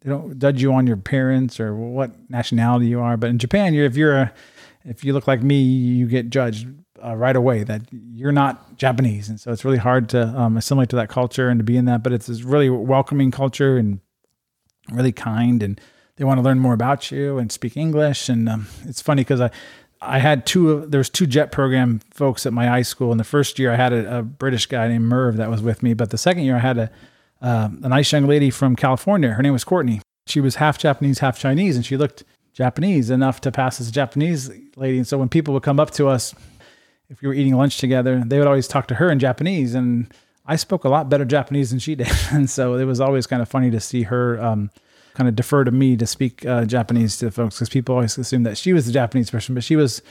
they 0.00 0.10
don't 0.10 0.38
judge 0.38 0.62
you 0.62 0.72
on 0.72 0.86
your 0.86 0.96
parents 0.96 1.60
or 1.60 1.74
what 1.74 2.10
nationality 2.30 2.86
you 2.86 3.00
are. 3.00 3.16
But 3.16 3.30
in 3.30 3.38
Japan, 3.38 3.74
you're 3.74 3.86
if 3.86 3.96
you're 3.96 4.16
a 4.16 4.32
if 4.84 5.04
you 5.04 5.12
look 5.12 5.26
like 5.26 5.42
me, 5.42 5.60
you 5.60 6.06
get 6.06 6.30
judged 6.30 6.68
uh, 7.04 7.14
right 7.14 7.36
away 7.36 7.64
that 7.64 7.82
you're 7.92 8.32
not 8.32 8.76
Japanese, 8.76 9.28
and 9.28 9.38
so 9.38 9.52
it's 9.52 9.64
really 9.64 9.78
hard 9.78 10.08
to 10.10 10.28
um, 10.28 10.56
assimilate 10.56 10.88
to 10.90 10.96
that 10.96 11.08
culture 11.08 11.48
and 11.48 11.60
to 11.60 11.64
be 11.64 11.76
in 11.76 11.84
that. 11.84 12.02
But 12.02 12.12
it's 12.12 12.26
this 12.26 12.42
really 12.42 12.70
welcoming 12.70 13.30
culture 13.30 13.76
and 13.76 14.00
really 14.90 15.12
kind, 15.12 15.62
and 15.62 15.80
they 16.16 16.24
want 16.24 16.38
to 16.38 16.42
learn 16.42 16.58
more 16.58 16.74
about 16.74 17.10
you 17.10 17.38
and 17.38 17.52
speak 17.52 17.76
English. 17.76 18.28
And 18.28 18.48
um, 18.48 18.68
it's 18.84 19.02
funny 19.02 19.20
because 19.20 19.40
I 19.40 19.50
I 20.00 20.18
had 20.18 20.46
two 20.46 20.86
there 20.86 20.98
was 20.98 21.10
two 21.10 21.26
jet 21.26 21.52
program 21.52 22.00
folks 22.10 22.46
at 22.46 22.52
my 22.54 22.66
high 22.66 22.82
school. 22.82 23.12
In 23.12 23.18
the 23.18 23.24
first 23.24 23.58
year 23.58 23.72
I 23.72 23.76
had 23.76 23.92
a, 23.92 24.18
a 24.18 24.22
British 24.22 24.66
guy 24.66 24.88
named 24.88 25.04
Merv 25.04 25.36
that 25.36 25.50
was 25.50 25.60
with 25.60 25.82
me, 25.82 25.92
but 25.92 26.10
the 26.10 26.18
second 26.18 26.44
year 26.44 26.56
I 26.56 26.60
had 26.60 26.78
a 26.78 26.90
uh, 27.40 27.68
a 27.82 27.88
nice 27.88 28.12
young 28.12 28.26
lady 28.26 28.50
from 28.50 28.76
California. 28.76 29.30
Her 29.30 29.42
name 29.42 29.52
was 29.52 29.64
Courtney. 29.64 30.00
She 30.26 30.40
was 30.40 30.56
half 30.56 30.78
Japanese, 30.78 31.20
half 31.20 31.38
Chinese, 31.38 31.76
and 31.76 31.84
she 31.84 31.96
looked 31.96 32.24
Japanese 32.52 33.10
enough 33.10 33.40
to 33.42 33.50
pass 33.52 33.80
as 33.80 33.88
a 33.88 33.92
Japanese 33.92 34.50
lady. 34.76 34.98
And 34.98 35.06
so 35.06 35.18
when 35.18 35.28
people 35.28 35.54
would 35.54 35.62
come 35.62 35.80
up 35.80 35.90
to 35.92 36.08
us, 36.08 36.34
if 37.08 37.20
we 37.22 37.28
were 37.28 37.34
eating 37.34 37.56
lunch 37.56 37.78
together, 37.78 38.22
they 38.24 38.38
would 38.38 38.46
always 38.46 38.68
talk 38.68 38.86
to 38.88 38.96
her 38.96 39.10
in 39.10 39.18
Japanese. 39.18 39.74
And 39.74 40.12
I 40.46 40.56
spoke 40.56 40.84
a 40.84 40.88
lot 40.88 41.08
better 41.08 41.24
Japanese 41.24 41.70
than 41.70 41.78
she 41.78 41.94
did. 41.96 42.10
And 42.30 42.48
so 42.48 42.74
it 42.74 42.84
was 42.84 43.00
always 43.00 43.26
kind 43.26 43.42
of 43.42 43.48
funny 43.48 43.70
to 43.70 43.80
see 43.80 44.02
her 44.04 44.40
um, 44.42 44.70
kind 45.14 45.28
of 45.28 45.34
defer 45.34 45.64
to 45.64 45.70
me 45.70 45.96
to 45.96 46.06
speak 46.06 46.46
uh, 46.46 46.64
Japanese 46.64 47.18
to 47.18 47.30
folks 47.30 47.56
because 47.56 47.68
people 47.68 47.94
always 47.94 48.16
assume 48.16 48.44
that 48.44 48.56
she 48.56 48.72
was 48.72 48.86
the 48.86 48.92
Japanese 48.92 49.30
person, 49.30 49.54
but 49.54 49.64
she 49.64 49.76
was 49.76 50.02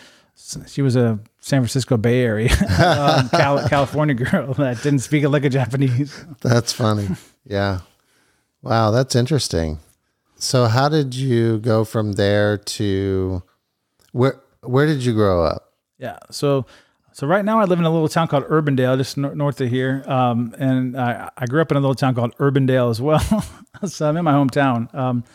she 0.67 0.81
was 0.81 0.95
a 0.95 1.19
San 1.39 1.61
Francisco 1.61 1.97
Bay 1.97 2.21
Area 2.21 2.51
um, 2.79 3.29
California 3.29 4.15
girl 4.15 4.53
that 4.55 4.81
didn't 4.81 4.99
speak 4.99 5.23
a 5.23 5.29
lick 5.29 5.45
of 5.45 5.51
Japanese. 5.51 6.25
That's 6.41 6.73
funny. 6.73 7.09
Yeah. 7.45 7.79
Wow, 8.61 8.91
that's 8.91 9.15
interesting. 9.15 9.79
So 10.37 10.65
how 10.65 10.89
did 10.89 11.13
you 11.15 11.59
go 11.59 11.83
from 11.83 12.13
there 12.13 12.57
to 12.57 13.43
where 14.11 14.39
where 14.61 14.85
did 14.85 15.03
you 15.03 15.13
grow 15.13 15.43
up? 15.43 15.73
Yeah. 15.97 16.17
So 16.31 16.65
so 17.11 17.27
right 17.27 17.43
now 17.43 17.59
I 17.59 17.65
live 17.65 17.79
in 17.79 17.85
a 17.85 17.91
little 17.91 18.07
town 18.07 18.27
called 18.27 18.45
Urbandale, 18.45 18.97
just 18.97 19.17
north 19.17 19.59
of 19.59 19.69
here, 19.69 20.03
um, 20.07 20.55
and 20.57 20.97
I, 20.97 21.29
I, 21.37 21.47
grew 21.47 21.61
up 21.61 21.69
in 21.69 21.75
a 21.75 21.81
little 21.81 21.95
town 21.95 22.15
called 22.15 22.33
Urbandale 22.37 22.89
as 22.89 23.01
well. 23.01 23.19
so 23.85 24.07
I'm 24.07 24.15
in 24.15 24.23
my 24.23 24.31
hometown. 24.31 24.93
Um, 24.95 25.25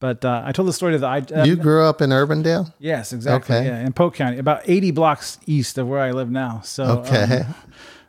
but 0.00 0.24
uh, 0.24 0.42
I 0.44 0.52
told 0.52 0.66
the 0.66 0.72
story 0.72 0.94
to 0.94 0.98
the. 0.98 1.06
I, 1.06 1.18
uh, 1.18 1.44
you 1.44 1.56
grew 1.56 1.84
up 1.84 2.00
in 2.00 2.10
Urbandale. 2.10 2.72
Yes, 2.78 3.12
exactly. 3.12 3.54
Okay. 3.54 3.66
Yeah, 3.66 3.86
in 3.86 3.92
Polk 3.92 4.14
County, 4.14 4.38
about 4.38 4.62
80 4.64 4.90
blocks 4.92 5.38
east 5.46 5.78
of 5.78 5.86
where 5.88 6.00
I 6.00 6.10
live 6.10 6.30
now. 6.30 6.62
So 6.64 6.84
okay. 7.00 7.42
Um, 7.42 7.54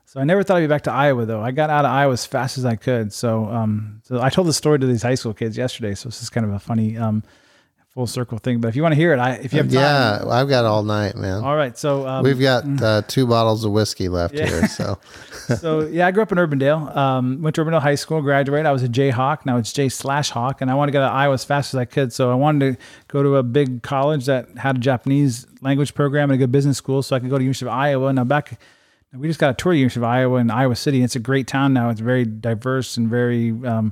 so 0.06 0.20
I 0.20 0.26
never 0.26 0.44
thought 0.44 0.58
I'd 0.58 0.62
be 0.62 0.68
back 0.68 0.84
to 0.84 0.92
Iowa 0.92 1.26
though. 1.26 1.42
I 1.42 1.52
got 1.52 1.70
out 1.70 1.86
of 1.86 1.92
Iowa 1.92 2.12
as 2.12 2.26
fast 2.26 2.58
as 2.58 2.66
I 2.66 2.76
could. 2.76 3.14
So 3.14 3.46
um, 3.46 4.02
so 4.04 4.22
I 4.22 4.30
told 4.30 4.48
the 4.48 4.54
story 4.54 4.80
to 4.80 4.86
these 4.86 5.04
high 5.04 5.16
school 5.16 5.34
kids 5.34 5.58
yesterday. 5.58 5.96
So 5.96 6.10
this 6.10 6.22
is 6.22 6.30
kind 6.30 6.46
of 6.46 6.52
a 6.52 6.60
funny 6.60 6.98
um, 6.98 7.24
full 7.94 8.08
circle 8.08 8.38
thing. 8.38 8.62
But 8.62 8.70
if 8.70 8.76
you 8.76 8.82
want 8.82 8.94
to 8.94 8.98
hear 8.98 9.14
it, 9.14 9.20
I 9.20 9.34
if 9.34 9.54
you 9.54 9.58
have 9.58 9.68
time, 9.68 9.74
yeah, 9.74 10.24
I've 10.30 10.48
got 10.48 10.66
all 10.66 10.84
night, 10.84 11.16
man. 11.16 11.44
All 11.44 11.56
right, 11.56 11.78
so 11.78 12.08
um, 12.08 12.24
we've 12.24 12.40
got 12.40 12.64
mm. 12.64 12.82
uh, 12.82 13.02
two 13.08 13.28
bottles 13.28 13.66
of 13.66 13.72
whiskey 13.72 14.08
left 14.08 14.34
yeah. 14.34 14.48
here. 14.48 14.68
So, 14.68 14.98
so 15.58 15.82
yeah, 15.82 16.08
I 16.08 16.12
grew 16.12 16.24
up 16.24 16.32
in 16.32 16.38
Urbandale. 16.38 16.96
Um, 16.96 17.42
went 17.42 17.56
to 17.56 17.66
Urbandale 17.66 17.82
High 17.82 17.96
School, 17.96 18.22
graduated. 18.22 18.66
I 18.66 18.72
was 18.72 18.84
a 18.84 18.90
Jayhawk. 18.90 19.46
Now 19.46 19.58
it's 19.58 19.74
J 19.74 19.90
slash 19.90 20.30
Hawk, 20.30 20.62
and 20.62 20.72
I 20.72 20.76
wanted 20.76 20.94
to 20.94 21.00
get 21.00 21.06
to 21.06 21.12
Iowa 21.12 21.34
as 21.34 21.44
fast 21.44 21.74
as 21.74 21.78
I 21.78 21.86
could. 21.86 22.14
So 22.14 22.32
I 22.32 22.36
wanted 22.36 22.78
to 22.78 22.84
go 23.08 23.24
to 23.24 23.36
a 23.38 23.44
big 23.44 23.84
college 23.84 24.26
that 24.26 24.58
had 24.58 24.78
a 24.78 24.80
Japanese 24.80 25.46
language 25.62 25.94
program 25.94 26.32
and 26.32 26.36
a 26.36 26.38
good 26.38 26.52
business 26.52 26.78
school, 26.78 27.04
so 27.04 27.16
I 27.16 27.20
could 27.20 27.30
go 27.30 27.38
to 27.38 27.44
University 27.44 27.66
of 27.66 27.74
Iowa. 27.74 28.14
Now 28.14 28.24
back. 28.24 28.60
We 29.14 29.28
just 29.28 29.42
got 29.42 29.50
a 29.50 29.54
tour 29.54 29.74
of 29.74 29.78
University 29.78 30.00
of 30.00 30.06
Iowa 30.06 30.40
in 30.40 30.50
Iowa 30.50 30.74
City. 30.74 31.04
It's 31.04 31.18
a 31.18 31.20
great 31.20 31.46
town 31.46 31.74
now. 31.74 31.90
It's 31.90 32.00
very 32.00 32.24
diverse 32.24 32.96
and 32.96 33.10
very 33.10 33.50
um, 33.66 33.92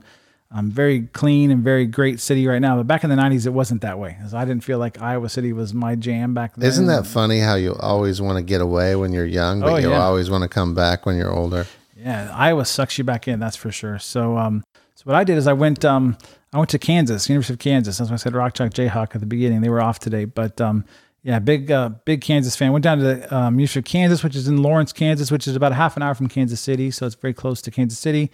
um, 0.51 0.71
very 0.71 1.01
clean 1.01 1.51
and 1.51 1.63
very 1.63 1.85
great 1.85 2.19
city 2.19 2.47
right 2.47 2.59
now. 2.59 2.77
But 2.77 2.87
back 2.87 3.03
in 3.03 3.09
the 3.09 3.15
90s, 3.15 3.45
it 3.45 3.51
wasn't 3.51 3.81
that 3.81 3.99
way. 3.99 4.17
I 4.33 4.45
didn't 4.45 4.63
feel 4.63 4.79
like 4.79 5.01
Iowa 5.01 5.29
City 5.29 5.53
was 5.53 5.73
my 5.73 5.95
jam 5.95 6.33
back 6.33 6.55
then. 6.55 6.67
Isn't 6.67 6.87
that 6.87 7.05
funny 7.05 7.39
how 7.39 7.55
you 7.55 7.75
always 7.75 8.19
want 8.19 8.37
to 8.37 8.43
get 8.43 8.61
away 8.61 8.95
when 8.95 9.13
you're 9.13 9.25
young, 9.25 9.61
but 9.61 9.73
oh, 9.73 9.77
you 9.77 9.91
yeah. 9.91 10.01
always 10.01 10.29
want 10.29 10.41
to 10.43 10.49
come 10.49 10.73
back 10.73 11.05
when 11.05 11.17
you're 11.17 11.31
older? 11.31 11.67
Yeah, 11.95 12.33
Iowa 12.33 12.65
sucks 12.65 12.97
you 12.97 13.03
back 13.03 13.27
in, 13.27 13.39
that's 13.39 13.57
for 13.57 13.71
sure. 13.71 13.99
So, 13.99 14.37
um, 14.37 14.63
so 14.95 15.03
what 15.03 15.15
I 15.15 15.23
did 15.23 15.37
is 15.37 15.45
I 15.45 15.53
went, 15.53 15.85
um, 15.85 16.17
I 16.51 16.57
went 16.57 16.71
to 16.71 16.79
Kansas, 16.79 17.29
University 17.29 17.53
of 17.53 17.59
Kansas. 17.59 17.99
That's 17.99 18.09
why 18.09 18.15
I 18.15 18.17
said 18.17 18.33
Rock 18.33 18.55
Chalk 18.55 18.71
Jayhawk 18.71 19.13
at 19.13 19.19
the 19.19 19.27
beginning. 19.27 19.61
They 19.61 19.69
were 19.69 19.81
off 19.81 19.99
today, 19.99 20.25
but 20.25 20.59
um, 20.59 20.83
yeah, 21.21 21.37
big, 21.37 21.69
uh, 21.69 21.89
big 22.05 22.21
Kansas 22.21 22.55
fan. 22.55 22.71
Went 22.71 22.83
down 22.83 22.97
to 22.99 23.03
the 23.03 23.35
um, 23.35 23.59
University 23.59 23.79
of 23.79 23.85
Kansas, 23.85 24.23
which 24.23 24.35
is 24.35 24.47
in 24.47 24.63
Lawrence, 24.63 24.93
Kansas, 24.93 25.29
which 25.29 25.47
is 25.47 25.55
about 25.55 25.73
a 25.73 25.75
half 25.75 25.95
an 25.95 26.01
hour 26.01 26.15
from 26.15 26.27
Kansas 26.27 26.59
City, 26.59 26.89
so 26.89 27.05
it's 27.05 27.15
very 27.15 27.33
close 27.35 27.61
to 27.61 27.69
Kansas 27.69 27.99
City. 27.99 28.31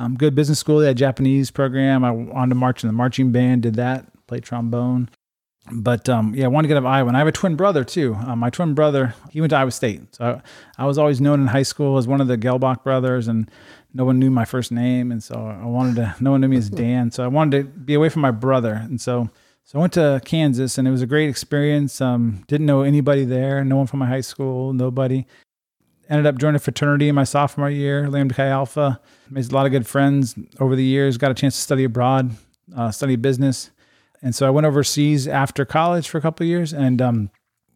Um, 0.00 0.16
good 0.16 0.34
business 0.34 0.58
school. 0.58 0.78
They 0.78 0.86
had 0.86 0.96
Japanese 0.96 1.50
program. 1.50 2.04
I 2.04 2.10
wanted 2.10 2.48
to 2.48 2.54
march 2.54 2.82
in 2.82 2.88
the 2.88 2.94
marching 2.94 3.32
band. 3.32 3.62
Did 3.62 3.74
that. 3.74 4.06
Played 4.26 4.44
trombone. 4.44 5.10
But 5.70 6.08
um, 6.08 6.34
yeah, 6.34 6.46
I 6.46 6.48
wanted 6.48 6.68
to 6.68 6.74
get 6.74 6.76
out 6.78 6.84
of 6.84 6.86
Iowa. 6.86 7.08
And 7.08 7.16
I 7.16 7.20
have 7.20 7.28
a 7.28 7.32
twin 7.32 7.54
brother 7.54 7.84
too. 7.84 8.14
Um, 8.14 8.38
my 8.38 8.48
twin 8.48 8.72
brother, 8.72 9.14
he 9.30 9.42
went 9.42 9.50
to 9.50 9.56
Iowa 9.56 9.70
State. 9.70 10.14
So 10.14 10.40
I, 10.78 10.82
I, 10.82 10.86
was 10.86 10.96
always 10.96 11.20
known 11.20 11.42
in 11.42 11.48
high 11.48 11.64
school 11.64 11.98
as 11.98 12.08
one 12.08 12.22
of 12.22 12.28
the 12.28 12.38
Gehlbach 12.38 12.82
brothers, 12.82 13.28
and 13.28 13.50
no 13.92 14.06
one 14.06 14.18
knew 14.18 14.30
my 14.30 14.46
first 14.46 14.72
name. 14.72 15.12
And 15.12 15.22
so 15.22 15.34
I 15.34 15.66
wanted 15.66 15.96
to. 15.96 16.16
No 16.18 16.30
one 16.30 16.40
knew 16.40 16.48
me 16.48 16.56
as 16.56 16.70
Dan. 16.70 17.10
So 17.10 17.22
I 17.22 17.28
wanted 17.28 17.58
to 17.58 17.64
be 17.64 17.92
away 17.92 18.08
from 18.08 18.22
my 18.22 18.30
brother. 18.30 18.72
And 18.72 18.98
so 18.98 19.28
so 19.64 19.78
I 19.78 19.82
went 19.82 19.92
to 19.92 20.22
Kansas, 20.24 20.78
and 20.78 20.88
it 20.88 20.90
was 20.90 21.02
a 21.02 21.06
great 21.06 21.28
experience. 21.28 22.00
Um, 22.00 22.42
didn't 22.48 22.66
know 22.66 22.80
anybody 22.80 23.26
there. 23.26 23.62
No 23.64 23.76
one 23.76 23.86
from 23.86 23.98
my 23.98 24.06
high 24.06 24.22
school. 24.22 24.72
Nobody 24.72 25.26
ended 26.10 26.26
up 26.26 26.38
joining 26.38 26.56
a 26.56 26.60
fraternity 26.60 27.08
in 27.08 27.14
my 27.14 27.24
sophomore 27.24 27.70
year, 27.70 28.10
Lambda 28.10 28.34
Chi 28.34 28.46
Alpha. 28.46 29.00
Made 29.30 29.50
a 29.50 29.54
lot 29.54 29.64
of 29.64 29.72
good 29.72 29.86
friends 29.86 30.34
over 30.58 30.74
the 30.74 30.84
years. 30.84 31.16
Got 31.16 31.30
a 31.30 31.34
chance 31.34 31.54
to 31.54 31.60
study 31.60 31.84
abroad, 31.84 32.36
uh, 32.76 32.90
study 32.90 33.16
business, 33.16 33.70
and 34.20 34.34
so 34.34 34.46
I 34.46 34.50
went 34.50 34.66
overseas 34.66 35.28
after 35.28 35.64
college 35.64 36.08
for 36.08 36.18
a 36.18 36.20
couple 36.20 36.44
of 36.44 36.48
years. 36.48 36.72
And 36.72 37.00
um, 37.00 37.30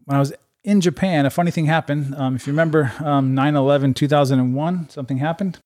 when 0.05 0.17
I 0.17 0.19
was 0.19 0.33
in 0.65 0.81
Japan, 0.81 1.27
a 1.27 1.31
funny 1.31 1.51
thing 1.53 1.67
happened. 1.67 2.15
Um, 2.17 2.35
if 2.35 2.47
you 2.47 2.53
remember, 2.53 2.93
um, 2.99 3.35
9/11, 3.35 3.95
2001, 3.95 4.91
something 4.91 5.19
happened. 5.19 5.59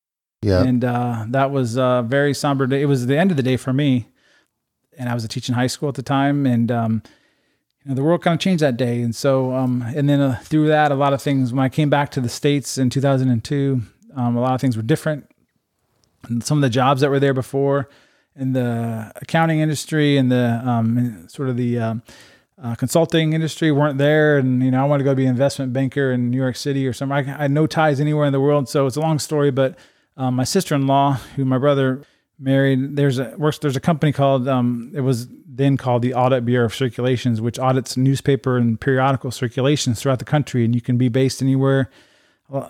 Yeah, 0.43 0.63
and 0.63 0.85
uh, 0.85 1.25
that 1.29 1.51
was 1.51 1.77
a 1.77 2.05
very 2.07 2.35
somber 2.35 2.67
day. 2.67 2.83
It 2.83 2.87
was 2.87 3.07
the 3.07 3.19
end 3.19 3.31
of 3.31 3.37
the 3.37 3.43
day 3.43 3.57
for 3.57 3.73
me, 3.73 4.09
and 4.97 5.09
I 5.09 5.15
was 5.15 5.25
a 5.25 5.29
teaching 5.29 5.55
high 5.55 5.67
school 5.67 5.89
at 5.89 5.95
the 5.95 6.03
time, 6.03 6.47
and 6.47 6.71
um, 6.71 7.03
you 7.89 7.95
know, 7.95 8.03
the 8.03 8.05
world 8.05 8.23
kind 8.23 8.35
of 8.35 8.41
changed 8.41 8.63
that 8.63 8.77
day. 8.77 9.01
And 9.01 9.17
so, 9.17 9.55
um, 9.55 9.83
and 9.97 10.11
then 10.11 10.21
uh, 10.21 10.39
through 10.43 10.69
that, 10.69 10.93
a 10.93 10.95
lot 10.95 11.15
of 11.15 11.23
things, 11.23 11.55
when 11.55 11.65
I 11.65 11.71
came 11.71 11.89
back 11.89 12.11
to 12.11 12.21
the 12.21 12.29
States 12.29 12.77
in 12.77 12.91
2002, 12.91 13.81
um, 14.15 14.37
a 14.37 14.41
lot 14.41 14.53
of 14.53 14.61
things 14.61 14.77
were 14.77 14.83
different. 14.83 15.27
And 16.29 16.45
some 16.45 16.59
of 16.59 16.63
the 16.63 16.69
jobs 16.69 17.01
that 17.01 17.09
were 17.09 17.19
there 17.19 17.33
before 17.33 17.89
in 18.37 18.53
the 18.53 19.11
accounting 19.17 19.61
industry 19.61 20.19
and 20.19 20.31
the 20.31 20.61
um, 20.63 21.29
sort 21.31 21.49
of 21.49 21.57
the 21.57 21.79
um, 21.79 22.03
uh, 22.63 22.75
consulting 22.75 23.33
industry 23.33 23.73
weren't 23.73 23.97
there. 23.97 24.37
And, 24.37 24.63
you 24.63 24.71
know, 24.71 24.83
I 24.83 24.85
wanted 24.85 25.05
to 25.05 25.11
go 25.11 25.15
be 25.15 25.25
an 25.25 25.31
investment 25.31 25.73
banker 25.73 26.13
in 26.13 26.31
New 26.31 26.37
York 26.37 26.57
City 26.57 26.87
or 26.87 26.93
somewhere. 26.93 27.25
I, 27.27 27.39
I 27.39 27.43
had 27.43 27.53
no 27.53 27.67
ties 27.67 28.01
anywhere 28.01 28.27
in 28.27 28.35
the 28.35 28.41
world. 28.41 28.69
So 28.69 28.87
it's 28.87 28.97
a 28.97 29.01
long 29.01 29.19
story, 29.19 29.51
but 29.51 29.79
um, 30.19 30.35
my 30.35 30.45
sister 30.45 30.75
in 30.75 30.87
law, 30.87 31.15
who 31.37 31.47
my 31.47 31.57
brother 31.57 32.03
married, 32.39 32.97
there's 32.97 33.19
a 33.19 33.35
works, 33.39 33.57
there's 33.59 33.77
a 33.77 33.81
company 33.81 34.13
called, 34.13 34.47
um, 34.47 34.93
it 34.95 35.01
was 35.01 35.27
then 35.59 35.77
called 35.77 36.03
the 36.03 36.15
Audit 36.15 36.45
Bureau 36.45 36.67
of 36.67 36.75
Circulations, 36.75 37.41
which 37.41 37.59
audits 37.59 37.97
newspaper 37.97 38.57
and 38.57 38.81
periodical 38.81 39.31
circulations 39.31 40.01
throughout 40.01 40.21
the 40.21 40.25
country. 40.25 40.65
And 40.65 40.75
you 40.75 40.81
can 40.81 40.97
be 40.97 41.09
based 41.09 41.43
anywhere. 41.43 41.91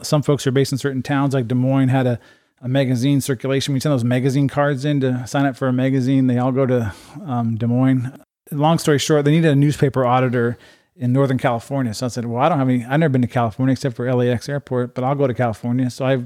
Some 0.03 0.23
folks 0.23 0.47
are 0.47 0.51
based 0.51 0.73
in 0.73 0.79
certain 0.79 1.03
towns, 1.03 1.35
like 1.35 1.47
Des 1.47 1.55
Moines 1.55 1.89
had 1.89 2.07
a, 2.07 2.19
a 2.61 2.69
magazine 2.69 3.21
circulation. 3.21 3.75
We 3.75 3.81
send 3.81 3.93
those 3.93 4.03
magazine 4.03 4.49
cards 4.49 4.85
in 4.85 5.01
to 5.01 5.25
sign 5.27 5.47
up 5.47 5.57
for 5.57 5.69
a 5.69 5.73
magazine. 5.73 6.27
They 6.27 6.39
all 6.39 6.51
go 6.51 6.67
to 6.67 6.93
um, 7.25 7.57
Des 7.57 7.67
Moines. 7.67 8.19
Long 8.51 8.79
story 8.79 8.99
short, 8.99 9.25
they 9.25 9.31
needed 9.31 9.53
a 9.53 9.57
newspaper 9.57 10.05
auditor 10.05 10.59
in 10.97 11.13
Northern 11.13 11.39
California. 11.39 11.95
So 11.95 12.07
I 12.07 12.09
said, 12.09 12.25
well, 12.25 12.43
I 12.43 12.49
don't 12.49 12.59
have 12.59 12.69
any, 12.69 12.85
I've 12.85 12.99
never 12.99 13.13
been 13.13 13.23
to 13.23 13.29
California 13.29 13.73
except 13.73 13.95
for 13.95 14.13
LAX 14.13 14.49
airport, 14.49 14.95
but 14.95 15.05
I'll 15.05 15.15
go 15.15 15.29
to 15.29 15.35
California. 15.35 15.91
So 15.91 16.05
I, 16.05 16.25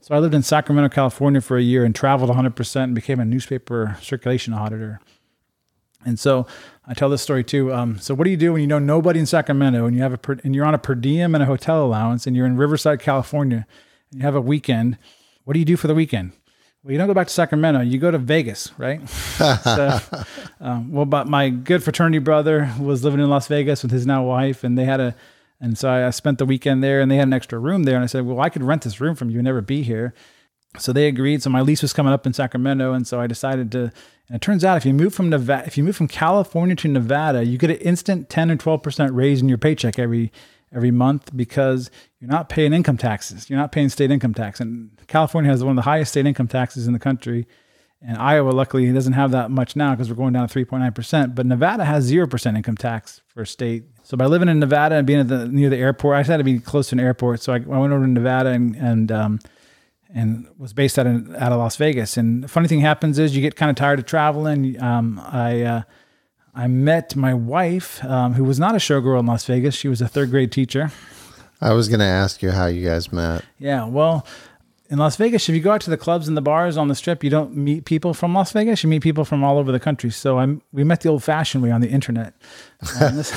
so 0.00 0.14
I 0.14 0.18
lived 0.18 0.34
in 0.34 0.42
Sacramento, 0.42 0.94
California 0.94 1.40
for 1.40 1.56
a 1.56 1.62
year 1.62 1.84
and 1.84 1.94
traveled 1.94 2.30
100% 2.30 2.84
and 2.84 2.94
became 2.94 3.20
a 3.20 3.24
newspaper 3.24 3.96
circulation 4.02 4.52
auditor. 4.52 5.00
And 6.04 6.18
so 6.18 6.46
I 6.86 6.94
tell 6.94 7.08
this 7.08 7.22
story 7.22 7.44
too. 7.44 7.72
Um, 7.72 7.98
so 7.98 8.14
what 8.14 8.24
do 8.24 8.30
you 8.30 8.36
do 8.36 8.52
when 8.52 8.62
you 8.62 8.66
know 8.66 8.78
nobody 8.78 9.20
in 9.20 9.26
Sacramento 9.26 9.86
and 9.86 9.94
you 9.94 10.02
have 10.02 10.12
a 10.12 10.18
per, 10.18 10.38
and 10.44 10.54
you're 10.54 10.64
on 10.64 10.74
a 10.74 10.78
per 10.78 10.94
diem 10.94 11.34
and 11.34 11.42
a 11.42 11.46
hotel 11.46 11.84
allowance 11.84 12.26
and 12.26 12.34
you're 12.34 12.46
in 12.46 12.56
Riverside, 12.56 13.00
California, 13.00 13.66
and 14.10 14.20
you 14.20 14.24
have 14.24 14.34
a 14.34 14.40
weekend? 14.40 14.96
What 15.44 15.54
do 15.54 15.58
you 15.58 15.64
do 15.64 15.76
for 15.76 15.86
the 15.88 15.94
weekend? 15.94 16.32
Well, 16.82 16.92
you 16.92 16.98
don't 16.98 17.08
go 17.08 17.14
back 17.14 17.26
to 17.26 17.32
Sacramento. 17.32 17.80
You 17.80 17.98
go 17.98 18.10
to 18.10 18.16
Vegas, 18.16 18.72
right? 18.78 19.06
so, 19.10 19.98
um, 20.60 20.90
well, 20.90 21.04
but 21.04 21.28
my 21.28 21.50
good 21.50 21.82
fraternity 21.82 22.20
brother 22.20 22.72
was 22.80 23.04
living 23.04 23.20
in 23.20 23.28
Las 23.28 23.48
Vegas 23.48 23.82
with 23.82 23.92
his 23.92 24.06
now 24.06 24.24
wife, 24.24 24.64
and 24.64 24.78
they 24.78 24.86
had 24.86 24.98
a, 24.98 25.14
and 25.60 25.76
so 25.76 25.90
I, 25.90 26.06
I 26.06 26.10
spent 26.10 26.38
the 26.38 26.46
weekend 26.46 26.82
there, 26.82 27.02
and 27.02 27.10
they 27.10 27.16
had 27.16 27.26
an 27.26 27.34
extra 27.34 27.58
room 27.58 27.82
there, 27.82 27.96
and 27.96 28.02
I 28.02 28.06
said, 28.06 28.24
well, 28.24 28.40
I 28.40 28.48
could 28.48 28.62
rent 28.62 28.82
this 28.82 28.98
room 28.98 29.14
from 29.14 29.28
you 29.28 29.38
and 29.38 29.44
never 29.44 29.60
be 29.60 29.82
here. 29.82 30.14
So 30.78 30.94
they 30.94 31.06
agreed. 31.06 31.42
So 31.42 31.50
my 31.50 31.60
lease 31.60 31.82
was 31.82 31.92
coming 31.92 32.14
up 32.14 32.26
in 32.26 32.32
Sacramento, 32.32 32.94
and 32.94 33.06
so 33.06 33.20
I 33.20 33.26
decided 33.26 33.70
to. 33.72 33.92
And 34.30 34.36
it 34.36 34.42
turns 34.42 34.64
out 34.64 34.76
if 34.76 34.86
you 34.86 34.94
move 34.94 35.12
from 35.12 35.28
Nevada, 35.28 35.66
if 35.66 35.76
you 35.76 35.82
move 35.82 35.96
from 35.96 36.06
California 36.06 36.76
to 36.76 36.88
Nevada, 36.88 37.44
you 37.44 37.58
get 37.58 37.70
an 37.70 37.78
instant 37.78 38.30
ten 38.30 38.48
or 38.48 38.54
twelve 38.54 38.80
percent 38.80 39.12
raise 39.12 39.42
in 39.42 39.48
your 39.48 39.58
paycheck 39.58 39.98
every 39.98 40.30
every 40.72 40.92
month 40.92 41.34
because 41.34 41.90
you're 42.20 42.30
not 42.30 42.48
paying 42.48 42.72
income 42.72 42.96
taxes. 42.96 43.50
You're 43.50 43.58
not 43.58 43.72
paying 43.72 43.88
state 43.88 44.12
income 44.12 44.32
tax, 44.32 44.60
and 44.60 44.90
California 45.08 45.50
has 45.50 45.64
one 45.64 45.72
of 45.72 45.76
the 45.76 45.90
highest 45.90 46.12
state 46.12 46.26
income 46.26 46.46
taxes 46.46 46.86
in 46.86 46.92
the 46.92 47.00
country. 47.00 47.48
And 48.02 48.16
Iowa, 48.18 48.50
luckily, 48.50 48.90
doesn't 48.92 49.14
have 49.14 49.32
that 49.32 49.50
much 49.50 49.74
now 49.74 49.90
because 49.90 50.08
we're 50.08 50.16
going 50.16 50.32
down 50.32 50.48
to 50.48 50.58
3.9%. 50.64 51.34
But 51.34 51.44
Nevada 51.44 51.84
has 51.84 52.10
0% 52.10 52.56
income 52.56 52.76
tax 52.76 53.20
for 53.26 53.44
state. 53.44 53.84
So 54.04 54.16
by 54.16 54.24
living 54.24 54.48
in 54.48 54.58
Nevada 54.58 54.94
and 54.94 55.06
being 55.06 55.26
the, 55.26 55.46
near 55.46 55.68
the 55.68 55.76
airport, 55.76 56.16
I 56.16 56.22
had 56.22 56.38
to 56.38 56.44
be 56.44 56.60
close 56.60 56.88
to 56.88 56.94
an 56.94 57.00
airport. 57.00 57.42
So 57.42 57.52
I, 57.52 57.56
I 57.56 57.58
went 57.58 57.92
over 57.92 58.06
to 58.06 58.10
Nevada 58.10 58.50
and, 58.50 58.74
and, 58.76 59.12
um, 59.12 59.38
and 60.14 60.48
was 60.58 60.72
based 60.72 60.98
out 60.98 61.06
of, 61.06 61.34
out 61.34 61.52
of 61.52 61.58
Las 61.58 61.76
Vegas. 61.76 62.16
And 62.16 62.44
the 62.44 62.48
funny 62.48 62.68
thing 62.68 62.80
happens 62.80 63.18
is 63.18 63.34
you 63.34 63.42
get 63.42 63.56
kind 63.56 63.70
of 63.70 63.76
tired 63.76 63.98
of 63.98 64.06
traveling. 64.06 64.80
Um, 64.82 65.20
I, 65.24 65.62
uh, 65.62 65.82
I 66.54 66.66
met 66.66 67.14
my 67.16 67.34
wife, 67.34 68.04
um, 68.04 68.34
who 68.34 68.44
was 68.44 68.58
not 68.58 68.74
a 68.74 68.78
showgirl 68.78 69.20
in 69.20 69.26
Las 69.26 69.44
Vegas. 69.44 69.74
She 69.74 69.88
was 69.88 70.00
a 70.00 70.08
third 70.08 70.30
grade 70.30 70.52
teacher. 70.52 70.90
I 71.60 71.72
was 71.72 71.88
going 71.88 72.00
to 72.00 72.06
ask 72.06 72.42
you 72.42 72.50
how 72.50 72.66
you 72.66 72.86
guys 72.86 73.12
met. 73.12 73.44
Yeah, 73.58 73.84
well, 73.84 74.26
in 74.90 74.98
Las 74.98 75.16
Vegas, 75.16 75.48
if 75.48 75.54
you 75.54 75.60
go 75.60 75.70
out 75.70 75.80
to 75.82 75.90
the 75.90 75.96
clubs 75.96 76.26
and 76.26 76.36
the 76.36 76.42
bars 76.42 76.76
on 76.76 76.88
the 76.88 76.96
strip, 76.96 77.22
you 77.22 77.30
don't 77.30 77.56
meet 77.56 77.84
people 77.84 78.12
from 78.12 78.34
Las 78.34 78.50
Vegas. 78.52 78.82
You 78.82 78.88
meet 78.88 79.02
people 79.02 79.24
from 79.24 79.44
all 79.44 79.56
over 79.56 79.70
the 79.70 79.78
country. 79.78 80.10
So 80.10 80.38
I'm 80.38 80.62
we 80.72 80.82
met 80.82 81.02
the 81.02 81.08
old-fashioned 81.08 81.62
way 81.62 81.70
on 81.70 81.80
the 81.80 81.88
internet, 81.88 82.34
this, 82.98 83.30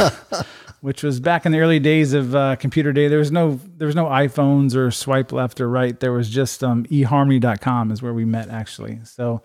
which 0.84 1.02
was 1.02 1.22
back 1.22 1.46
in 1.46 1.54
the 1.54 1.60
early 1.62 1.80
days 1.80 2.12
of 2.12 2.36
uh, 2.36 2.58
computer 2.58 2.92
day. 2.92 3.08
There 3.08 3.20
was 3.20 3.32
no 3.32 3.58
there 3.78 3.86
was 3.86 3.96
no 3.96 4.08
iPhones 4.08 4.76
or 4.76 4.92
swipe 4.92 5.32
left 5.32 5.62
or 5.62 5.70
right. 5.70 5.98
There 5.98 6.12
was 6.12 6.30
just 6.30 6.62
um, 6.62 6.84
eharmony.com 6.88 7.90
is 7.90 8.02
where 8.02 8.14
we 8.14 8.26
met 8.26 8.50
actually. 8.50 9.00
So 9.06 9.42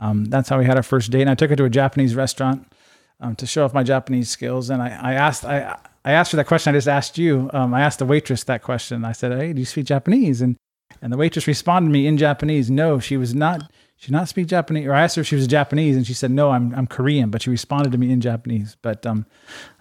um, 0.00 0.24
that's 0.24 0.48
how 0.48 0.58
we 0.58 0.64
had 0.64 0.76
our 0.76 0.82
first 0.82 1.12
date. 1.12 1.20
And 1.20 1.30
I 1.30 1.36
took 1.36 1.48
her 1.48 1.54
to 1.54 1.64
a 1.64 1.70
Japanese 1.70 2.16
restaurant 2.16 2.72
um, 3.20 3.36
to 3.36 3.46
show 3.46 3.64
off 3.64 3.72
my 3.72 3.84
Japanese 3.84 4.30
skills. 4.30 4.68
And 4.68 4.82
I, 4.82 4.88
I 4.88 5.12
asked 5.12 5.44
I 5.44 5.78
I 6.04 6.10
asked 6.10 6.32
her 6.32 6.36
that 6.36 6.48
question 6.48 6.74
I 6.74 6.76
just 6.76 6.88
asked 6.88 7.16
you. 7.16 7.48
Um, 7.52 7.72
I 7.72 7.82
asked 7.82 8.00
the 8.00 8.04
waitress 8.04 8.42
that 8.44 8.64
question. 8.64 9.04
I 9.04 9.12
said, 9.12 9.30
"Hey, 9.30 9.52
do 9.52 9.60
you 9.60 9.66
speak 9.66 9.86
Japanese?" 9.86 10.42
And 10.42 10.56
and 11.00 11.12
the 11.12 11.16
waitress 11.16 11.46
responded 11.46 11.90
to 11.90 11.92
me 11.92 12.08
in 12.08 12.18
Japanese. 12.18 12.68
No, 12.68 12.98
she 12.98 13.16
was 13.16 13.32
not. 13.32 13.70
She 14.00 14.06
did 14.06 14.12
not 14.12 14.28
speak 14.30 14.46
Japanese. 14.46 14.86
Or 14.86 14.94
I 14.94 15.02
asked 15.02 15.16
her 15.16 15.20
if 15.20 15.26
she 15.26 15.36
was 15.36 15.46
Japanese, 15.46 15.94
and 15.94 16.06
she 16.06 16.14
said, 16.14 16.30
"No, 16.30 16.50
I'm 16.50 16.74
I'm 16.74 16.86
Korean." 16.86 17.28
But 17.28 17.42
she 17.42 17.50
responded 17.50 17.92
to 17.92 17.98
me 17.98 18.10
in 18.10 18.22
Japanese. 18.22 18.74
But 18.80 19.04
um, 19.04 19.26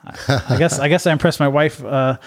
I, 0.04 0.44
I 0.50 0.58
guess 0.58 0.78
I 0.78 0.90
guess 0.90 1.08
I 1.08 1.14
impressed 1.14 1.40
my 1.40 1.48
wife 1.48 1.82
uh, 1.86 2.18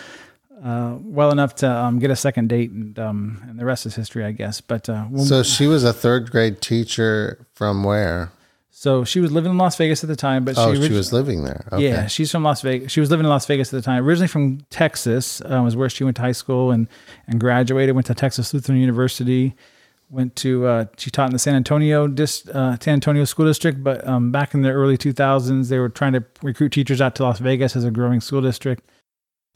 uh, 0.65 0.97
well 1.03 1.31
enough 1.33 1.55
to 1.57 1.71
um, 1.71 1.99
get 1.99 2.11
a 2.11 2.17
second 2.17 2.49
date, 2.49 2.71
and 2.71 2.99
um, 2.99 3.45
and 3.47 3.59
the 3.59 3.67
rest 3.67 3.85
is 3.85 3.95
history, 3.95 4.25
I 4.25 4.33
guess. 4.33 4.63
But 4.63 4.89
uh, 4.89 5.03
when- 5.05 5.27
So 5.27 5.43
she 5.43 5.67
was 5.67 5.85
a 5.85 5.93
third 5.93 6.31
grade 6.31 6.63
teacher 6.63 7.47
from 7.55 7.85
where? 7.85 8.33
so 8.75 9.05
she 9.05 9.21
was 9.21 9.31
living 9.31 9.51
in 9.53 9.59
Las 9.59 9.77
Vegas 9.77 10.03
at 10.03 10.09
the 10.09 10.17
time, 10.17 10.45
but 10.47 10.55
Oh, 10.57 10.75
she, 10.75 10.89
she 10.89 10.93
was 10.95 11.13
living 11.13 11.45
there. 11.45 11.63
Okay. 11.73 11.85
Yeah, 11.85 12.07
she's 12.07 12.33
from 12.33 12.43
Las 12.43 12.63
Vegas. 12.63 12.91
She 12.91 13.01
was 13.01 13.11
living 13.11 13.27
in 13.27 13.31
Las 13.31 13.45
Vegas 13.47 13.69
at 13.73 13.77
the 13.77 13.83
time. 13.83 14.03
Originally 14.03 14.27
from 14.29 14.63
Texas, 14.71 15.43
uh, 15.43 15.61
was 15.63 15.77
where 15.77 15.91
she 15.91 16.05
went 16.05 16.17
to 16.17 16.23
high 16.23 16.33
school 16.33 16.71
and 16.71 16.89
and 17.29 17.39
graduated. 17.39 17.95
Went 17.95 18.07
to 18.07 18.15
Texas 18.15 18.55
Lutheran 18.55 18.79
University. 18.79 19.55
Went 20.13 20.37
to 20.37 20.67
uh, 20.67 20.85
she 20.99 21.11
taught 21.11 21.31
in 21.31 21.33
the 21.33 21.39
San 21.39 21.55
Antonio 21.55 22.07
dis, 22.07 22.47
uh, 22.49 22.77
San 22.79 22.95
Antonio 22.95 23.25
school 23.25 23.47
district. 23.47 23.83
But 23.83 24.07
um, 24.07 24.31
back 24.31 24.53
in 24.53 24.61
the 24.61 24.71
early 24.71 24.99
2000s, 24.99 25.71
they 25.71 25.79
were 25.79 25.89
trying 25.89 26.13
to 26.13 26.23
recruit 26.43 26.69
teachers 26.69 27.01
out 27.01 27.15
to 27.15 27.23
Las 27.23 27.39
Vegas 27.39 27.75
as 27.77 27.85
a 27.85 27.91
growing 27.91 28.21
school 28.21 28.43
district. 28.43 28.85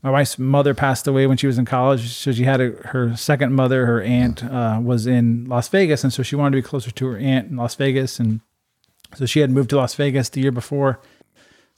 My 0.03 0.11
wife's 0.11 0.39
mother 0.39 0.73
passed 0.73 1.07
away 1.07 1.27
when 1.27 1.37
she 1.37 1.47
was 1.47 1.59
in 1.59 1.67
college, 1.67 2.09
so 2.09 2.33
she 2.33 2.45
had 2.45 2.63
a, 2.63 2.71
her 2.87 3.15
second 3.17 3.53
mother. 3.53 3.85
Her 3.85 4.01
aunt 4.01 4.43
uh, 4.45 4.81
was 4.83 5.07
in 5.07 5.45
Las 5.45 5.69
Vegas, 5.69 6.05
and 6.05 6.13
so 6.13 6.23
she 6.23 6.37
wanted 6.37 6.57
to 6.57 6.63
be 6.63 6.67
closer 6.67 6.91
to 6.91 7.07
her 7.07 7.19
aunt 7.19 7.51
in 7.51 7.57
Las 7.57 7.75
Vegas, 7.75 8.19
and 8.19 8.41
so 9.15 9.27
she 9.27 9.41
had 9.41 9.51
moved 9.51 9.69
to 9.71 9.77
Las 9.77 9.95
Vegas 9.95 10.31
the 10.31 10.41
year 10.41 10.53
before. 10.53 11.01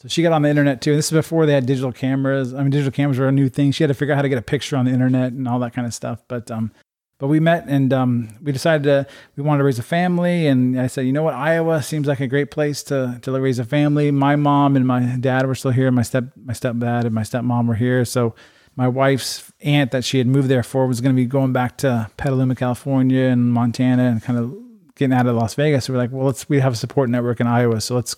So 0.01 0.07
she 0.07 0.23
got 0.23 0.33
on 0.33 0.43
the 0.43 0.49
internet 0.49 0.81
too. 0.81 0.95
This 0.95 1.07
is 1.07 1.13
before 1.13 1.47
they 1.47 1.55
had 1.55 1.67
digital 1.67 1.91
cameras. 1.91 2.55
I 2.55 2.59
mean, 2.59 2.71
digital 2.71 2.93
cameras 2.93 3.19
were 3.19 3.27
a 3.27 3.33
new 3.33 3.49
thing. 3.49 3.73
She 3.73 3.83
had 3.83 3.89
to 3.89 3.95
figure 3.95 4.15
out 4.15 4.17
how 4.17 4.23
to 4.23 4.29
get 4.29 4.39
a 4.39 4.43
picture 4.43 4.77
on 4.77 4.85
the 4.85 4.93
internet 4.93 5.33
and 5.33 5.49
all 5.49 5.59
that 5.59 5.73
kind 5.73 5.87
of 5.87 5.93
stuff. 5.93 6.23
But 6.29 6.51
um, 6.53 6.71
but 7.19 7.27
we 7.27 7.41
met 7.41 7.67
and 7.67 7.93
um, 7.93 8.29
we 8.43 8.53
decided 8.53 8.85
to 8.85 9.07
we 9.37 9.43
wanted 9.43 9.59
to 9.59 9.65
raise 9.65 9.79
a 9.79 9.83
family. 9.83 10.47
And 10.47 10.81
I 10.81 10.87
said, 10.87 11.05
you 11.05 11.13
know 11.13 11.25
what, 11.25 11.35
Iowa 11.35 11.83
seems 11.83 12.07
like 12.07 12.21
a 12.21 12.29
great 12.29 12.51
place 12.51 12.83
to 12.85 13.19
to 13.23 13.33
raise 13.41 13.59
a 13.59 13.65
family. 13.65 14.11
My 14.11 14.37
mom 14.37 14.77
and 14.77 14.87
my 14.87 15.01
dad 15.01 15.47
were 15.47 15.55
still 15.55 15.73
here. 15.73 15.91
My 15.91 16.03
step 16.03 16.25
my 16.37 16.53
stepdad 16.53 17.05
and 17.05 17.13
my 17.13 17.23
stepmom 17.23 17.67
were 17.67 17.75
here. 17.75 18.05
So 18.05 18.35
my 18.77 18.87
wife's 18.87 19.53
aunt 19.61 19.91
that 19.91 20.05
she 20.05 20.19
had 20.19 20.29
moved 20.29 20.49
there 20.49 20.63
for 20.63 20.87
was 20.87 21.01
going 21.01 21.15
to 21.15 21.21
be 21.21 21.27
going 21.27 21.53
back 21.53 21.79
to 21.79 22.09
Petaluma, 22.17 22.55
California, 22.55 23.25
and 23.25 23.53
Montana, 23.53 24.05
and 24.05 24.23
kind 24.23 24.39
of 24.39 24.57
getting 24.95 25.13
out 25.13 25.27
of 25.27 25.35
Las 25.35 25.55
Vegas. 25.55 25.87
So 25.87 25.93
we're 25.93 25.99
like, 25.99 26.13
well, 26.13 26.27
let's 26.27 26.49
we 26.49 26.61
have 26.61 26.75
a 26.75 26.77
support 26.77 27.11
network 27.11 27.41
in 27.41 27.49
Iowa, 27.49 27.81
so 27.81 27.97
let's 27.97 28.15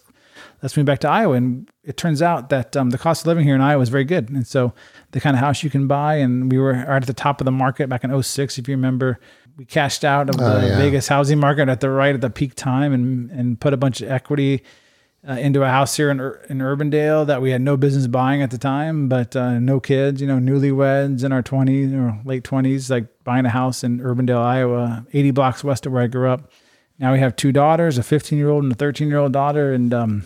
let's 0.62 0.76
move 0.76 0.84
back 0.84 0.98
to 1.01 1.09
Iowa. 1.09 1.34
And 1.36 1.70
it 1.82 1.96
turns 1.96 2.20
out 2.20 2.51
that 2.51 2.76
um, 2.76 2.90
the 2.90 2.98
cost 2.98 3.22
of 3.22 3.28
living 3.28 3.44
here 3.44 3.55
in 3.55 3.62
Iowa 3.62 3.82
is 3.82 3.88
very 3.88 4.05
good. 4.05 4.28
And 4.28 4.46
so 4.46 4.74
the 5.12 5.20
kind 5.20 5.34
of 5.36 5.40
house 5.40 5.62
you 5.62 5.70
can 5.70 5.86
buy, 5.86 6.16
and 6.16 6.50
we 6.50 6.58
were 6.58 6.72
right 6.72 7.02
at 7.02 7.06
the 7.06 7.12
top 7.14 7.40
of 7.40 7.44
the 7.44 7.50
market 7.52 7.88
back 7.88 8.04
in 8.04 8.22
06, 8.22 8.58
if 8.58 8.68
you 8.68 8.74
remember. 8.76 9.18
We 9.56 9.64
cashed 9.64 10.04
out 10.04 10.28
of 10.30 10.36
the 10.36 10.44
Oh, 10.44 10.66
yeah. 10.66 10.78
Vegas 10.78 11.08
housing 11.08 11.38
market 11.38 11.68
at 11.68 11.80
the 11.80 11.90
right 11.90 12.14
at 12.14 12.20
the 12.20 12.30
peak 12.30 12.54
time 12.54 12.92
and 12.92 13.30
and 13.30 13.61
put 13.61 13.72
a 13.74 13.76
bunch 13.76 14.00
of 14.00 14.11
equity 14.11 14.62
uh, 15.28 15.32
into 15.32 15.62
a 15.62 15.68
house 15.68 15.96
here 15.96 16.08
in, 16.11 16.18
in 16.48 16.58
Urbandale 16.61 17.26
that 17.26 17.42
we 17.42 17.50
had 17.50 17.61
no 17.61 17.76
business 17.76 18.06
buying 18.06 18.40
at 18.40 18.50
the 18.50 18.56
time, 18.56 19.06
but 19.08 19.36
uh, 19.36 19.58
no 19.58 19.78
kids, 19.78 20.20
you 20.22 20.26
know, 20.26 20.38
newlyweds 20.38 21.24
in 21.24 21.30
our 21.32 21.42
20s 21.42 21.92
or 21.94 22.18
late 22.24 22.42
20s, 22.42 22.88
like 22.88 23.04
buying 23.22 23.44
a 23.44 23.50
house 23.50 23.84
in 23.84 23.98
Urbandale, 23.98 24.40
Iowa, 24.42 25.04
80 25.12 25.32
blocks 25.32 25.62
west 25.62 25.84
of 25.84 25.92
where 25.92 26.02
I 26.04 26.06
grew 26.06 26.30
up. 26.30 26.50
Now 26.98 27.12
we 27.12 27.18
have 27.18 27.36
two 27.36 27.52
daughters, 27.52 27.98
a 27.98 28.02
15 28.02 28.38
year 28.38 28.48
old 28.48 28.62
and 28.62 28.72
a 28.72 28.76
13 28.76 29.08
year 29.08 29.18
old 29.18 29.32
daughter, 29.32 29.74
and 29.74 29.92
um, 29.92 30.22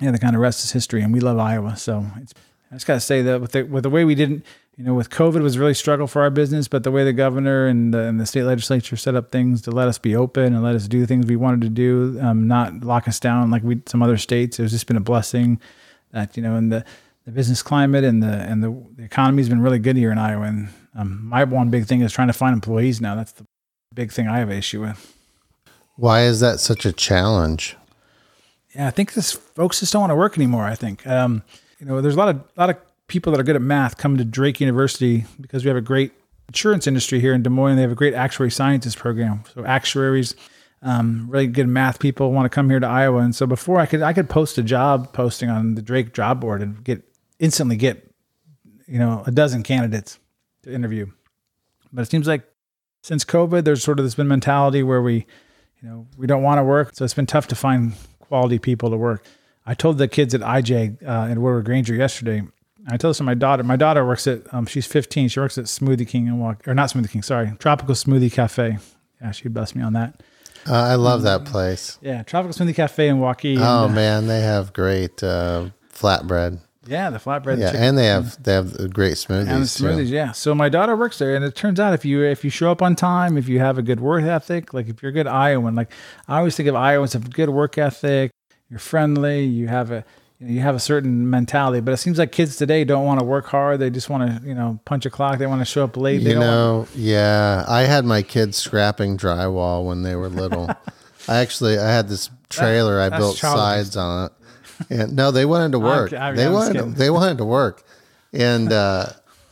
yeah, 0.00 0.12
the 0.12 0.18
kind 0.18 0.36
of 0.36 0.42
rest 0.42 0.62
is 0.62 0.70
history. 0.70 1.02
And 1.02 1.12
we 1.12 1.18
love 1.18 1.38
Iowa, 1.38 1.76
so 1.76 2.06
it's, 2.20 2.32
just 2.76 2.86
got 2.86 2.94
to 2.94 3.00
say 3.00 3.22
that 3.22 3.40
with 3.40 3.52
the 3.52 3.64
with 3.64 3.82
the 3.82 3.90
way 3.90 4.04
we 4.04 4.14
didn't, 4.14 4.44
you 4.76 4.84
know, 4.84 4.94
with 4.94 5.10
COVID 5.10 5.42
was 5.42 5.58
really 5.58 5.74
struggle 5.74 6.06
for 6.06 6.22
our 6.22 6.30
business, 6.30 6.68
but 6.68 6.84
the 6.84 6.90
way 6.90 7.04
the 7.04 7.12
governor 7.12 7.66
and 7.66 7.92
the, 7.92 8.00
and 8.00 8.20
the 8.20 8.26
state 8.26 8.44
legislature 8.44 8.96
set 8.96 9.14
up 9.14 9.32
things 9.32 9.62
to 9.62 9.70
let 9.70 9.88
us 9.88 9.98
be 9.98 10.14
open 10.14 10.54
and 10.54 10.62
let 10.62 10.74
us 10.74 10.86
do 10.86 11.06
things 11.06 11.26
we 11.26 11.36
wanted 11.36 11.62
to 11.62 11.68
do, 11.68 12.18
um, 12.20 12.46
not 12.46 12.84
lock 12.84 13.08
us 13.08 13.18
down 13.18 13.50
like 13.50 13.62
we 13.62 13.82
some 13.86 14.02
other 14.02 14.18
states. 14.18 14.60
It's 14.60 14.72
just 14.72 14.86
been 14.86 14.96
a 14.96 15.00
blessing 15.00 15.60
that 16.12 16.36
you 16.36 16.42
know, 16.42 16.56
and 16.56 16.70
the 16.70 16.84
the 17.24 17.32
business 17.32 17.62
climate 17.62 18.04
and 18.04 18.22
the 18.22 18.32
and 18.32 18.62
the, 18.62 18.86
the 18.96 19.04
economy 19.04 19.42
has 19.42 19.48
been 19.48 19.60
really 19.60 19.78
good 19.78 19.96
here 19.96 20.12
in 20.12 20.18
Iowa. 20.18 20.44
And 20.44 20.68
um, 20.94 21.26
my 21.26 21.44
one 21.44 21.70
big 21.70 21.86
thing 21.86 22.00
is 22.00 22.12
trying 22.12 22.28
to 22.28 22.32
find 22.32 22.54
employees 22.54 23.00
now. 23.00 23.14
That's 23.14 23.32
the 23.32 23.46
big 23.92 24.12
thing 24.12 24.28
I 24.28 24.38
have 24.38 24.50
an 24.50 24.56
issue 24.56 24.82
with. 24.82 25.14
Why 25.96 26.24
is 26.24 26.40
that 26.40 26.60
such 26.60 26.84
a 26.84 26.92
challenge? 26.92 27.76
Yeah, 28.74 28.86
I 28.86 28.90
think 28.90 29.14
this 29.14 29.32
folks 29.32 29.80
just 29.80 29.92
don't 29.92 30.00
want 30.02 30.10
to 30.10 30.16
work 30.16 30.36
anymore. 30.36 30.64
I 30.64 30.74
think 30.74 31.06
um, 31.06 31.42
you 31.78 31.86
know 31.86 32.00
there's 32.00 32.14
a 32.14 32.18
lot 32.18 32.28
of 32.28 32.36
a 32.36 32.60
lot 32.60 32.70
of 32.70 32.76
people 33.08 33.32
that 33.32 33.40
are 33.40 33.44
good 33.44 33.56
at 33.56 33.62
math 33.62 33.96
coming 33.96 34.18
to 34.18 34.24
Drake 34.24 34.60
University 34.60 35.24
because 35.40 35.64
we 35.64 35.68
have 35.68 35.76
a 35.76 35.82
great 35.82 36.12
insurance 36.48 36.86
industry 36.86 37.20
here 37.20 37.34
in 37.34 37.42
Des 37.42 37.50
Moines. 37.50 37.76
They 37.76 37.82
have 37.82 37.92
a 37.92 37.96
great 37.96 38.14
actuary 38.14 38.50
sciences 38.50 38.96
program. 38.96 39.44
So 39.54 39.64
actuaries, 39.64 40.34
um, 40.82 41.26
really 41.28 41.46
good 41.46 41.68
math 41.68 41.98
people 41.98 42.32
want 42.32 42.46
to 42.46 42.54
come 42.54 42.68
here 42.70 42.80
to 42.80 42.86
Iowa. 42.86 43.18
And 43.18 43.34
so 43.34 43.46
before 43.46 43.78
I 43.78 43.86
could 43.86 44.02
I 44.02 44.12
could 44.12 44.28
post 44.28 44.58
a 44.58 44.62
job 44.62 45.12
posting 45.12 45.50
on 45.50 45.74
the 45.74 45.82
Drake 45.82 46.12
job 46.12 46.40
board 46.40 46.62
and 46.62 46.82
get 46.82 47.02
instantly 47.38 47.76
get 47.76 48.10
you 48.86 48.98
know 48.98 49.22
a 49.26 49.30
dozen 49.30 49.62
candidates 49.62 50.18
to 50.62 50.72
interview. 50.72 51.06
But 51.92 52.02
it 52.02 52.10
seems 52.10 52.26
like 52.26 52.42
since 53.02 53.24
COVID, 53.24 53.64
there's 53.64 53.82
sort 53.82 54.00
of 54.00 54.04
this 54.04 54.16
been 54.16 54.28
mentality 54.28 54.82
where 54.82 55.00
we 55.00 55.26
you 55.82 55.88
know, 55.88 56.06
we 56.16 56.26
don't 56.26 56.42
want 56.42 56.58
to 56.58 56.64
work. 56.64 56.94
So 56.94 57.04
it's 57.04 57.14
been 57.14 57.26
tough 57.26 57.48
to 57.48 57.54
find 57.54 57.94
quality 58.18 58.58
people 58.58 58.90
to 58.90 58.96
work. 58.96 59.24
I 59.66 59.74
told 59.74 59.98
the 59.98 60.08
kids 60.08 60.34
at 60.34 60.40
IJ 60.42 61.06
uh, 61.06 61.28
in 61.30 61.40
Woodward 61.42 61.64
Granger 61.64 61.94
yesterday. 61.94 62.42
I 62.88 62.96
told 62.96 63.10
this 63.10 63.18
to 63.18 63.24
my 63.24 63.34
daughter. 63.34 63.64
My 63.64 63.74
daughter 63.76 64.06
works 64.06 64.26
at, 64.28 64.42
um, 64.54 64.64
she's 64.66 64.86
15. 64.86 65.28
She 65.28 65.40
works 65.40 65.58
at 65.58 65.64
Smoothie 65.64 66.06
King 66.06 66.28
and 66.28 66.40
Walk, 66.40 66.66
or 66.68 66.74
not 66.74 66.90
Smoothie 66.92 67.10
King, 67.10 67.22
sorry, 67.22 67.52
Tropical 67.58 67.94
Smoothie 67.96 68.32
Cafe. 68.32 68.78
Yeah, 69.20 69.30
she'd 69.32 69.52
bust 69.52 69.74
me 69.74 69.82
on 69.82 69.92
that. 69.94 70.22
Uh, 70.68 70.74
I 70.74 70.94
love 70.94 71.22
that 71.22 71.44
place. 71.46 71.98
Yeah, 72.00 72.22
Tropical 72.22 72.54
Smoothie 72.54 72.74
Cafe 72.76 73.08
in 73.08 73.16
Waukee. 73.18 73.54
and, 73.54 73.62
Oh 73.64 73.84
uh, 73.84 73.88
man, 73.88 74.28
they 74.28 74.40
have 74.40 74.72
great 74.72 75.20
uh, 75.22 75.70
flatbread. 75.92 76.60
yeah, 76.86 77.10
the 77.10 77.18
flatbread. 77.18 77.58
Yeah, 77.58 77.72
and 77.74 77.98
they 77.98 78.06
have 78.06 78.40
they 78.42 78.52
have 78.52 78.92
great 78.92 79.14
smoothies, 79.14 79.48
and 79.48 79.64
the 79.96 79.96
too. 79.96 80.02
yeah. 80.04 80.30
So 80.32 80.54
my 80.54 80.68
daughter 80.68 80.94
works 80.96 81.18
there, 81.18 81.34
and 81.34 81.44
it 81.44 81.54
turns 81.56 81.80
out 81.80 81.92
if 81.94 82.04
you 82.04 82.22
if 82.22 82.44
you 82.44 82.50
show 82.50 82.70
up 82.70 82.82
on 82.82 82.94
time, 82.94 83.36
if 83.36 83.48
you 83.48 83.58
have 83.58 83.78
a 83.78 83.82
good 83.82 83.98
work 84.00 84.22
ethic, 84.24 84.72
like 84.74 84.88
if 84.88 85.02
you're 85.02 85.10
a 85.10 85.12
good 85.12 85.26
Iowan, 85.26 85.74
like 85.74 85.90
I 86.28 86.38
always 86.38 86.54
think 86.56 86.68
of 86.68 86.76
Iowans 86.76 87.14
have 87.14 87.32
good 87.32 87.48
work 87.50 87.78
ethic, 87.78 88.30
you're 88.70 88.78
friendly, 88.78 89.44
you 89.44 89.68
have 89.68 89.90
a 89.90 90.04
you, 90.38 90.60
have 90.60 90.74
a 90.74 90.80
certain 90.80 91.30
mentality. 91.30 91.80
But 91.80 91.92
it 91.92 91.96
seems 91.96 92.18
like 92.18 92.30
kids 92.32 92.56
today 92.56 92.84
don't 92.84 93.04
want 93.04 93.20
to 93.20 93.24
work 93.26 93.46
hard; 93.46 93.80
they 93.80 93.90
just 93.90 94.10
want 94.10 94.42
to 94.42 94.46
you 94.48 94.54
know 94.54 94.78
punch 94.84 95.06
a 95.06 95.10
clock. 95.10 95.38
They 95.38 95.46
want 95.46 95.60
to 95.60 95.64
show 95.64 95.84
up 95.84 95.96
late. 95.96 96.18
They 96.18 96.30
You 96.30 96.34
don't 96.34 96.44
want- 96.78 96.96
know, 96.96 97.00
yeah, 97.00 97.64
I 97.68 97.82
had 97.82 98.04
my 98.04 98.22
kids 98.22 98.56
scrapping 98.56 99.16
drywall 99.16 99.84
when 99.86 100.02
they 100.02 100.14
were 100.16 100.28
little. 100.28 100.68
I 101.28 101.36
actually 101.38 101.78
I 101.78 101.88
had 101.90 102.08
this 102.08 102.30
trailer 102.50 103.00
I 103.00 103.08
built 103.08 103.36
childish. 103.36 103.60
sides 103.60 103.96
on 103.96 104.26
it. 104.26 104.32
And 104.90 105.16
no, 105.16 105.30
they 105.30 105.44
wanted 105.46 105.72
to 105.72 105.78
work. 105.94 106.12
I'm- 106.12 106.36
they 106.36 106.46
I'm 106.46 106.52
wanted 106.52 106.74
to, 106.78 106.84
they 106.84 107.10
wanted 107.10 107.38
to 107.38 107.44
work. 107.44 107.82
And 108.32 108.70
uh, 108.72 109.06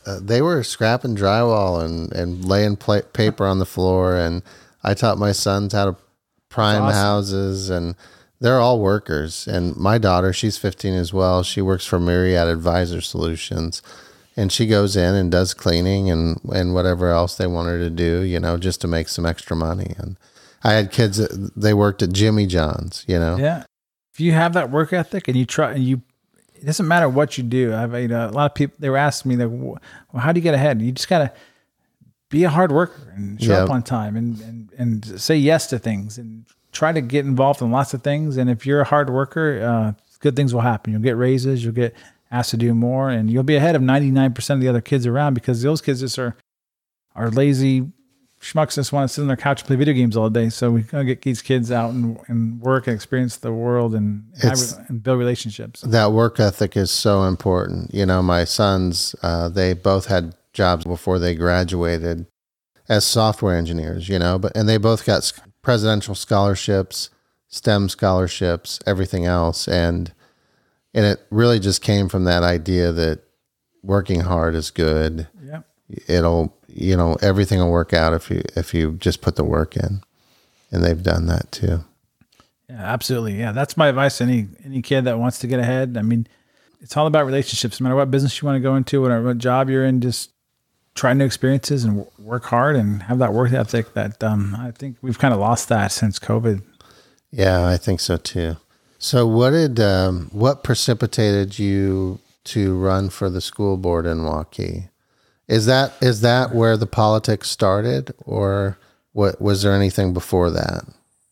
uh, 0.05 0.19
they 0.21 0.41
were 0.41 0.61
scrapping 0.63 1.15
drywall 1.15 1.83
and 1.83 2.11
and 2.13 2.45
laying 2.45 2.75
pla- 2.77 3.01
paper 3.13 3.45
on 3.47 3.57
the 3.59 3.65
floor 3.65 4.15
and 4.17 4.43
I 4.83 4.93
taught 4.93 5.17
my 5.17 5.31
sons 5.31 5.73
how 5.73 5.85
to 5.85 5.95
prime 6.49 6.83
awesome. 6.83 6.95
houses 6.95 7.69
and 7.71 7.95
they're 8.45 8.59
all 8.59 8.79
workers. 8.79 9.47
And 9.47 9.75
my 9.75 9.97
daughter, 9.97 10.31
she's 10.31 10.57
15 10.57 10.93
as 10.93 11.11
well. 11.11 11.41
She 11.41 11.61
works 11.61 11.85
for 11.85 11.99
Myriad 11.99 12.47
Advisor 12.47 13.01
Solutions 13.01 13.81
and 14.37 14.51
she 14.51 14.67
goes 14.67 14.95
in 14.95 15.15
and 15.15 15.31
does 15.31 15.53
cleaning 15.53 16.09
and 16.11 16.39
and 16.53 16.73
whatever 16.73 17.09
else 17.09 17.35
they 17.35 17.47
want 17.47 17.69
her 17.69 17.79
to 17.79 17.89
do, 17.89 18.21
you 18.21 18.39
know, 18.39 18.57
just 18.57 18.81
to 18.81 18.87
make 18.87 19.07
some 19.07 19.25
extra 19.25 19.55
money. 19.55 19.95
And 19.97 20.17
I 20.63 20.73
had 20.73 20.91
kids 20.91 21.17
that 21.17 21.53
they 21.55 21.73
worked 21.73 22.03
at 22.03 22.11
Jimmy 22.11 22.45
John's, 22.45 23.03
you 23.07 23.17
know. 23.17 23.37
Yeah. 23.37 23.63
If 24.13 24.19
you 24.19 24.33
have 24.33 24.53
that 24.53 24.69
work 24.69 24.93
ethic 24.93 25.27
and 25.27 25.35
you 25.35 25.45
try 25.45 25.71
and 25.71 25.83
you, 25.83 26.01
it 26.53 26.65
doesn't 26.65 26.87
matter 26.87 27.09
what 27.09 27.37
you 27.37 27.43
do. 27.43 27.73
I've 27.73 27.93
you 27.93 28.07
know, 28.07 28.29
a 28.29 28.31
lot 28.31 28.51
of 28.51 28.55
people 28.55 28.75
they 28.79 28.89
were 28.89 28.97
asking 28.97 29.37
me, 29.37 29.43
like, 29.43 29.49
well, 29.51 30.21
how 30.21 30.31
do 30.31 30.39
you 30.39 30.43
get 30.43 30.53
ahead? 30.53 30.81
You 30.81 30.91
just 30.91 31.09
gotta 31.09 31.33
be 32.29 32.43
a 32.43 32.49
hard 32.49 32.71
worker 32.71 33.13
and 33.15 33.41
show 33.41 33.55
up 33.55 33.69
on 33.69 33.83
time 33.83 34.15
and, 34.15 34.39
and 34.41 34.71
and 34.77 35.21
say 35.21 35.35
yes 35.35 35.67
to 35.67 35.79
things 35.79 36.17
and 36.17 36.45
try 36.75 36.91
to 36.91 37.01
get 37.01 37.25
involved 37.25 37.61
in 37.61 37.71
lots 37.71 37.93
of 37.93 38.03
things. 38.03 38.37
And 38.37 38.49
if 38.49 38.65
you're 38.65 38.81
a 38.81 38.85
hard 38.85 39.09
worker, 39.09 39.61
uh, 39.63 40.01
good 40.19 40.35
things 40.35 40.53
will 40.53 40.61
happen. 40.61 40.93
You'll 40.93 41.01
get 41.01 41.17
raises. 41.17 41.63
You'll 41.63 41.73
get 41.73 41.95
asked 42.31 42.51
to 42.51 42.57
do 42.57 42.73
more, 42.73 43.09
and 43.09 43.29
you'll 43.29 43.43
be 43.43 43.55
ahead 43.55 43.75
of 43.75 43.81
99% 43.81 44.49
of 44.49 44.59
the 44.59 44.67
other 44.67 44.81
kids 44.81 45.07
around 45.07 45.33
because 45.33 45.61
those 45.61 45.81
kids 45.81 46.01
just 46.01 46.19
are 46.19 46.35
are 47.15 47.31
lazy 47.31 47.87
schmucks 48.45 48.75
just 48.75 48.93
want 48.93 49.09
to 49.09 49.13
sit 49.13 49.21
on 49.21 49.27
their 49.27 49.37
couch 49.37 49.61
and 49.61 49.67
play 49.67 49.75
video 49.75 49.93
games 49.93 50.15
all 50.15 50.29
day. 50.29 50.49
So 50.49 50.71
we 50.71 50.81
gotta 50.81 51.05
get 51.05 51.23
these 51.23 51.41
kids 51.41 51.71
out 51.71 51.91
and, 51.91 52.19
and 52.27 52.61
work 52.61 52.87
and 52.87 52.95
experience 52.95 53.37
the 53.37 53.51
world 53.51 53.95
and 53.95 54.23
have, 54.41 54.59
and 54.87 55.01
build 55.01 55.17
relationships. 55.17 55.81
That 55.81 56.11
work 56.11 56.39
ethic 56.39 56.77
is 56.77 56.91
so 56.91 57.23
important. 57.23 57.93
You 57.93 58.05
know, 58.05 58.21
my 58.21 58.43
sons, 58.43 59.15
uh, 59.23 59.49
they 59.49 59.73
both 59.73 60.05
had 60.05 60.35
jobs 60.53 60.85
before 60.85 61.17
they 61.17 61.35
graduated 61.35 62.27
as 62.87 63.03
software 63.03 63.57
engineers, 63.57 64.07
you 64.07 64.19
know, 64.19 64.37
but 64.37 64.55
and 64.55 64.69
they 64.69 64.77
both 64.77 65.05
got 65.05 65.31
presidential 65.65 66.13
scholarships, 66.13 67.09
STEM 67.47 67.89
scholarships, 67.89 68.79
everything 68.85 69.25
else 69.25 69.67
and 69.67 70.13
and 70.93 71.05
it 71.05 71.25
really 71.29 71.59
just 71.59 71.81
came 71.81 72.07
from 72.07 72.23
that 72.23 72.41
idea 72.41 72.93
that 72.93 73.19
working 73.83 74.21
hard 74.21 74.55
is 74.55 74.71
good. 74.71 75.27
Yeah. 75.43 75.61
It'll, 76.07 76.55
you 76.69 76.95
know, 76.95 77.17
everything 77.21 77.59
will 77.59 77.71
work 77.71 77.91
out 77.91 78.13
if 78.13 78.29
you 78.29 78.43
if 78.55 78.73
you 78.73 78.93
just 78.93 79.21
put 79.21 79.35
the 79.35 79.43
work 79.43 79.75
in. 79.75 80.01
And 80.71 80.83
they've 80.83 81.03
done 81.03 81.25
that 81.25 81.51
too. 81.51 81.83
Yeah, 82.69 82.81
absolutely. 82.81 83.37
Yeah, 83.37 83.51
that's 83.51 83.75
my 83.75 83.87
advice 83.87 84.21
any 84.21 84.47
any 84.63 84.81
kid 84.81 85.03
that 85.03 85.19
wants 85.19 85.39
to 85.39 85.47
get 85.47 85.59
ahead. 85.59 85.97
I 85.97 86.01
mean, 86.01 86.27
it's 86.79 86.95
all 86.95 87.07
about 87.07 87.25
relationships. 87.25 87.81
No 87.81 87.85
matter 87.85 87.95
what 87.95 88.11
business 88.11 88.41
you 88.41 88.45
want 88.45 88.55
to 88.55 88.61
go 88.61 88.75
into, 88.75 89.01
whatever 89.01 89.25
what 89.25 89.37
job 89.37 89.69
you're 89.69 89.85
in, 89.85 89.99
just 89.99 90.31
try 90.95 91.13
new 91.13 91.25
experiences 91.25 91.83
and 91.83 92.05
work 92.17 92.45
hard 92.45 92.75
and 92.75 93.03
have 93.03 93.19
that 93.19 93.33
work 93.33 93.51
ethic. 93.51 93.93
That 93.93 94.23
um, 94.23 94.55
I 94.57 94.71
think 94.71 94.97
we've 95.01 95.19
kind 95.19 95.33
of 95.33 95.39
lost 95.39 95.69
that 95.69 95.91
since 95.91 96.17
COVID. 96.19 96.61
Yeah, 97.31 97.67
I 97.67 97.77
think 97.77 97.99
so 97.99 98.17
too. 98.17 98.57
So, 98.97 99.27
what 99.27 99.51
did 99.51 99.79
um, 99.79 100.29
what 100.31 100.63
precipitated 100.63 101.59
you 101.59 102.19
to 102.45 102.77
run 102.77 103.09
for 103.09 103.29
the 103.29 103.41
school 103.41 103.77
board 103.77 104.05
in 104.05 104.19
Waukee? 104.19 104.89
Is 105.47 105.65
that 105.67 105.93
is 106.01 106.21
that 106.21 106.55
where 106.55 106.77
the 106.77 106.87
politics 106.87 107.49
started, 107.49 108.13
or 108.25 108.77
what 109.11 109.41
was 109.41 109.61
there 109.61 109.73
anything 109.73 110.13
before 110.13 110.49
that? 110.51 110.85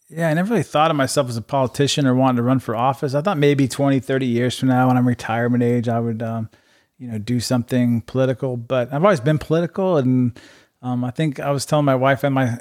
Yeah, 0.10 0.30
I 0.30 0.34
never 0.36 0.52
really 0.52 0.64
thought 0.64 0.92
of 0.92 0.98
myself 0.98 1.28
as 1.30 1.38
a 1.38 1.42
politician 1.42 2.06
or 2.06 2.14
wanting 2.14 2.38
to 2.38 2.44
run 2.44 2.60
for 2.60 2.76
office. 2.76 3.16
I 3.16 3.22
thought 3.22 3.40
maybe 3.40 3.68
20, 3.68 4.00
30 4.00 4.26
years 4.28 4.60
from 4.60 4.70
now, 4.70 4.88
when 4.88 4.98
I'm 4.98 5.08
retirement 5.08 5.64
age, 5.64 5.90
I 5.90 6.00
would, 6.00 6.22
um, 6.22 6.50
you 6.98 7.08
know, 7.10 7.18
do 7.18 7.40
something 7.40 8.02
political. 8.02 8.58
But 8.58 8.94
I've 8.94 9.04
always 9.04 9.20
been 9.20 9.38
political, 9.38 9.98
and 9.98 10.40
um, 10.82 11.04
I 11.04 11.12
think 11.12 11.40
I 11.40 11.52
was 11.52 11.66
telling 11.66 11.86
my 11.86 11.96
wife 11.96 12.24
and 12.24 12.36
my 12.36 12.60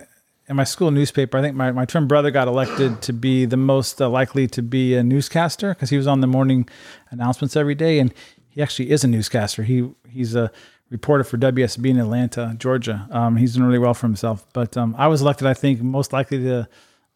in 0.49 0.57
my 0.57 0.65
school 0.65 0.91
newspaper. 0.91 1.39
I 1.39 1.43
think 1.43 1.57
my, 1.57 1.73
my 1.73 1.85
twin 1.85 2.07
brother 2.07 2.31
got 2.31 2.49
elected 2.49 3.01
to 3.03 3.13
be 3.13 3.45
the 3.45 3.57
most 3.57 4.01
uh, 4.01 4.09
likely 4.09 4.47
to 4.49 4.63
be 4.63 4.95
a 4.95 5.03
newscaster 5.03 5.75
because 5.75 5.91
he 5.91 5.97
was 5.97 6.07
on 6.07 6.21
the 6.21 6.27
morning 6.27 6.69
announcements 7.11 7.57
every 7.57 7.75
day, 7.75 7.99
and 7.99 8.13
he 8.49 8.63
actually 8.63 8.91
is 8.91 9.05
a 9.05 9.09
newscaster. 9.09 9.63
He 9.63 9.89
he's 10.09 10.35
a 10.35 10.51
reporter 10.91 11.25
for 11.25 11.39
WSB 11.39 11.89
in 11.89 11.99
Atlanta, 11.99 12.55
Georgia. 12.59 13.09
Um, 13.11 13.37
he's 13.37 13.55
doing 13.55 13.67
really 13.67 13.79
well 13.79 13.95
for 13.95 14.07
himself. 14.07 14.47
But 14.53 14.77
um, 14.77 14.95
I 14.99 15.09
was 15.09 15.23
elected, 15.23 15.47
I 15.47 15.55
think, 15.55 15.81
most 15.81 16.13
likely 16.13 16.39
to 16.45 16.69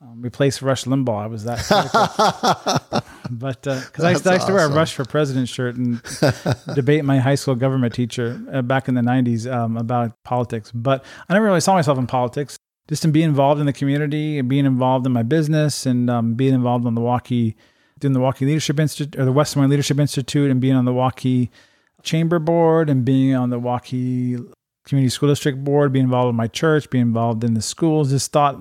um, 0.07 0.23
replace 0.23 0.63
Rush 0.63 0.85
Limbaugh. 0.85 1.23
I 1.23 1.27
was 1.27 1.45
that. 1.45 3.05
but 3.31 3.63
because 3.63 4.05
I, 4.05 4.11
used 4.11 4.25
to- 4.25 4.31
I 4.31 4.35
used 4.35 4.47
to 4.47 4.53
wear 4.53 4.67
a. 4.67 4.71
Rush 4.71 4.95
for 4.95 5.05
President 5.05 5.49
shirt 5.49 5.77
and 5.77 6.01
debate 6.75 7.05
my 7.05 7.19
high 7.19 7.35
school 7.35 7.55
government 7.55 7.95
teacher 7.95 8.41
uh, 8.53 8.63
back 8.63 8.89
in 8.89 8.95
the 8.95 9.01
90s 9.01 9.51
um, 9.51 9.77
about 9.77 10.13
politics. 10.23 10.71
But 10.73 11.05
I 11.29 11.35
never 11.35 11.47
really 11.47 11.61
saw 11.61 11.75
myself 11.75 11.99
in 11.99 12.07
politics. 12.07 12.57
Just 12.89 13.05
in 13.05 13.11
being 13.11 13.29
involved 13.29 13.59
in 13.59 13.67
the 13.67 13.73
community 13.73 14.39
and 14.39 14.49
being 14.49 14.65
involved 14.65 15.07
in 15.07 15.13
my 15.13 15.25
business 15.25 15.87
and 15.87 16.09
um, 16.09 16.35
being 16.35 16.55
involved 16.55 16.87
on 16.87 16.95
the 16.95 17.01
Waukee, 17.01 17.57
doing 17.99 18.13
the 18.13 18.21
Waukee 18.21 18.43
Leadership 18.43 18.79
Institute 18.79 19.19
or 19.19 19.25
the 19.25 19.33
West 19.33 19.55
Des 19.55 19.61
Moines 19.61 19.71
Leadership 19.71 19.99
Institute 19.99 20.53
and 20.53 20.61
being 20.61 20.77
on 20.77 20.85
the 20.85 20.93
Waukee 20.93 21.49
Chamber 22.05 22.39
Board 22.39 22.89
and 22.89 23.05
being 23.05 23.35
on 23.35 23.51
the 23.51 23.59
Waukee 23.59 24.53
Community 24.85 25.11
School 25.11 25.31
District 25.31 25.65
Board, 25.65 25.93
being 25.93 26.05
involved 26.05 26.31
in 26.31 26.37
my 26.37 26.47
church, 26.47 26.89
being 26.91 27.03
involved 27.03 27.43
in 27.43 27.55
the 27.55 27.63
schools. 27.63 28.11
Just 28.11 28.31
thought, 28.31 28.57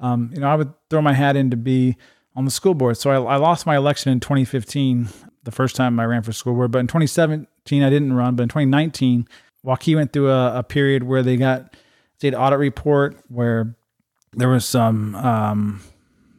um, 0.00 0.30
you 0.32 0.40
know, 0.40 0.48
I 0.48 0.54
would 0.54 0.72
throw 0.90 1.02
my 1.02 1.12
hat 1.12 1.36
in 1.36 1.50
to 1.50 1.56
be 1.56 1.96
on 2.34 2.44
the 2.44 2.50
school 2.50 2.74
board. 2.74 2.96
So 2.96 3.10
I, 3.10 3.34
I 3.34 3.36
lost 3.36 3.66
my 3.66 3.76
election 3.76 4.12
in 4.12 4.20
2015, 4.20 5.08
the 5.44 5.50
first 5.50 5.76
time 5.76 5.98
I 5.98 6.04
ran 6.04 6.22
for 6.22 6.32
school 6.32 6.54
board. 6.54 6.70
But 6.70 6.80
in 6.80 6.86
2017, 6.86 7.82
I 7.82 7.90
didn't 7.90 8.12
run. 8.12 8.36
But 8.36 8.44
in 8.44 8.48
2019, 8.48 9.26
Waukee 9.64 9.96
went 9.96 10.12
through 10.12 10.30
a, 10.30 10.58
a 10.58 10.62
period 10.62 11.02
where 11.02 11.22
they 11.22 11.36
got 11.36 11.74
state 12.18 12.34
audit 12.34 12.58
report 12.58 13.16
where 13.28 13.74
there 14.32 14.48
was 14.48 14.66
some 14.66 15.14
um, 15.16 15.82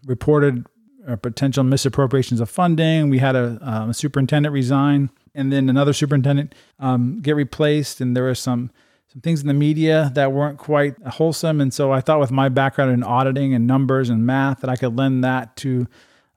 reported 0.05 0.65
uh, 1.07 1.15
potential 1.15 1.63
misappropriations 1.63 2.39
of 2.39 2.49
funding. 2.49 3.09
We 3.09 3.19
had 3.19 3.35
a, 3.35 3.57
um, 3.61 3.89
a 3.89 3.93
superintendent 3.93 4.53
resign, 4.53 5.09
and 5.33 5.51
then 5.51 5.69
another 5.69 5.93
superintendent 5.93 6.53
um, 6.79 7.21
get 7.21 7.35
replaced, 7.35 8.01
and 8.01 8.15
there 8.15 8.25
was 8.25 8.39
some 8.39 8.71
some 9.07 9.21
things 9.21 9.41
in 9.41 9.47
the 9.47 9.53
media 9.53 10.11
that 10.15 10.33
weren't 10.33 10.57
quite 10.57 10.95
wholesome. 11.07 11.61
And 11.61 11.73
so 11.73 11.91
I 11.91 12.01
thought, 12.01 12.19
with 12.19 12.31
my 12.31 12.49
background 12.49 12.91
in 12.91 13.03
auditing 13.03 13.53
and 13.53 13.65
numbers 13.65 14.09
and 14.09 14.25
math, 14.25 14.61
that 14.61 14.69
I 14.69 14.75
could 14.75 14.97
lend 14.97 15.23
that 15.23 15.55
to 15.57 15.87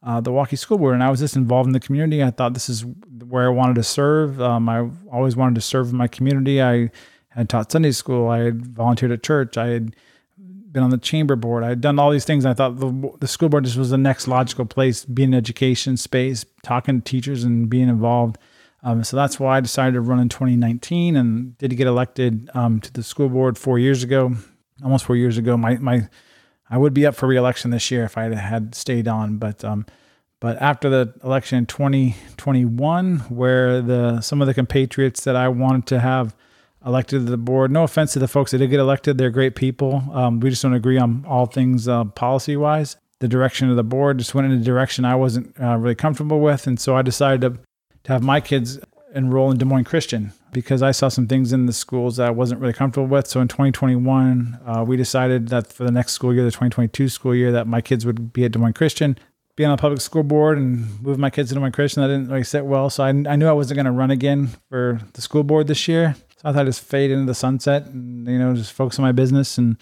uh, 0.02 0.20
the 0.20 0.30
Waukee 0.30 0.56
School 0.56 0.78
Board. 0.78 0.94
And 0.94 1.02
I 1.02 1.10
was 1.10 1.20
just 1.20 1.36
involved 1.36 1.66
in 1.66 1.72
the 1.72 1.80
community. 1.80 2.22
I 2.22 2.30
thought 2.30 2.54
this 2.54 2.68
is 2.68 2.84
where 3.24 3.46
I 3.46 3.48
wanted 3.50 3.74
to 3.74 3.82
serve. 3.82 4.40
Um, 4.40 4.68
I 4.68 4.88
always 5.12 5.36
wanted 5.36 5.56
to 5.56 5.60
serve 5.60 5.92
my 5.92 6.06
community. 6.06 6.62
I 6.62 6.90
had 7.30 7.48
taught 7.48 7.72
Sunday 7.72 7.92
school. 7.92 8.28
I 8.28 8.38
had 8.38 8.66
volunteered 8.66 9.12
at 9.12 9.22
church. 9.22 9.56
I 9.56 9.68
had 9.68 9.96
been 10.72 10.82
on 10.82 10.90
the 10.90 10.98
chamber 10.98 11.34
board. 11.36 11.64
I 11.64 11.70
had 11.70 11.80
done 11.80 11.98
all 11.98 12.10
these 12.10 12.24
things. 12.24 12.46
I 12.46 12.54
thought 12.54 12.78
the, 12.78 13.12
the 13.18 13.26
school 13.26 13.48
board 13.48 13.64
just 13.64 13.76
was 13.76 13.90
the 13.90 13.98
next 13.98 14.28
logical 14.28 14.64
place, 14.64 15.04
being 15.04 15.30
an 15.30 15.34
education 15.34 15.96
space, 15.96 16.44
talking 16.62 17.00
to 17.00 17.04
teachers 17.04 17.42
and 17.42 17.68
being 17.68 17.88
involved. 17.88 18.38
Um, 18.82 19.04
so 19.04 19.16
that's 19.16 19.38
why 19.38 19.58
I 19.58 19.60
decided 19.60 19.94
to 19.94 20.00
run 20.00 20.20
in 20.20 20.28
2019 20.28 21.16
and 21.16 21.56
did 21.58 21.76
get 21.76 21.86
elected 21.86 22.48
um, 22.54 22.80
to 22.80 22.92
the 22.92 23.02
school 23.02 23.28
board 23.28 23.58
four 23.58 23.78
years 23.78 24.02
ago, 24.02 24.32
almost 24.82 25.04
four 25.04 25.16
years 25.16 25.36
ago. 25.36 25.56
My 25.56 25.76
my 25.76 26.08
I 26.70 26.78
would 26.78 26.94
be 26.94 27.04
up 27.04 27.14
for 27.14 27.26
reelection 27.26 27.70
this 27.70 27.90
year 27.90 28.04
if 28.04 28.16
I 28.16 28.34
had 28.34 28.74
stayed 28.74 29.08
on, 29.08 29.36
but 29.36 29.64
um, 29.64 29.84
but 30.40 30.60
after 30.62 30.88
the 30.88 31.12
election 31.22 31.58
in 31.58 31.66
2021, 31.66 33.18
where 33.28 33.82
the 33.82 34.20
some 34.22 34.40
of 34.40 34.46
the 34.46 34.54
compatriots 34.54 35.24
that 35.24 35.36
I 35.36 35.48
wanted 35.48 35.86
to 35.88 36.00
have 36.00 36.34
elected 36.84 37.26
to 37.26 37.30
the 37.30 37.36
board. 37.36 37.70
No 37.70 37.82
offense 37.82 38.14
to 38.14 38.18
the 38.18 38.28
folks 38.28 38.52
that 38.52 38.58
did 38.58 38.70
get 38.70 38.80
elected; 38.80 39.18
they're 39.18 39.30
great 39.30 39.56
people. 39.56 40.02
Um, 40.12 40.40
we 40.40 40.48
just 40.48 40.62
don't 40.62 40.72
agree 40.72 40.98
on 40.98 41.24
all 41.28 41.46
things 41.46 41.86
uh, 41.86 42.04
policy 42.04 42.56
wise. 42.56 42.96
The 43.18 43.28
direction 43.28 43.68
of 43.68 43.76
the 43.76 43.84
board 43.84 44.16
just 44.16 44.34
went 44.34 44.50
in 44.50 44.58
a 44.58 44.64
direction 44.64 45.04
I 45.04 45.14
wasn't 45.14 45.54
uh, 45.60 45.76
really 45.76 45.94
comfortable 45.94 46.40
with, 46.40 46.66
and 46.66 46.80
so 46.80 46.96
I 46.96 47.02
decided 47.02 47.42
to 47.42 47.60
to 48.04 48.12
have 48.12 48.22
my 48.22 48.40
kids 48.40 48.78
enroll 49.14 49.50
in 49.50 49.58
Des 49.58 49.64
Moines 49.64 49.84
Christian 49.84 50.32
because 50.52 50.82
I 50.82 50.92
saw 50.92 51.08
some 51.08 51.26
things 51.26 51.52
in 51.52 51.66
the 51.66 51.72
schools 51.72 52.16
that 52.16 52.28
I 52.28 52.30
wasn't 52.30 52.60
really 52.60 52.72
comfortable 52.72 53.08
with. 53.08 53.26
So 53.26 53.40
in 53.40 53.48
2021, 53.48 54.60
uh, 54.64 54.84
we 54.86 54.96
decided 54.96 55.48
that 55.48 55.72
for 55.72 55.84
the 55.84 55.90
next 55.90 56.12
school 56.12 56.32
year, 56.32 56.44
the 56.44 56.50
2022 56.50 57.08
school 57.08 57.34
year, 57.34 57.52
that 57.52 57.66
my 57.66 57.80
kids 57.80 58.06
would 58.06 58.32
be 58.32 58.44
at 58.44 58.52
Des 58.52 58.58
Moines 58.58 58.72
Christian 58.72 59.16
be 59.60 59.64
on 59.66 59.72
a 59.72 59.76
public 59.76 60.00
school 60.00 60.22
board 60.22 60.56
and 60.56 61.02
move 61.02 61.18
my 61.18 61.28
kids 61.28 61.50
to 61.50 61.54
Des 61.54 61.60
Moines 61.60 61.72
Christian. 61.72 62.02
That 62.02 62.08
didn't 62.08 62.28
really 62.28 62.44
sit 62.44 62.64
well. 62.64 62.88
So 62.88 63.04
I, 63.04 63.08
I 63.08 63.36
knew 63.36 63.46
I 63.46 63.52
wasn't 63.52 63.76
going 63.76 63.84
to 63.84 63.92
run 63.92 64.10
again 64.10 64.48
for 64.70 65.00
the 65.12 65.20
school 65.20 65.42
board 65.42 65.66
this 65.66 65.86
year. 65.86 66.14
So 66.36 66.48
I 66.48 66.52
thought 66.52 66.62
I'd 66.62 66.66
just 66.66 66.82
fade 66.82 67.10
into 67.10 67.26
the 67.26 67.34
sunset 67.34 67.84
and, 67.84 68.26
you 68.26 68.38
know, 68.38 68.54
just 68.54 68.72
focus 68.72 68.98
on 68.98 69.04
my 69.04 69.12
business 69.12 69.58
and 69.58 69.76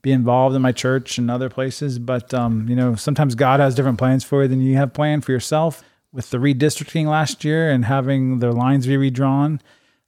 be 0.00 0.12
involved 0.12 0.56
in 0.56 0.62
my 0.62 0.72
church 0.72 1.18
and 1.18 1.30
other 1.30 1.50
places. 1.50 1.98
But, 1.98 2.32
um, 2.32 2.70
you 2.70 2.76
know, 2.76 2.94
sometimes 2.94 3.34
God 3.34 3.60
has 3.60 3.74
different 3.74 3.98
plans 3.98 4.24
for 4.24 4.42
you 4.42 4.48
than 4.48 4.62
you 4.62 4.76
have 4.76 4.94
planned 4.94 5.26
for 5.26 5.32
yourself. 5.32 5.82
With 6.12 6.30
the 6.30 6.38
redistricting 6.38 7.06
last 7.06 7.44
year 7.44 7.70
and 7.70 7.84
having 7.84 8.38
their 8.38 8.52
lines 8.52 8.86
be 8.86 8.96
redrawn, 8.96 9.60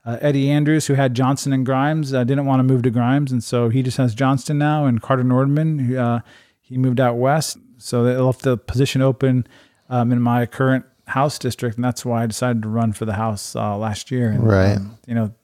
uh, 0.04 0.16
Eddie 0.22 0.50
Andrews, 0.50 0.86
who 0.86 0.94
had 0.94 1.14
Johnston 1.14 1.52
and 1.52 1.66
Grimes, 1.66 2.14
uh, 2.14 2.24
didn't 2.24 2.46
want 2.46 2.60
to 2.60 2.64
move 2.64 2.82
to 2.84 2.90
Grimes. 2.90 3.30
And 3.30 3.44
so 3.44 3.68
he 3.68 3.82
just 3.82 3.98
has 3.98 4.14
Johnston 4.14 4.56
now 4.56 4.86
and 4.86 5.02
Carter 5.02 5.22
Nordman, 5.24 5.86
who, 5.86 5.98
uh, 5.98 6.20
he 6.60 6.78
moved 6.78 7.00
out 7.00 7.16
west. 7.16 7.58
So 7.76 8.02
they 8.04 8.16
left 8.16 8.42
the 8.42 8.56
position 8.56 9.02
open 9.02 9.46
um, 9.90 10.10
in 10.12 10.20
my 10.22 10.46
current 10.46 10.86
House 11.06 11.38
district, 11.38 11.76
and 11.76 11.84
that's 11.84 12.04
why 12.04 12.22
I 12.22 12.26
decided 12.26 12.62
to 12.62 12.68
run 12.68 12.92
for 12.92 13.04
the 13.04 13.14
House 13.14 13.56
uh, 13.56 13.76
last 13.76 14.10
year. 14.10 14.30
And, 14.30 14.46
Right. 14.46 14.76
um, 14.76 14.96
you 15.06 15.14
know, 15.14 15.34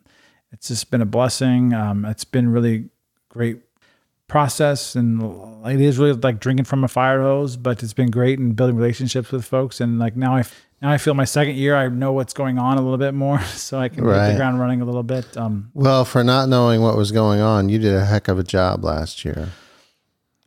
it's 0.53 0.69
just 0.69 0.91
been 0.91 1.03
a 1.03 1.07
blessing. 1.07 1.75
Um, 1.75 2.05
it's 2.05 2.25
been 2.25 2.49
really 2.51 2.89
great 3.29 3.61
process, 4.29 4.95
and 4.95 5.23
it 5.67 5.81
is 5.81 5.99
really 5.99 6.13
like 6.15 6.41
drinking 6.41 6.65
from 6.65 6.85
a 6.85 6.89
fire 6.89 7.21
hose. 7.23 7.57
But 7.57 7.83
it's 7.83 7.93
been 7.93 8.11
great 8.11 8.39
and 8.39 8.55
building 8.57 8.77
relationships 8.77 9.31
with 9.33 9.45
folks, 9.45 9.81
and 9.81 9.99
like 9.99 10.17
now 10.17 10.37
I 10.37 10.45
now 10.83 10.91
I 10.91 10.99
feel 10.99 11.15
my 11.15 11.25
second 11.25 11.57
year, 11.57 11.75
I 11.77 11.89
know 11.89 12.13
what's 12.13 12.35
going 12.35 12.59
on 12.59 12.77
a 12.79 12.83
little 12.83 12.99
bit 12.99 13.15
more, 13.15 13.41
so 13.45 13.79
I 13.79 13.89
can 13.89 14.05
hit 14.05 14.11
Right. 14.11 14.31
the 14.33 14.37
ground 14.37 14.61
running 14.61 14.81
a 14.81 14.85
little 14.85 15.03
bit. 15.03 15.37
Um, 15.37 15.71
Well, 15.75 16.05
for 16.05 16.23
not 16.23 16.49
knowing 16.49 16.83
what 16.83 16.97
was 16.97 17.13
going 17.13 17.41
on, 17.41 17.69
you 17.69 17.79
did 17.79 17.95
a 17.95 18.05
heck 18.05 18.29
of 18.29 18.39
a 18.39 18.43
job 18.45 18.85
last 18.85 19.25
year. 19.25 19.49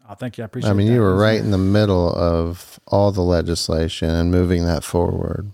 Oh, 0.08 0.14
thank 0.16 0.38
you. 0.38 0.44
I 0.44 0.46
appreciate. 0.46 0.70
It 0.70 0.74
i 0.74 0.76
mean, 0.76 0.88
that. 0.88 0.94
you 0.94 1.02
were 1.02 1.16
right 1.16 1.40
in 1.40 1.52
the 1.52 1.58
middle 1.58 2.14
of 2.16 2.80
all 2.88 3.12
the 3.12 3.22
legislation 3.22 4.10
and 4.10 4.32
moving 4.32 4.66
that 4.66 4.84
forward. 4.84 5.52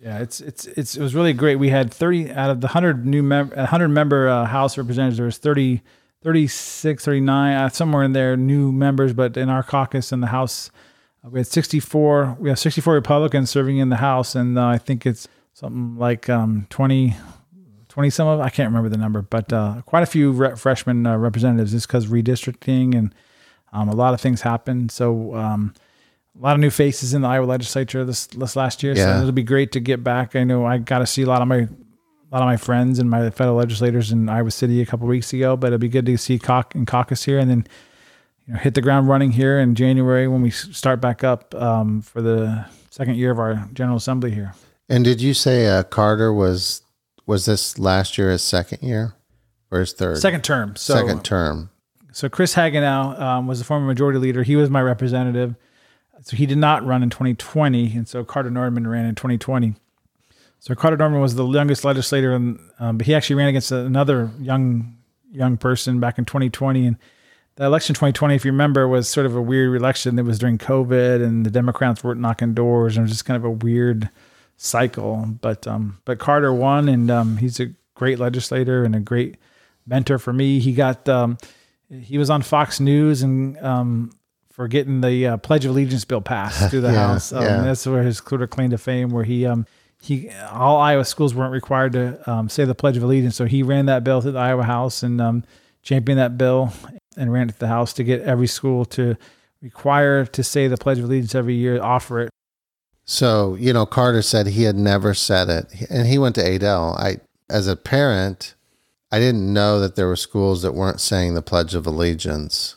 Yeah, 0.00 0.18
it's 0.18 0.40
it's 0.40 0.66
it's 0.66 0.96
it 0.96 1.00
was 1.02 1.14
really 1.14 1.32
great. 1.32 1.56
We 1.56 1.68
had 1.68 1.92
30 1.94 2.32
out 2.32 2.50
of 2.50 2.60
the 2.60 2.66
100 2.66 3.06
new 3.06 3.22
mem- 3.22 3.50
100 3.50 3.88
member 3.88 4.28
uh, 4.28 4.46
House 4.46 4.76
representatives. 4.76 5.16
There 5.18 5.26
was 5.26 5.38
30, 5.38 5.80
36, 6.22 7.04
39, 7.04 7.54
uh, 7.54 7.68
somewhere 7.68 8.02
in 8.02 8.12
there, 8.12 8.36
new 8.36 8.72
members. 8.72 9.12
But 9.12 9.36
in 9.36 9.48
our 9.48 9.62
caucus 9.62 10.12
in 10.12 10.20
the 10.20 10.28
House, 10.28 10.70
uh, 11.24 11.30
we 11.30 11.40
had 11.40 11.46
64. 11.46 12.36
We 12.38 12.48
have 12.48 12.58
64 12.58 12.94
Republicans 12.94 13.50
serving 13.50 13.78
in 13.78 13.88
the 13.88 13.96
House, 13.96 14.34
and 14.34 14.58
uh, 14.58 14.66
I 14.66 14.78
think 14.78 15.04
it's 15.04 15.28
something 15.52 15.96
like 15.96 16.28
um, 16.28 16.66
20, 16.70 17.16
20 17.88 18.10
some 18.10 18.28
of 18.28 18.40
I 18.40 18.50
can't 18.50 18.68
remember 18.68 18.88
the 18.88 18.96
number, 18.96 19.22
but 19.22 19.52
uh, 19.52 19.82
quite 19.84 20.02
a 20.02 20.06
few 20.06 20.32
re- 20.32 20.56
freshman 20.56 21.06
uh, 21.06 21.16
representatives. 21.16 21.72
Just 21.72 21.88
because 21.88 22.06
redistricting 22.06 22.96
and 22.96 23.14
um, 23.72 23.88
a 23.88 23.94
lot 23.94 24.14
of 24.14 24.20
things 24.20 24.42
happened. 24.42 24.90
So. 24.90 25.34
Um, 25.34 25.74
a 26.38 26.42
lot 26.42 26.54
of 26.54 26.60
new 26.60 26.70
faces 26.70 27.12
in 27.12 27.20
the 27.20 27.28
Iowa 27.28 27.44
legislature 27.44 28.06
this 28.06 28.26
this 28.28 28.56
last 28.56 28.82
year. 28.82 28.94
Yeah. 28.94 29.04
So 29.04 29.20
it'll 29.20 29.32
be 29.32 29.42
great 29.42 29.72
to 29.72 29.80
get 29.80 30.02
back. 30.02 30.34
I 30.34 30.44
know 30.44 30.64
I 30.64 30.78
got 30.78 31.00
to 31.00 31.06
see 31.06 31.20
a 31.20 31.26
lot 31.26 31.42
of 31.42 31.48
my 31.48 31.68
a 32.32 32.36
lot 32.36 32.42
of 32.42 32.46
my 32.46 32.56
friends 32.56 32.98
and 32.98 33.10
my 33.10 33.28
fellow 33.28 33.58
legislators 33.58 34.10
in 34.10 34.28
Iowa 34.28 34.50
City 34.50 34.80
a 34.80 34.86
couple 34.86 35.06
weeks 35.06 35.32
ago. 35.34 35.54
But 35.54 35.68
it'll 35.68 35.78
be 35.78 35.88
good 35.88 36.06
to 36.06 36.16
see 36.16 36.38
cauc 36.38 36.74
and 36.74 36.86
caucus 36.86 37.24
here, 37.24 37.38
and 37.38 37.50
then 37.50 37.66
you 38.46 38.54
know 38.54 38.58
hit 38.58 38.74
the 38.74 38.80
ground 38.80 39.08
running 39.08 39.32
here 39.32 39.58
in 39.58 39.74
January 39.74 40.26
when 40.26 40.40
we 40.40 40.50
start 40.50 41.00
back 41.00 41.22
up 41.22 41.54
um, 41.54 42.00
for 42.00 42.22
the 42.22 42.64
second 42.90 43.16
year 43.16 43.30
of 43.30 43.38
our 43.38 43.68
General 43.74 43.98
Assembly 43.98 44.30
here. 44.30 44.54
And 44.88 45.04
did 45.04 45.20
you 45.20 45.34
say 45.34 45.66
uh, 45.66 45.82
Carter 45.82 46.32
was 46.32 46.82
was 47.26 47.44
this 47.44 47.78
last 47.78 48.16
year 48.16 48.30
his 48.30 48.42
second 48.42 48.82
year 48.82 49.14
or 49.70 49.80
his 49.80 49.92
third? 49.92 50.18
Second 50.18 50.42
term. 50.42 50.74
So 50.74 50.94
Second 50.94 51.24
term. 51.24 51.68
So 52.12 52.28
Chris 52.28 52.54
Hagenow 52.54 53.18
um, 53.20 53.46
was 53.46 53.58
the 53.58 53.64
former 53.64 53.86
majority 53.86 54.18
leader. 54.18 54.42
He 54.42 54.56
was 54.56 54.70
my 54.70 54.82
representative. 54.82 55.54
So 56.22 56.36
he 56.36 56.46
did 56.46 56.58
not 56.58 56.84
run 56.86 57.02
in 57.02 57.10
2020, 57.10 57.96
and 57.96 58.06
so 58.06 58.22
Carter 58.22 58.50
Nordman 58.50 58.88
ran 58.88 59.06
in 59.06 59.16
2020. 59.16 59.74
So 60.62 60.76
Carter 60.76 60.96
Nordman 60.96 61.20
was 61.20 61.34
the 61.34 61.44
youngest 61.44 61.84
legislator, 61.84 62.32
and 62.32 62.60
um, 62.78 62.96
but 62.96 63.04
he 63.08 63.16
actually 63.16 63.34
ran 63.34 63.48
against 63.48 63.72
another 63.72 64.30
young 64.38 64.96
young 65.32 65.56
person 65.56 65.98
back 65.98 66.18
in 66.18 66.24
2020. 66.24 66.86
And 66.86 66.96
the 67.56 67.64
election 67.64 67.94
2020, 67.94 68.36
if 68.36 68.44
you 68.44 68.52
remember, 68.52 68.86
was 68.86 69.08
sort 69.08 69.26
of 69.26 69.34
a 69.34 69.42
weird 69.42 69.74
election. 69.74 70.16
It 70.20 70.22
was 70.22 70.38
during 70.38 70.58
COVID, 70.58 71.20
and 71.20 71.44
the 71.44 71.50
Democrats 71.50 72.04
weren't 72.04 72.20
knocking 72.20 72.54
doors, 72.54 72.96
and 72.96 73.02
it 73.02 73.06
was 73.06 73.10
just 73.10 73.24
kind 73.24 73.36
of 73.36 73.44
a 73.44 73.50
weird 73.50 74.08
cycle. 74.56 75.26
But 75.40 75.66
um, 75.66 75.98
but 76.04 76.20
Carter 76.20 76.52
won, 76.52 76.88
and 76.88 77.10
um, 77.10 77.38
he's 77.38 77.58
a 77.58 77.74
great 77.94 78.20
legislator 78.20 78.84
and 78.84 78.94
a 78.94 79.00
great 79.00 79.38
mentor 79.84 80.20
for 80.20 80.32
me. 80.32 80.60
He 80.60 80.74
got 80.74 81.08
um, 81.08 81.38
he 81.90 82.18
was 82.18 82.30
on 82.30 82.40
Fox 82.40 82.78
News 82.78 83.22
and 83.22 83.58
um, 83.58 84.12
for 84.52 84.68
getting 84.68 85.00
the 85.00 85.26
uh, 85.26 85.36
Pledge 85.38 85.64
of 85.64 85.72
Allegiance 85.72 86.04
bill 86.04 86.20
passed 86.20 86.70
through 86.70 86.82
the 86.82 86.88
Yeah, 86.92 87.08
House. 87.08 87.32
Um, 87.32 87.42
yeah. 87.42 87.62
That's 87.62 87.84
where 87.84 88.04
his 88.04 88.18
sort 88.18 88.42
of 88.42 88.50
claim 88.50 88.70
to 88.70 88.78
fame, 88.78 89.10
where 89.10 89.24
he 89.24 89.44
um, 89.44 89.66
he 90.02 90.30
all 90.50 90.78
Iowa 90.78 91.04
schools 91.04 91.32
weren't 91.32 91.52
required 91.52 91.92
to 91.92 92.30
um, 92.30 92.48
say 92.48 92.64
the 92.64 92.74
Pledge 92.74 92.96
of 92.96 93.04
Allegiance, 93.04 93.36
so 93.36 93.44
he 93.44 93.62
ran 93.62 93.86
that 93.86 94.02
bill 94.02 94.20
through 94.20 94.32
the 94.32 94.38
Iowa 94.40 94.64
House 94.64 95.02
and 95.04 95.20
um, 95.20 95.44
championed 95.82 96.18
that 96.18 96.36
bill 96.36 96.72
and 97.16 97.32
ran 97.32 97.48
it 97.48 97.52
to 97.52 97.58
the 97.58 97.68
House 97.68 97.92
to 97.94 98.04
get 98.04 98.20
every 98.22 98.48
school 98.48 98.84
to 98.86 99.16
require 99.60 100.26
to 100.26 100.42
say 100.42 100.66
the 100.66 100.76
Pledge 100.76 100.98
of 100.98 101.04
Allegiance 101.04 101.36
every 101.36 101.54
year, 101.54 101.80
offer 101.80 102.22
it. 102.22 102.30
So, 103.04 103.54
you 103.54 103.72
know, 103.72 103.86
Carter 103.86 104.22
said 104.22 104.48
he 104.48 104.64
had 104.64 104.76
never 104.76 105.14
said 105.14 105.48
it. 105.48 105.66
And 105.88 106.08
he 106.08 106.18
went 106.18 106.34
to 106.34 106.44
Adel. 106.44 106.96
I 106.98 107.18
as 107.48 107.68
a 107.68 107.76
parent, 107.76 108.54
I 109.12 109.20
didn't 109.20 109.52
know 109.52 109.78
that 109.78 109.94
there 109.94 110.08
were 110.08 110.16
schools 110.16 110.62
that 110.62 110.72
weren't 110.72 111.00
saying 111.00 111.34
the 111.34 111.42
Pledge 111.42 111.74
of 111.74 111.86
Allegiance 111.86 112.74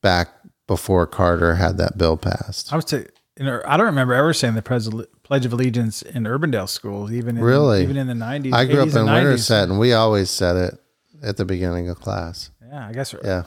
back 0.00 0.28
before 0.66 1.06
Carter 1.06 1.56
had 1.56 1.76
that 1.76 1.98
bill 1.98 2.16
passed. 2.16 2.72
I 2.72 2.76
would 2.76 2.88
say, 2.88 3.06
you 3.38 3.44
know, 3.44 3.60
I 3.66 3.76
don't 3.76 3.86
remember 3.86 4.14
ever 4.14 4.32
saying 4.32 4.54
the 4.54 4.62
Pres- 4.62 4.88
Pledge 5.32 5.46
of 5.46 5.54
Allegiance 5.54 6.02
in 6.02 6.24
Urbandale 6.24 6.68
schools, 6.68 7.10
even 7.10 7.38
in, 7.38 7.42
Really? 7.42 7.82
even 7.82 7.96
in 7.96 8.06
the 8.06 8.14
nineties. 8.14 8.52
I 8.52 8.66
grew 8.66 8.82
up 8.82 8.94
in 8.94 9.06
Winterset 9.06 9.70
and 9.70 9.78
we 9.78 9.94
always 9.94 10.28
said 10.28 10.56
it 10.56 10.78
at 11.22 11.38
the 11.38 11.46
beginning 11.46 11.88
of 11.88 11.98
class. 11.98 12.50
Yeah, 12.70 12.88
I 12.88 12.92
guess. 12.92 13.14
Yeah. 13.24 13.44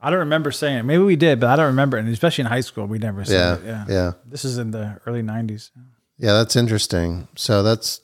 I 0.00 0.08
don't 0.08 0.20
remember 0.20 0.50
saying 0.50 0.78
it. 0.78 0.82
Maybe 0.84 1.02
we 1.02 1.16
did, 1.16 1.38
but 1.38 1.50
I 1.50 1.56
don't 1.56 1.66
remember. 1.66 1.98
And 1.98 2.08
especially 2.08 2.44
in 2.44 2.48
high 2.48 2.62
school, 2.62 2.86
we 2.86 2.96
never 2.98 3.26
said 3.26 3.34
Yeah. 3.34 3.54
it. 3.54 3.66
Yeah. 3.66 3.84
Yeah. 3.94 4.12
This 4.26 4.46
is 4.46 4.56
in 4.56 4.70
the 4.70 5.00
early 5.04 5.20
'90s. 5.22 5.68
Yeah, 6.16 6.32
that's 6.32 6.56
interesting. 6.56 7.28
So 7.36 7.62
that's 7.62 8.00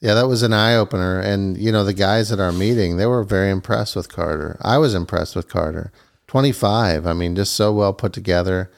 yeah, 0.00 0.14
that 0.14 0.26
was 0.26 0.42
an 0.42 0.54
eye 0.54 0.76
opener. 0.76 1.20
And 1.20 1.58
you 1.58 1.70
know, 1.70 1.84
the 1.84 1.92
guys 1.92 2.32
at 2.32 2.40
our 2.40 2.52
meeting, 2.52 2.96
they 2.96 3.04
were 3.04 3.22
very 3.22 3.50
impressed 3.50 3.94
with 3.94 4.08
Carter. 4.08 4.56
I 4.62 4.78
was 4.78 4.94
impressed 4.94 5.36
with 5.36 5.46
Carter. 5.46 5.92
Twenty 6.26 6.52
five. 6.52 7.06
I 7.06 7.12
mean, 7.12 7.36
just 7.36 7.52
so 7.52 7.70
well 7.70 7.92
put 7.92 8.14
together, 8.14 8.70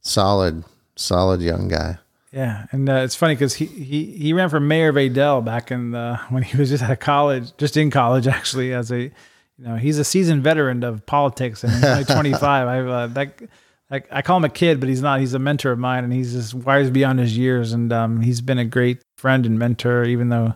solid, 0.00 0.64
solid 0.96 1.42
young 1.42 1.68
guy. 1.68 1.98
Yeah, 2.32 2.66
and 2.72 2.88
uh, 2.88 2.94
it's 3.04 3.14
funny 3.14 3.34
because 3.34 3.54
he, 3.54 3.66
he 3.66 4.04
he 4.16 4.32
ran 4.32 4.48
for 4.48 4.58
mayor 4.58 4.88
of 4.88 4.96
Adel 4.96 5.42
back 5.42 5.70
in 5.70 5.90
the, 5.90 6.18
when 6.30 6.42
he 6.42 6.56
was 6.56 6.70
just 6.70 6.82
out 6.82 6.90
of 6.90 6.98
college, 6.98 7.52
just 7.58 7.76
in 7.76 7.90
college 7.90 8.26
actually. 8.38 8.72
As 8.72 8.90
a 8.90 9.00
you 9.02 9.12
know, 9.58 9.76
he's 9.76 9.98
a 9.98 10.04
seasoned 10.04 10.42
veteran 10.42 10.82
of 10.82 11.04
politics, 11.06 11.62
and 11.62 11.72
he's 11.72 11.84
only 11.84 12.04
25. 12.04 12.42
I 12.68 12.80
uh, 12.80 13.06
that 13.08 13.42
like 13.90 14.08
I 14.10 14.22
call 14.22 14.38
him 14.38 14.44
a 14.44 14.48
kid, 14.48 14.80
but 14.80 14.88
he's 14.88 15.02
not. 15.02 15.20
He's 15.20 15.34
a 15.34 15.38
mentor 15.38 15.72
of 15.72 15.78
mine, 15.78 16.04
and 16.04 16.12
he's 16.12 16.32
just 16.32 16.54
wise 16.54 16.88
beyond 16.90 17.18
his 17.20 17.36
years, 17.36 17.72
and 17.74 17.92
um, 17.92 18.20
he's 18.22 18.40
been 18.40 18.58
a 18.58 18.64
great 18.64 19.02
friend 19.18 19.44
and 19.46 19.58
mentor, 19.58 20.04
even 20.04 20.28
though. 20.30 20.54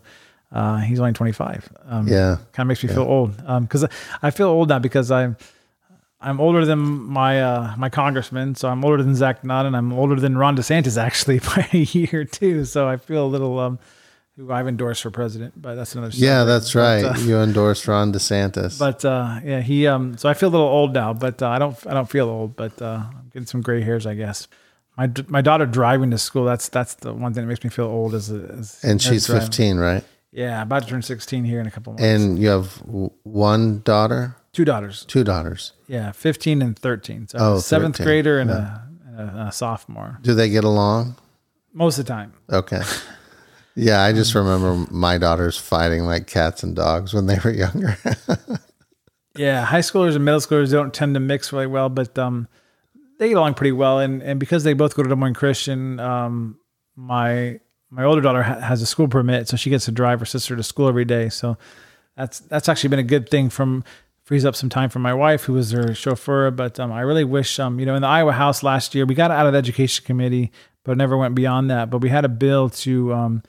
Uh, 0.52 0.78
he's 0.78 1.00
only 1.00 1.12
25. 1.12 1.68
Um, 1.86 2.06
Yeah. 2.06 2.36
kind 2.52 2.64
of 2.64 2.68
makes 2.68 2.82
me 2.82 2.88
feel 2.88 3.02
old 3.02 3.36
because 3.62 3.84
I 4.22 4.30
feel 4.30 4.46
old 4.48 4.68
now 4.68 4.78
because 4.78 5.10
I'm 5.10 5.36
I'm 6.26 6.40
older 6.40 6.64
than 6.64 6.80
my 6.80 7.40
uh, 7.40 7.74
my 7.76 7.88
congressman, 7.88 8.56
so 8.56 8.68
I'm 8.68 8.84
older 8.84 9.00
than 9.00 9.14
Zach 9.14 9.44
Nunn, 9.44 9.64
and 9.64 9.76
I'm 9.76 9.92
older 9.92 10.16
than 10.16 10.36
Ron 10.36 10.56
DeSantis 10.56 10.98
actually 11.00 11.38
by 11.38 11.68
a 11.72 11.78
year 11.78 12.24
too. 12.24 12.64
So 12.64 12.88
I 12.88 12.96
feel 12.96 13.24
a 13.24 13.28
little 13.28 13.60
um, 13.60 13.78
who 14.36 14.50
I've 14.50 14.66
endorsed 14.66 15.02
for 15.02 15.12
president, 15.12 15.54
but 15.56 15.76
that's 15.76 15.94
another. 15.94 16.10
Yeah, 16.12 16.42
that's 16.42 16.74
right. 16.74 17.02
But, 17.02 17.18
uh, 17.18 17.20
you 17.20 17.38
endorsed 17.38 17.86
Ron 17.86 18.12
DeSantis. 18.12 18.76
but 18.76 19.04
uh, 19.04 19.38
yeah, 19.44 19.60
he 19.60 19.86
um, 19.86 20.18
so 20.18 20.28
I 20.28 20.34
feel 20.34 20.48
a 20.48 20.54
little 20.56 20.66
old 20.66 20.92
now, 20.92 21.12
but 21.12 21.40
uh, 21.40 21.48
I 21.48 21.60
don't 21.60 21.86
I 21.86 21.94
don't 21.94 22.10
feel 22.10 22.28
old, 22.28 22.56
but 22.56 22.82
uh, 22.82 23.04
I'm 23.08 23.30
getting 23.32 23.46
some 23.46 23.62
gray 23.62 23.82
hairs, 23.82 24.04
I 24.04 24.14
guess. 24.14 24.48
My 24.98 25.08
my 25.28 25.42
daughter 25.42 25.64
driving 25.64 26.10
to 26.10 26.18
school. 26.18 26.44
That's 26.44 26.68
that's 26.68 26.94
the 26.94 27.12
one 27.14 27.34
thing 27.34 27.44
that 27.44 27.48
makes 27.48 27.62
me 27.62 27.70
feel 27.70 27.86
old. 27.86 28.14
Is, 28.14 28.30
is 28.30 28.82
and 28.82 29.00
she's 29.00 29.26
driving. 29.26 29.46
15, 29.46 29.76
right? 29.76 30.04
Yeah, 30.32 30.60
about 30.60 30.82
to 30.82 30.88
turn 30.88 31.00
16 31.00 31.44
here 31.44 31.60
in 31.60 31.66
a 31.66 31.70
couple 31.70 31.94
months. 31.94 32.04
And 32.04 32.38
you 32.38 32.48
have 32.48 32.82
one 33.22 33.80
daughter, 33.80 34.36
two 34.56 34.64
daughters. 34.64 35.04
two 35.04 35.22
daughters. 35.22 35.72
Yeah, 35.86 36.12
15 36.12 36.62
and 36.62 36.78
13. 36.78 37.28
So 37.28 37.38
Oh, 37.40 37.54
a 37.56 37.60
seventh 37.60 37.96
13. 37.98 38.06
grader 38.06 38.38
and, 38.40 38.50
a, 38.50 38.88
and 39.06 39.30
a, 39.30 39.46
a 39.48 39.52
sophomore. 39.52 40.18
Do 40.22 40.34
they 40.34 40.48
get 40.48 40.64
along? 40.64 41.16
Most 41.72 41.98
of 41.98 42.06
the 42.06 42.12
time. 42.12 42.32
Okay. 42.50 42.80
Yeah, 43.74 44.02
I 44.02 44.12
just 44.14 44.34
remember 44.34 44.86
my 44.90 45.18
daughters 45.18 45.58
fighting 45.58 46.04
like 46.04 46.26
cats 46.26 46.62
and 46.62 46.74
dogs 46.74 47.12
when 47.12 47.26
they 47.26 47.38
were 47.44 47.50
younger. 47.52 47.98
Yeah, 49.36 49.66
high 49.66 49.80
schoolers 49.80 50.14
and 50.16 50.24
middle 50.24 50.40
schoolers 50.40 50.70
don't 50.72 50.94
tend 50.94 51.12
to 51.12 51.20
mix 51.20 51.52
really 51.52 51.66
well, 51.66 51.90
but 51.90 52.18
um, 52.18 52.48
they 53.18 53.28
get 53.28 53.36
along 53.36 53.52
pretty 53.52 53.72
well. 53.72 53.98
And, 53.98 54.22
and 54.22 54.40
because 54.40 54.64
they 54.64 54.72
both 54.72 54.96
go 54.96 55.02
to 55.02 55.08
Des 55.10 55.14
Moines 55.14 55.34
Christian, 55.34 56.00
um, 56.00 56.58
my 56.96 57.60
my 57.90 58.02
older 58.04 58.22
daughter 58.22 58.42
ha- 58.42 58.60
has 58.60 58.80
a 58.80 58.86
school 58.86 59.08
permit, 59.08 59.46
so 59.46 59.58
she 59.58 59.68
gets 59.68 59.84
to 59.84 59.92
drive 59.92 60.20
her 60.20 60.24
sister 60.24 60.56
to 60.56 60.62
school 60.62 60.88
every 60.88 61.04
day. 61.04 61.28
So 61.28 61.58
that's 62.16 62.40
that's 62.40 62.66
actually 62.70 62.88
been 62.88 62.98
a 62.98 63.02
good 63.02 63.28
thing. 63.28 63.50
From 63.50 63.84
frees 64.26 64.44
up 64.44 64.56
some 64.56 64.68
time 64.68 64.90
for 64.90 64.98
my 64.98 65.14
wife, 65.14 65.44
who 65.44 65.52
was 65.52 65.70
her 65.70 65.94
chauffeur. 65.94 66.50
But 66.50 66.80
um, 66.80 66.90
I 66.92 67.00
really 67.02 67.22
wish, 67.22 67.60
um, 67.60 67.78
you 67.78 67.86
know, 67.86 67.94
in 67.94 68.02
the 68.02 68.08
Iowa 68.08 68.32
House 68.32 68.64
last 68.64 68.92
year, 68.92 69.06
we 69.06 69.14
got 69.14 69.30
out 69.30 69.46
of 69.46 69.52
the 69.52 69.58
education 69.58 70.04
committee, 70.04 70.50
but 70.82 70.96
never 70.96 71.16
went 71.16 71.36
beyond 71.36 71.70
that. 71.70 71.90
But 71.90 71.98
we 71.98 72.08
had 72.08 72.24
a 72.24 72.28
bill 72.28 72.68
to 72.70 73.14
um, 73.14 73.42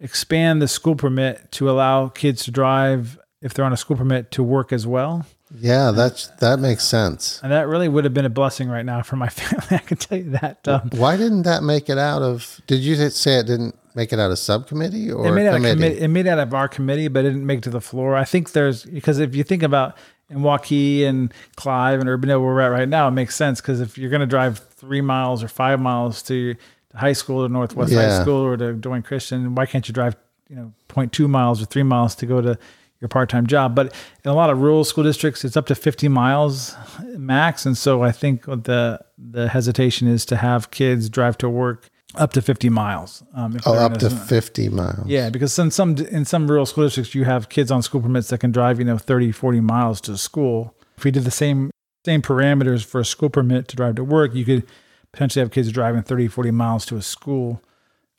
expand 0.00 0.62
the 0.62 0.68
school 0.68 0.96
permit 0.96 1.52
to 1.52 1.70
allow 1.70 2.08
kids 2.08 2.42
to 2.44 2.50
drive 2.50 3.18
if 3.42 3.52
they're 3.52 3.66
on 3.66 3.72
a 3.74 3.76
school 3.76 3.98
permit 3.98 4.30
to 4.30 4.42
work 4.42 4.72
as 4.72 4.86
well. 4.86 5.26
yeah, 5.60 5.90
that's 5.90 6.28
that 6.40 6.58
makes 6.58 6.84
sense. 6.84 7.38
And 7.42 7.52
that 7.52 7.68
really 7.68 7.88
would 7.88 8.04
have 8.04 8.14
been 8.14 8.24
a 8.24 8.30
blessing 8.30 8.70
right 8.70 8.84
now 8.86 9.02
for 9.02 9.16
my 9.16 9.28
family. 9.40 9.66
I 9.70 9.78
can 9.78 9.98
tell 9.98 10.16
you 10.16 10.30
that. 10.30 10.66
Um, 10.66 10.88
Why 10.94 11.18
didn't 11.18 11.42
that 11.42 11.62
make 11.62 11.90
it 11.90 11.98
out 11.98 12.22
of? 12.22 12.62
Did 12.66 12.80
you 12.80 12.96
say 13.10 13.38
it 13.40 13.46
didn't 13.46 13.78
make 13.94 14.12
it 14.12 14.18
out 14.18 14.30
of 14.30 14.38
subcommittee 14.38 15.12
or 15.12 15.26
it 15.26 15.32
made 15.32 15.46
out 15.46 15.56
of 15.56 15.56
committee? 15.58 15.74
committee. 15.74 16.00
It 16.00 16.08
made 16.08 16.26
out 16.26 16.38
of 16.38 16.52
our 16.54 16.66
committee, 16.68 17.08
but 17.08 17.24
it 17.24 17.28
didn't 17.28 17.46
make 17.46 17.58
it 17.58 17.64
to 17.64 17.70
the 17.70 17.80
floor. 17.82 18.16
I 18.16 18.24
think 18.24 18.52
there's 18.52 18.84
because 18.84 19.18
if 19.18 19.34
you 19.36 19.44
think 19.44 19.62
about 19.62 19.96
in 20.30 20.38
Waukee 20.38 21.04
and 21.04 21.32
Clive 21.56 22.00
and 22.00 22.08
Urbandale 22.08 22.40
where 22.40 22.54
we're 22.54 22.60
at 22.60 22.68
right 22.68 22.88
now, 22.88 23.08
it 23.08 23.12
makes 23.12 23.36
sense 23.36 23.60
because 23.60 23.80
if 23.80 23.98
you're 23.98 24.10
going 24.10 24.20
to 24.20 24.26
drive 24.26 24.58
three 24.58 25.00
miles 25.00 25.42
or 25.42 25.48
five 25.48 25.80
miles 25.80 26.22
to, 26.24 26.54
to 26.54 26.96
high 26.96 27.12
school 27.12 27.44
or 27.44 27.48
Northwest 27.48 27.92
High 27.92 28.22
School 28.22 28.40
or 28.44 28.56
to 28.56 28.72
Des 28.72 29.02
Christian, 29.02 29.54
why 29.54 29.66
can't 29.66 29.86
you 29.88 29.94
drive 29.94 30.16
you 30.48 30.56
know 30.56 30.72
0.2 30.88 31.28
miles 31.28 31.62
or 31.62 31.66
three 31.66 31.82
miles 31.82 32.14
to 32.16 32.26
go 32.26 32.40
to 32.40 32.58
your 33.00 33.08
part-time 33.08 33.46
job? 33.46 33.74
But 33.74 33.94
in 34.24 34.30
a 34.30 34.34
lot 34.34 34.50
of 34.50 34.60
rural 34.60 34.84
school 34.84 35.04
districts, 35.04 35.44
it's 35.44 35.56
up 35.56 35.66
to 35.66 35.74
50 35.74 36.08
miles 36.08 36.74
max, 37.16 37.66
and 37.66 37.76
so 37.76 38.02
I 38.02 38.12
think 38.12 38.44
the 38.44 39.00
the 39.18 39.48
hesitation 39.48 40.08
is 40.08 40.24
to 40.26 40.36
have 40.36 40.70
kids 40.70 41.08
drive 41.08 41.38
to 41.38 41.48
work 41.48 41.90
up 42.16 42.32
to 42.34 42.42
50 42.42 42.68
miles. 42.70 43.22
Um, 43.34 43.58
Oh, 43.66 43.74
up 43.74 43.98
to 43.98 44.10
fifty 44.10 44.68
miles. 44.68 45.06
yeah, 45.06 45.30
because 45.30 45.58
in 45.58 45.70
some 45.70 45.96
in 45.96 46.24
some 46.24 46.48
rural 46.48 46.66
school 46.66 46.84
districts, 46.84 47.14
you 47.14 47.24
have 47.24 47.48
kids 47.48 47.70
on 47.70 47.82
school 47.82 48.00
permits 48.00 48.28
that 48.28 48.38
can 48.40 48.52
drive, 48.52 48.78
you 48.78 48.84
know, 48.84 48.98
30, 48.98 49.32
40 49.32 49.60
miles 49.60 50.00
to 50.02 50.16
school. 50.16 50.74
If 50.96 51.04
we 51.04 51.10
did 51.10 51.24
the 51.24 51.30
same 51.30 51.70
same 52.04 52.22
parameters 52.22 52.84
for 52.84 53.00
a 53.00 53.04
school 53.04 53.30
permit 53.30 53.66
to 53.68 53.76
drive 53.76 53.94
to 53.96 54.04
work, 54.04 54.34
you 54.34 54.44
could 54.44 54.66
potentially 55.12 55.40
have 55.42 55.50
kids 55.50 55.72
driving 55.72 56.02
30, 56.02 56.28
40 56.28 56.50
miles 56.50 56.84
to 56.86 56.96
a 56.96 57.02
school. 57.02 57.62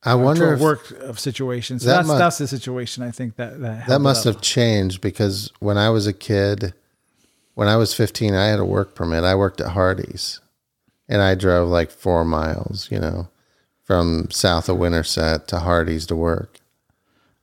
I 0.03 0.13
wonder 0.15 0.41
to 0.45 0.51
a 0.51 0.53
if 0.55 0.59
work 0.59 0.91
of 1.01 1.19
situations. 1.19 1.83
So 1.83 1.89
That 1.89 1.95
that's 1.97 2.07
mu- 2.07 2.17
that's 2.17 2.37
the 2.37 2.47
situation 2.47 3.03
I 3.03 3.11
think 3.11 3.35
that 3.37 3.59
that, 3.61 3.87
that 3.87 3.99
must 4.01 4.25
up. 4.27 4.35
have 4.35 4.41
changed 4.41 5.01
because 5.01 5.51
when 5.59 5.77
I 5.77 5.89
was 5.89 6.05
a 6.07 6.13
kid, 6.13 6.73
when 7.55 7.67
I 7.67 7.75
was 7.77 7.93
15, 7.93 8.33
I 8.35 8.47
had 8.47 8.59
a 8.59 8.65
work 8.65 8.93
permit. 8.95 9.23
I 9.23 9.33
worked 9.35 9.61
at 9.61 9.71
Hardee's 9.71 10.41
and 11.07 11.21
I 11.21 11.33
drove 11.35 11.69
like 11.69 11.89
four 11.91 12.23
miles, 12.25 12.87
you 12.91 12.99
know, 12.99 13.29
from 13.85 14.27
south 14.31 14.67
of 14.67 14.77
Winterset 14.77 15.47
to 15.47 15.59
Hardee's 15.59 16.05
to 16.07 16.15
work. 16.15 16.59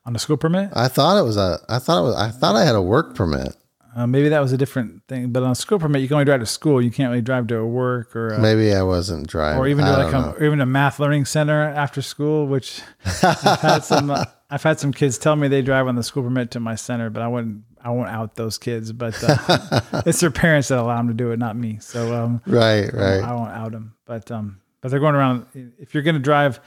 on 0.04 0.14
a 0.14 0.18
school 0.18 0.36
permit. 0.36 0.68
I 0.74 0.88
thought 0.88 1.16
it 1.18 1.22
was 1.24 1.36
a, 1.36 1.60
I 1.68 1.78
thought 1.78 2.00
it 2.00 2.02
was, 2.06 2.16
I 2.16 2.28
thought 2.30 2.56
I 2.56 2.64
had 2.64 2.74
a 2.74 2.82
work 2.82 3.14
permit. 3.14 3.56
Uh, 3.94 4.06
maybe 4.06 4.28
that 4.30 4.40
was 4.40 4.52
a 4.52 4.56
different 4.56 5.02
thing. 5.06 5.30
But 5.32 5.42
on 5.42 5.50
a 5.50 5.54
school 5.54 5.78
permit, 5.78 6.00
you 6.02 6.08
can 6.08 6.14
only 6.14 6.24
drive 6.24 6.40
to 6.40 6.46
school. 6.46 6.80
You 6.80 6.90
can't 6.90 7.10
really 7.10 7.20
drive 7.22 7.46
to 7.48 7.58
a 7.58 7.66
work 7.66 8.16
or. 8.16 8.34
Uh, 8.34 8.38
Maybe 8.38 8.72
I 8.74 8.82
wasn't 8.82 9.26
driving. 9.28 9.60
or 9.60 9.68
even 9.68 9.84
to 9.84 9.92
like 9.92 10.12
a, 10.14 10.30
or 10.32 10.44
even 10.44 10.60
a 10.62 10.66
math 10.66 10.98
learning 10.98 11.26
center 11.26 11.60
after 11.62 12.00
school, 12.00 12.46
which 12.46 12.80
I've 13.22 13.60
had 13.60 13.84
some 13.84 14.10
I've 14.50 14.62
had 14.62 14.80
some 14.80 14.92
kids 14.94 15.18
tell 15.18 15.36
me 15.36 15.46
they 15.48 15.60
drive 15.62 15.86
on 15.88 15.96
the 15.96 16.02
school 16.02 16.22
permit 16.22 16.50
to 16.52 16.60
my 16.60 16.74
center, 16.74 17.10
but 17.10 17.22
I 17.22 17.28
wouldn't 17.28 17.64
I 17.84 17.90
won't 17.90 18.08
out 18.08 18.34
those 18.36 18.56
kids, 18.56 18.92
but 18.92 19.14
uh, 19.22 19.80
it's 20.06 20.20
their 20.20 20.30
parents 20.30 20.68
that 20.68 20.78
allow 20.78 20.96
them 20.96 21.08
to 21.08 21.14
do 21.14 21.30
it, 21.32 21.38
not 21.38 21.54
me. 21.54 21.76
So 21.82 22.14
um, 22.14 22.40
Right, 22.46 22.90
right. 22.94 23.22
I 23.22 23.34
won't 23.34 23.50
out 23.50 23.72
them, 23.72 23.94
but 24.06 24.30
um, 24.30 24.61
but 24.82 24.90
they're 24.90 25.00
going 25.00 25.14
around. 25.14 25.46
If 25.78 25.94
you're 25.94 26.02
going 26.02 26.16
to 26.16 26.20
drive, 26.20 26.60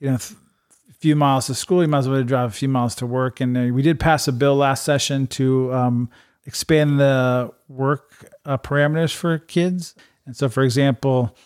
you 0.00 0.10
know. 0.10 0.16
a 0.16 0.92
few 1.00 1.14
miles 1.14 1.46
to 1.46 1.54
school, 1.54 1.80
you 1.80 1.86
might 1.88 1.98
as 1.98 2.08
well 2.08 2.24
drive 2.24 2.50
a 2.50 2.52
few 2.52 2.68
miles 2.68 2.96
to 2.96 3.06
work. 3.06 3.40
And 3.40 3.56
uh, 3.56 3.72
we 3.72 3.82
did 3.82 4.00
pass 4.00 4.26
a 4.26 4.32
bill 4.32 4.56
last 4.56 4.84
session 4.84 5.28
to 5.28 5.72
um, 5.72 6.10
expand 6.44 6.98
the 6.98 7.52
work 7.68 8.28
uh, 8.44 8.58
parameters 8.58 9.14
for 9.14 9.38
kids. 9.38 9.94
And 10.26 10.36
so, 10.36 10.48
for 10.48 10.64
example, 10.64 11.36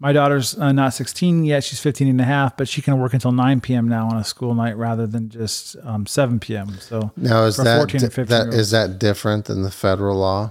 my 0.00 0.12
daughter's 0.12 0.58
uh, 0.58 0.72
not 0.72 0.92
16 0.92 1.44
yet; 1.44 1.62
she's 1.62 1.78
15 1.80 2.08
and 2.08 2.20
a 2.20 2.24
half, 2.24 2.56
but 2.56 2.68
she 2.68 2.82
can 2.82 2.98
work 2.98 3.14
until 3.14 3.32
9 3.32 3.60
p.m. 3.60 3.88
now 3.88 4.08
on 4.08 4.16
a 4.16 4.24
school 4.24 4.54
night 4.54 4.76
rather 4.76 5.06
than 5.06 5.28
just 5.30 5.76
um, 5.84 6.04
7 6.04 6.40
p.m. 6.40 6.76
So 6.80 7.12
Now 7.16 7.44
is 7.44 7.56
that 7.58 7.78
14 7.78 8.00
di- 8.00 8.08
15 8.08 8.26
that 8.26 8.54
is 8.54 8.72
that 8.72 8.98
different 8.98 9.44
than 9.44 9.62
the 9.62 9.70
federal 9.70 10.18
law? 10.18 10.50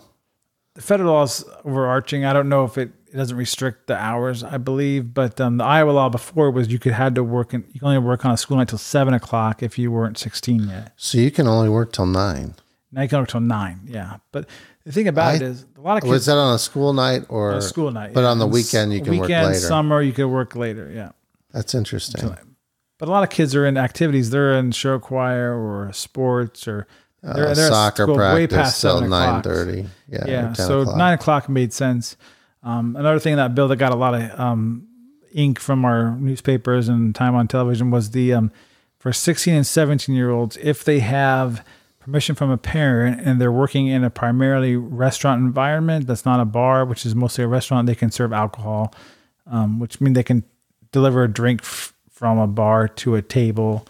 the 0.76 0.82
federal 0.82 1.14
law 1.14 1.24
is 1.24 1.44
overarching. 1.64 2.26
I 2.26 2.34
don't 2.34 2.50
know 2.50 2.66
if 2.66 2.78
it, 2.78 2.92
it 3.16 3.18
doesn't 3.18 3.38
restrict 3.38 3.88
the 3.88 3.96
hours, 3.96 4.44
I 4.44 4.58
believe, 4.58 5.14
but 5.14 5.40
um, 5.40 5.56
the 5.56 5.64
Iowa 5.64 5.92
law 5.92 6.10
before 6.10 6.52
was 6.52 6.68
you 6.68 6.80
could 6.80 6.92
had 6.92 7.16
to 7.16 7.24
work 7.24 7.54
and 7.54 7.64
you 7.72 7.80
can 7.80 7.88
only 7.88 8.00
work 8.00 8.26
on 8.26 8.32
a 8.32 8.38
school 8.38 8.58
night 8.58 8.68
till 8.68 8.78
seven 8.78 9.14
o'clock 9.14 9.64
if 9.64 9.80
you 9.80 9.90
weren't 9.90 10.18
16 10.18 10.68
yet. 10.68 10.92
So 10.98 11.18
you 11.18 11.32
can 11.32 11.48
only 11.48 11.70
work 11.70 11.94
till 11.94 12.08
nine. 12.08 12.56
Now 12.92 13.04
you 13.04 13.08
can 13.08 13.20
work 13.20 13.30
till 13.30 13.40
nine. 13.40 13.80
Yeah. 13.86 14.18
But 14.34 14.50
the 14.84 14.92
thing 14.92 15.08
about 15.08 15.32
I- 15.32 15.36
it 15.36 15.42
is 15.44 15.66
a 15.78 15.82
lot 15.82 15.96
of 15.96 16.04
kids. 16.04 16.12
Was 16.12 16.26
that 16.26 16.36
on 16.36 16.56
a 16.56 16.60
school 16.60 16.92
night 16.92 17.24
or 17.30 17.54
a 17.54 17.62
school 17.62 17.90
night. 17.90 18.14
But 18.14 18.22
yeah. 18.22 18.28
on 18.28 18.40
the 18.40 18.48
weekend 18.48 18.92
you 18.92 19.00
can 19.02 19.14
work 19.18 19.30
weekend, 19.30 19.48
later. 19.48 19.60
Summer 19.60 20.02
you 20.02 20.12
could 20.12 20.28
work 20.28 20.54
later. 20.58 20.92
Yeah. 20.94 21.12
That's 21.54 21.74
interesting. 21.74 22.36
But 22.98 23.08
a 23.08 23.12
lot 23.12 23.24
of 23.24 23.30
kids 23.30 23.56
are 23.56 23.66
in 23.66 23.78
activities. 23.78 24.30
They're 24.30 24.58
in 24.58 24.74
show 24.74 25.00
choir 25.00 25.54
or 25.58 25.94
sports 25.94 26.68
or 26.68 26.86
they're, 27.24 27.48
Uh, 27.48 27.54
they're 27.54 27.70
soccer 27.70 28.14
practice 28.14 28.82
till 28.82 28.98
7 28.98 29.10
nine 29.10 29.30
o'clock. 29.30 29.44
thirty. 29.46 29.88
Yeah. 30.10 30.24
Yeah, 30.28 30.42
10 30.54 30.56
so 30.56 30.82
o'clock. 30.82 30.98
nine 30.98 31.14
o'clock 31.14 31.48
made 31.48 31.72
sense. 31.72 32.18
Um, 32.66 32.96
another 32.96 33.20
thing 33.20 33.34
in 33.34 33.38
that 33.38 33.56
bill 33.56 33.68
that 33.68 33.78
got 33.78 33.94
a 33.94 33.96
lot 33.96 34.16
of 34.16 34.40
um, 34.40 34.88
ink 35.34 35.60
from 35.60 35.86
our 35.86 36.16
newspapers 36.18 36.90
and 36.90 37.14
time 37.14 37.36
on 37.36 37.48
television 37.48 37.92
was 37.92 38.12
the 38.12 38.34
um, 38.34 38.52
for 38.98 39.14
16 39.14 39.54
and 39.54 39.68
17 39.68 40.16
year 40.16 40.32
olds 40.32 40.58
if 40.58 40.84
they 40.84 41.00
have 41.00 41.64
permission 42.00 42.36
from 42.36 42.50
a 42.50 42.58
parent 42.58 43.22
and 43.22 43.40
they're 43.40 43.52
working 43.52 43.88
in 43.88 44.04
a 44.04 44.10
primarily 44.10 44.76
restaurant 44.76 45.42
environment 45.42 46.08
that's 46.08 46.26
not 46.26 46.40
a 46.40 46.46
bar, 46.46 46.86
which 46.86 47.06
is 47.06 47.16
mostly 47.16 47.44
a 47.44 47.48
restaurant, 47.48 47.88
they 47.88 47.96
can 47.96 48.12
serve 48.12 48.34
alcohol, 48.34 48.94
um, 49.48 49.80
which 49.80 50.02
means 50.02 50.16
they 50.16 50.24
can 50.24 50.44
deliver 50.92 51.24
a 51.24 51.28
drink 51.28 51.62
f- 51.62 51.94
from 52.10 52.38
a 52.38 52.48
bar 52.48 52.88
to 52.88 53.16
a 53.16 53.22
table 53.22 53.88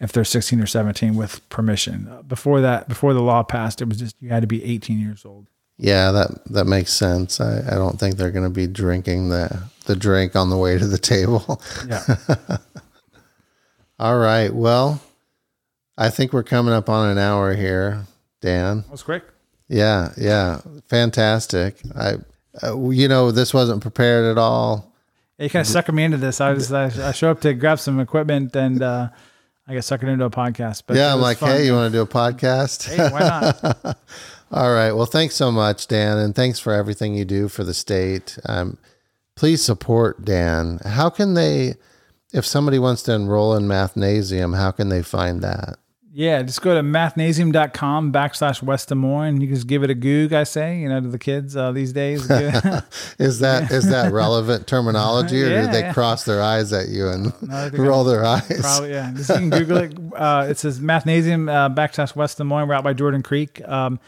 if 0.00 0.12
they're 0.12 0.24
16 0.24 0.60
or 0.60 0.66
17 0.66 1.14
with 1.14 1.46
permission. 1.48 2.08
Before 2.26 2.60
that, 2.60 2.88
before 2.88 3.14
the 3.14 3.22
law 3.22 3.42
passed, 3.42 3.80
it 3.80 3.88
was 3.88 3.98
just 3.98 4.16
you 4.20 4.30
had 4.30 4.42
to 4.42 4.46
be 4.46 4.64
18 4.64 4.98
years 4.98 5.24
old. 5.24 5.46
Yeah, 5.78 6.10
that 6.12 6.44
that 6.46 6.64
makes 6.66 6.92
sense. 6.92 7.40
I, 7.40 7.58
I 7.66 7.74
don't 7.74 8.00
think 8.00 8.16
they're 8.16 8.30
going 8.30 8.44
to 8.44 8.50
be 8.50 8.66
drinking 8.66 9.28
the 9.28 9.64
the 9.84 9.96
drink 9.96 10.34
on 10.34 10.50
the 10.50 10.56
way 10.56 10.78
to 10.78 10.86
the 10.86 10.98
table. 10.98 11.60
Yeah. 11.86 12.02
All 13.98 14.18
right. 14.18 14.52
Well, 14.52 15.00
I 15.96 16.10
think 16.10 16.32
we're 16.32 16.42
coming 16.42 16.74
up 16.74 16.88
on 16.88 17.10
an 17.10 17.18
hour 17.18 17.54
here, 17.54 18.04
Dan. 18.40 18.82
That 18.82 18.90
was 18.90 19.02
quick. 19.02 19.24
Yeah, 19.68 20.12
yeah, 20.16 20.60
fantastic. 20.86 21.76
I, 21.96 22.14
uh, 22.62 22.88
you 22.90 23.08
know, 23.08 23.30
this 23.32 23.52
wasn't 23.52 23.82
prepared 23.82 24.30
at 24.30 24.38
all. 24.38 24.92
You 25.38 25.50
kind 25.50 25.66
of 25.66 25.72
suckered 25.72 25.94
me 25.94 26.04
into 26.04 26.16
this. 26.16 26.40
I 26.40 26.52
was 26.52 26.72
I, 26.72 26.84
I 27.08 27.12
show 27.12 27.30
up 27.30 27.40
to 27.40 27.52
grab 27.52 27.78
some 27.78 28.00
equipment 28.00 28.54
and 28.54 28.80
uh, 28.80 29.08
I 29.66 29.74
get 29.74 29.82
suckered 29.82 30.08
into 30.08 30.24
a 30.24 30.30
podcast. 30.30 30.84
But 30.86 30.96
yeah, 30.96 31.12
I'm 31.12 31.20
like, 31.20 31.38
fun. 31.38 31.50
hey, 31.50 31.66
you 31.66 31.74
want 31.74 31.92
to 31.92 31.98
do 31.98 32.02
a 32.02 32.06
podcast? 32.06 32.88
hey, 32.88 33.10
why 33.10 33.20
not? 33.20 33.98
All 34.52 34.72
right. 34.72 34.92
Well, 34.92 35.06
thanks 35.06 35.34
so 35.34 35.50
much, 35.50 35.86
Dan, 35.88 36.18
and 36.18 36.34
thanks 36.34 36.58
for 36.58 36.72
everything 36.72 37.14
you 37.14 37.24
do 37.24 37.48
for 37.48 37.64
the 37.64 37.74
state. 37.74 38.38
Um, 38.46 38.78
please 39.34 39.62
support 39.62 40.24
Dan. 40.24 40.78
How 40.84 41.10
can 41.10 41.34
they, 41.34 41.74
if 42.32 42.46
somebody 42.46 42.78
wants 42.78 43.02
to 43.04 43.12
enroll 43.12 43.54
in 43.54 43.64
Mathnasium, 43.64 44.56
how 44.56 44.70
can 44.70 44.88
they 44.88 45.02
find 45.02 45.42
that? 45.42 45.78
Yeah, 46.18 46.42
just 46.42 46.62
go 46.62 46.74
to 46.74 46.80
mathnasium.com 46.80 48.10
backslash 48.10 48.62
West 48.62 48.88
Des 48.88 48.94
Moines. 48.94 49.40
You 49.42 49.48
can 49.48 49.54
just 49.56 49.66
give 49.66 49.82
it 49.82 49.90
a 49.90 49.94
goog, 49.94 50.32
I 50.32 50.44
say, 50.44 50.78
you 50.78 50.88
know, 50.88 50.98
to 50.98 51.08
the 51.08 51.18
kids 51.18 51.54
uh, 51.54 51.72
these 51.72 51.92
days. 51.92 52.22
Is 53.18 53.40
that 53.40 53.70
is 53.70 53.90
that 53.90 54.12
relevant 54.14 54.66
terminology, 54.66 55.42
or 55.42 55.48
Yeah, 55.48 55.66
do 55.66 55.72
they 55.72 55.80
yeah. 55.80 55.92
cross 55.92 56.24
their 56.24 56.40
eyes 56.40 56.72
at 56.72 56.88
you 56.88 57.08
and 57.08 57.34
think 57.34 57.76
roll 57.78 58.04
their 58.04 58.24
eyes? 58.24 58.60
Probably, 58.62 58.92
yeah. 58.92 59.12
Just, 59.14 59.28
you 59.28 59.36
can 59.36 59.50
Google 59.50 59.76
it. 59.76 59.94
Uh, 60.14 60.46
it 60.48 60.56
says 60.56 60.80
Mathnasium 60.80 61.50
uh, 61.52 61.68
backslash 61.74 62.16
West 62.16 62.38
Des 62.38 62.44
Moines. 62.44 62.66
We're 62.68 62.74
out 62.76 62.84
by 62.84 62.94
Jordan 62.94 63.22
Creek. 63.22 63.60
Um, 63.68 64.00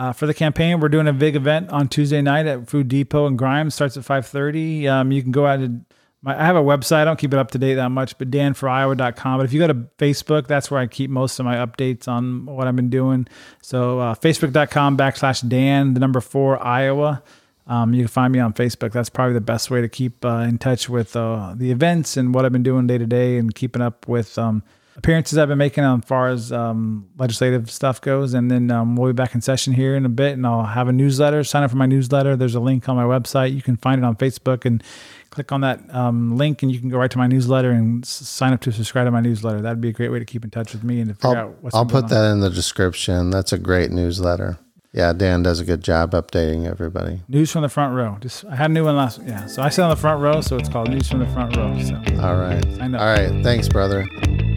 uh, 0.00 0.14
for 0.14 0.26
the 0.26 0.32
campaign, 0.32 0.80
we're 0.80 0.88
doing 0.88 1.06
a 1.06 1.12
big 1.12 1.36
event 1.36 1.68
on 1.68 1.86
Tuesday 1.86 2.22
night 2.22 2.46
at 2.46 2.66
Food 2.70 2.88
Depot 2.88 3.26
in 3.26 3.36
Grimes. 3.36 3.74
Starts 3.74 3.98
at 3.98 4.04
5.30. 4.04 4.88
Um, 4.88 5.12
you 5.12 5.20
can 5.20 5.30
go 5.30 5.46
out 5.46 5.58
and 5.58 5.84
my, 6.22 6.40
I 6.40 6.46
have 6.46 6.56
a 6.56 6.62
website. 6.62 7.02
I 7.02 7.04
don't 7.04 7.18
keep 7.18 7.34
it 7.34 7.38
up 7.38 7.50
to 7.50 7.58
date 7.58 7.74
that 7.74 7.90
much, 7.90 8.16
but 8.16 8.30
danforiowa.com. 8.30 9.38
But 9.38 9.44
if 9.44 9.52
you 9.52 9.60
go 9.60 9.66
to 9.66 9.74
Facebook, 9.98 10.46
that's 10.46 10.70
where 10.70 10.80
I 10.80 10.86
keep 10.86 11.10
most 11.10 11.38
of 11.38 11.44
my 11.44 11.56
updates 11.56 12.08
on 12.08 12.46
what 12.46 12.66
I've 12.66 12.76
been 12.76 12.88
doing. 12.88 13.28
So 13.60 13.98
uh, 13.98 14.14
facebook.com 14.14 14.96
backslash 14.96 15.46
Dan, 15.46 15.92
the 15.92 16.00
number 16.00 16.22
four, 16.22 16.62
Iowa. 16.64 17.22
Um, 17.66 17.92
you 17.92 18.00
can 18.00 18.08
find 18.08 18.32
me 18.32 18.38
on 18.38 18.54
Facebook. 18.54 18.92
That's 18.92 19.10
probably 19.10 19.34
the 19.34 19.42
best 19.42 19.70
way 19.70 19.82
to 19.82 19.88
keep 19.90 20.24
uh, 20.24 20.46
in 20.48 20.56
touch 20.56 20.88
with 20.88 21.14
uh, 21.14 21.52
the 21.54 21.70
events 21.70 22.16
and 22.16 22.34
what 22.34 22.46
I've 22.46 22.52
been 22.52 22.62
doing 22.62 22.86
day 22.86 22.96
to 22.96 23.06
day 23.06 23.36
and 23.36 23.54
keeping 23.54 23.82
up 23.82 24.08
with 24.08 24.38
um, 24.38 24.62
appearances 25.00 25.38
I've 25.38 25.48
been 25.48 25.58
making 25.58 25.82
as 25.84 26.04
far 26.04 26.28
as 26.28 26.52
um, 26.52 27.08
legislative 27.18 27.70
stuff 27.70 28.00
goes. 28.00 28.34
And 28.34 28.50
then 28.50 28.70
um, 28.70 28.96
we'll 28.96 29.12
be 29.12 29.16
back 29.16 29.34
in 29.34 29.40
session 29.40 29.72
here 29.72 29.96
in 29.96 30.04
a 30.04 30.08
bit 30.10 30.34
and 30.34 30.46
I'll 30.46 30.64
have 30.64 30.88
a 30.88 30.92
newsletter. 30.92 31.42
Sign 31.42 31.62
up 31.62 31.70
for 31.70 31.76
my 31.76 31.86
newsletter. 31.86 32.36
There's 32.36 32.54
a 32.54 32.60
link 32.60 32.88
on 32.88 32.96
my 32.96 33.04
website. 33.04 33.54
You 33.54 33.62
can 33.62 33.76
find 33.76 34.00
it 34.00 34.04
on 34.04 34.16
Facebook 34.16 34.64
and 34.64 34.82
click 35.30 35.52
on 35.52 35.62
that 35.62 35.80
um, 35.94 36.36
link 36.36 36.62
and 36.62 36.70
you 36.70 36.78
can 36.78 36.88
go 36.88 36.98
right 36.98 37.10
to 37.10 37.18
my 37.18 37.26
newsletter 37.26 37.70
and 37.70 38.04
s- 38.04 38.10
sign 38.10 38.52
up 38.52 38.60
to 38.62 38.72
subscribe 38.72 39.06
to 39.06 39.10
my 39.10 39.20
newsletter. 39.20 39.60
That'd 39.62 39.80
be 39.80 39.88
a 39.88 39.92
great 39.92 40.10
way 40.10 40.18
to 40.18 40.24
keep 40.24 40.44
in 40.44 40.50
touch 40.50 40.72
with 40.72 40.84
me 40.84 41.00
and 41.00 41.08
to 41.08 41.14
figure 41.14 41.30
I'll, 41.30 41.36
out 41.48 41.56
what's 41.62 41.74
I'll 41.74 41.86
put 41.86 42.04
on. 42.04 42.10
that 42.10 42.32
in 42.32 42.40
the 42.40 42.50
description. 42.50 43.30
That's 43.30 43.52
a 43.52 43.58
great 43.58 43.90
newsletter. 43.90 44.58
Yeah, 44.92 45.12
Dan 45.12 45.44
does 45.44 45.60
a 45.60 45.64
good 45.64 45.84
job 45.84 46.10
updating 46.12 46.66
everybody. 46.68 47.20
News 47.28 47.52
from 47.52 47.62
the 47.62 47.68
front 47.68 47.94
row. 47.94 48.18
Just 48.20 48.44
I 48.46 48.56
had 48.56 48.70
a 48.70 48.74
new 48.74 48.84
one 48.84 48.96
last. 48.96 49.20
Yeah, 49.24 49.46
so 49.46 49.62
I 49.62 49.68
sit 49.68 49.82
on 49.82 49.90
the 49.90 49.94
front 49.96 50.20
row, 50.20 50.40
so 50.40 50.56
it's 50.56 50.68
called 50.68 50.90
News 50.90 51.08
from 51.08 51.20
the 51.20 51.28
front 51.28 51.56
row. 51.56 51.80
So 51.80 51.94
All 52.20 52.34
right. 52.36 52.66
I 52.80 52.88
know. 52.88 52.98
All 52.98 53.06
right. 53.06 53.44
Thanks, 53.44 53.68
brother. 53.68 54.04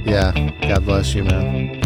Yeah. 0.06 0.52
God 0.62 0.86
bless 0.86 1.16
you, 1.16 1.24
man. 1.24 1.80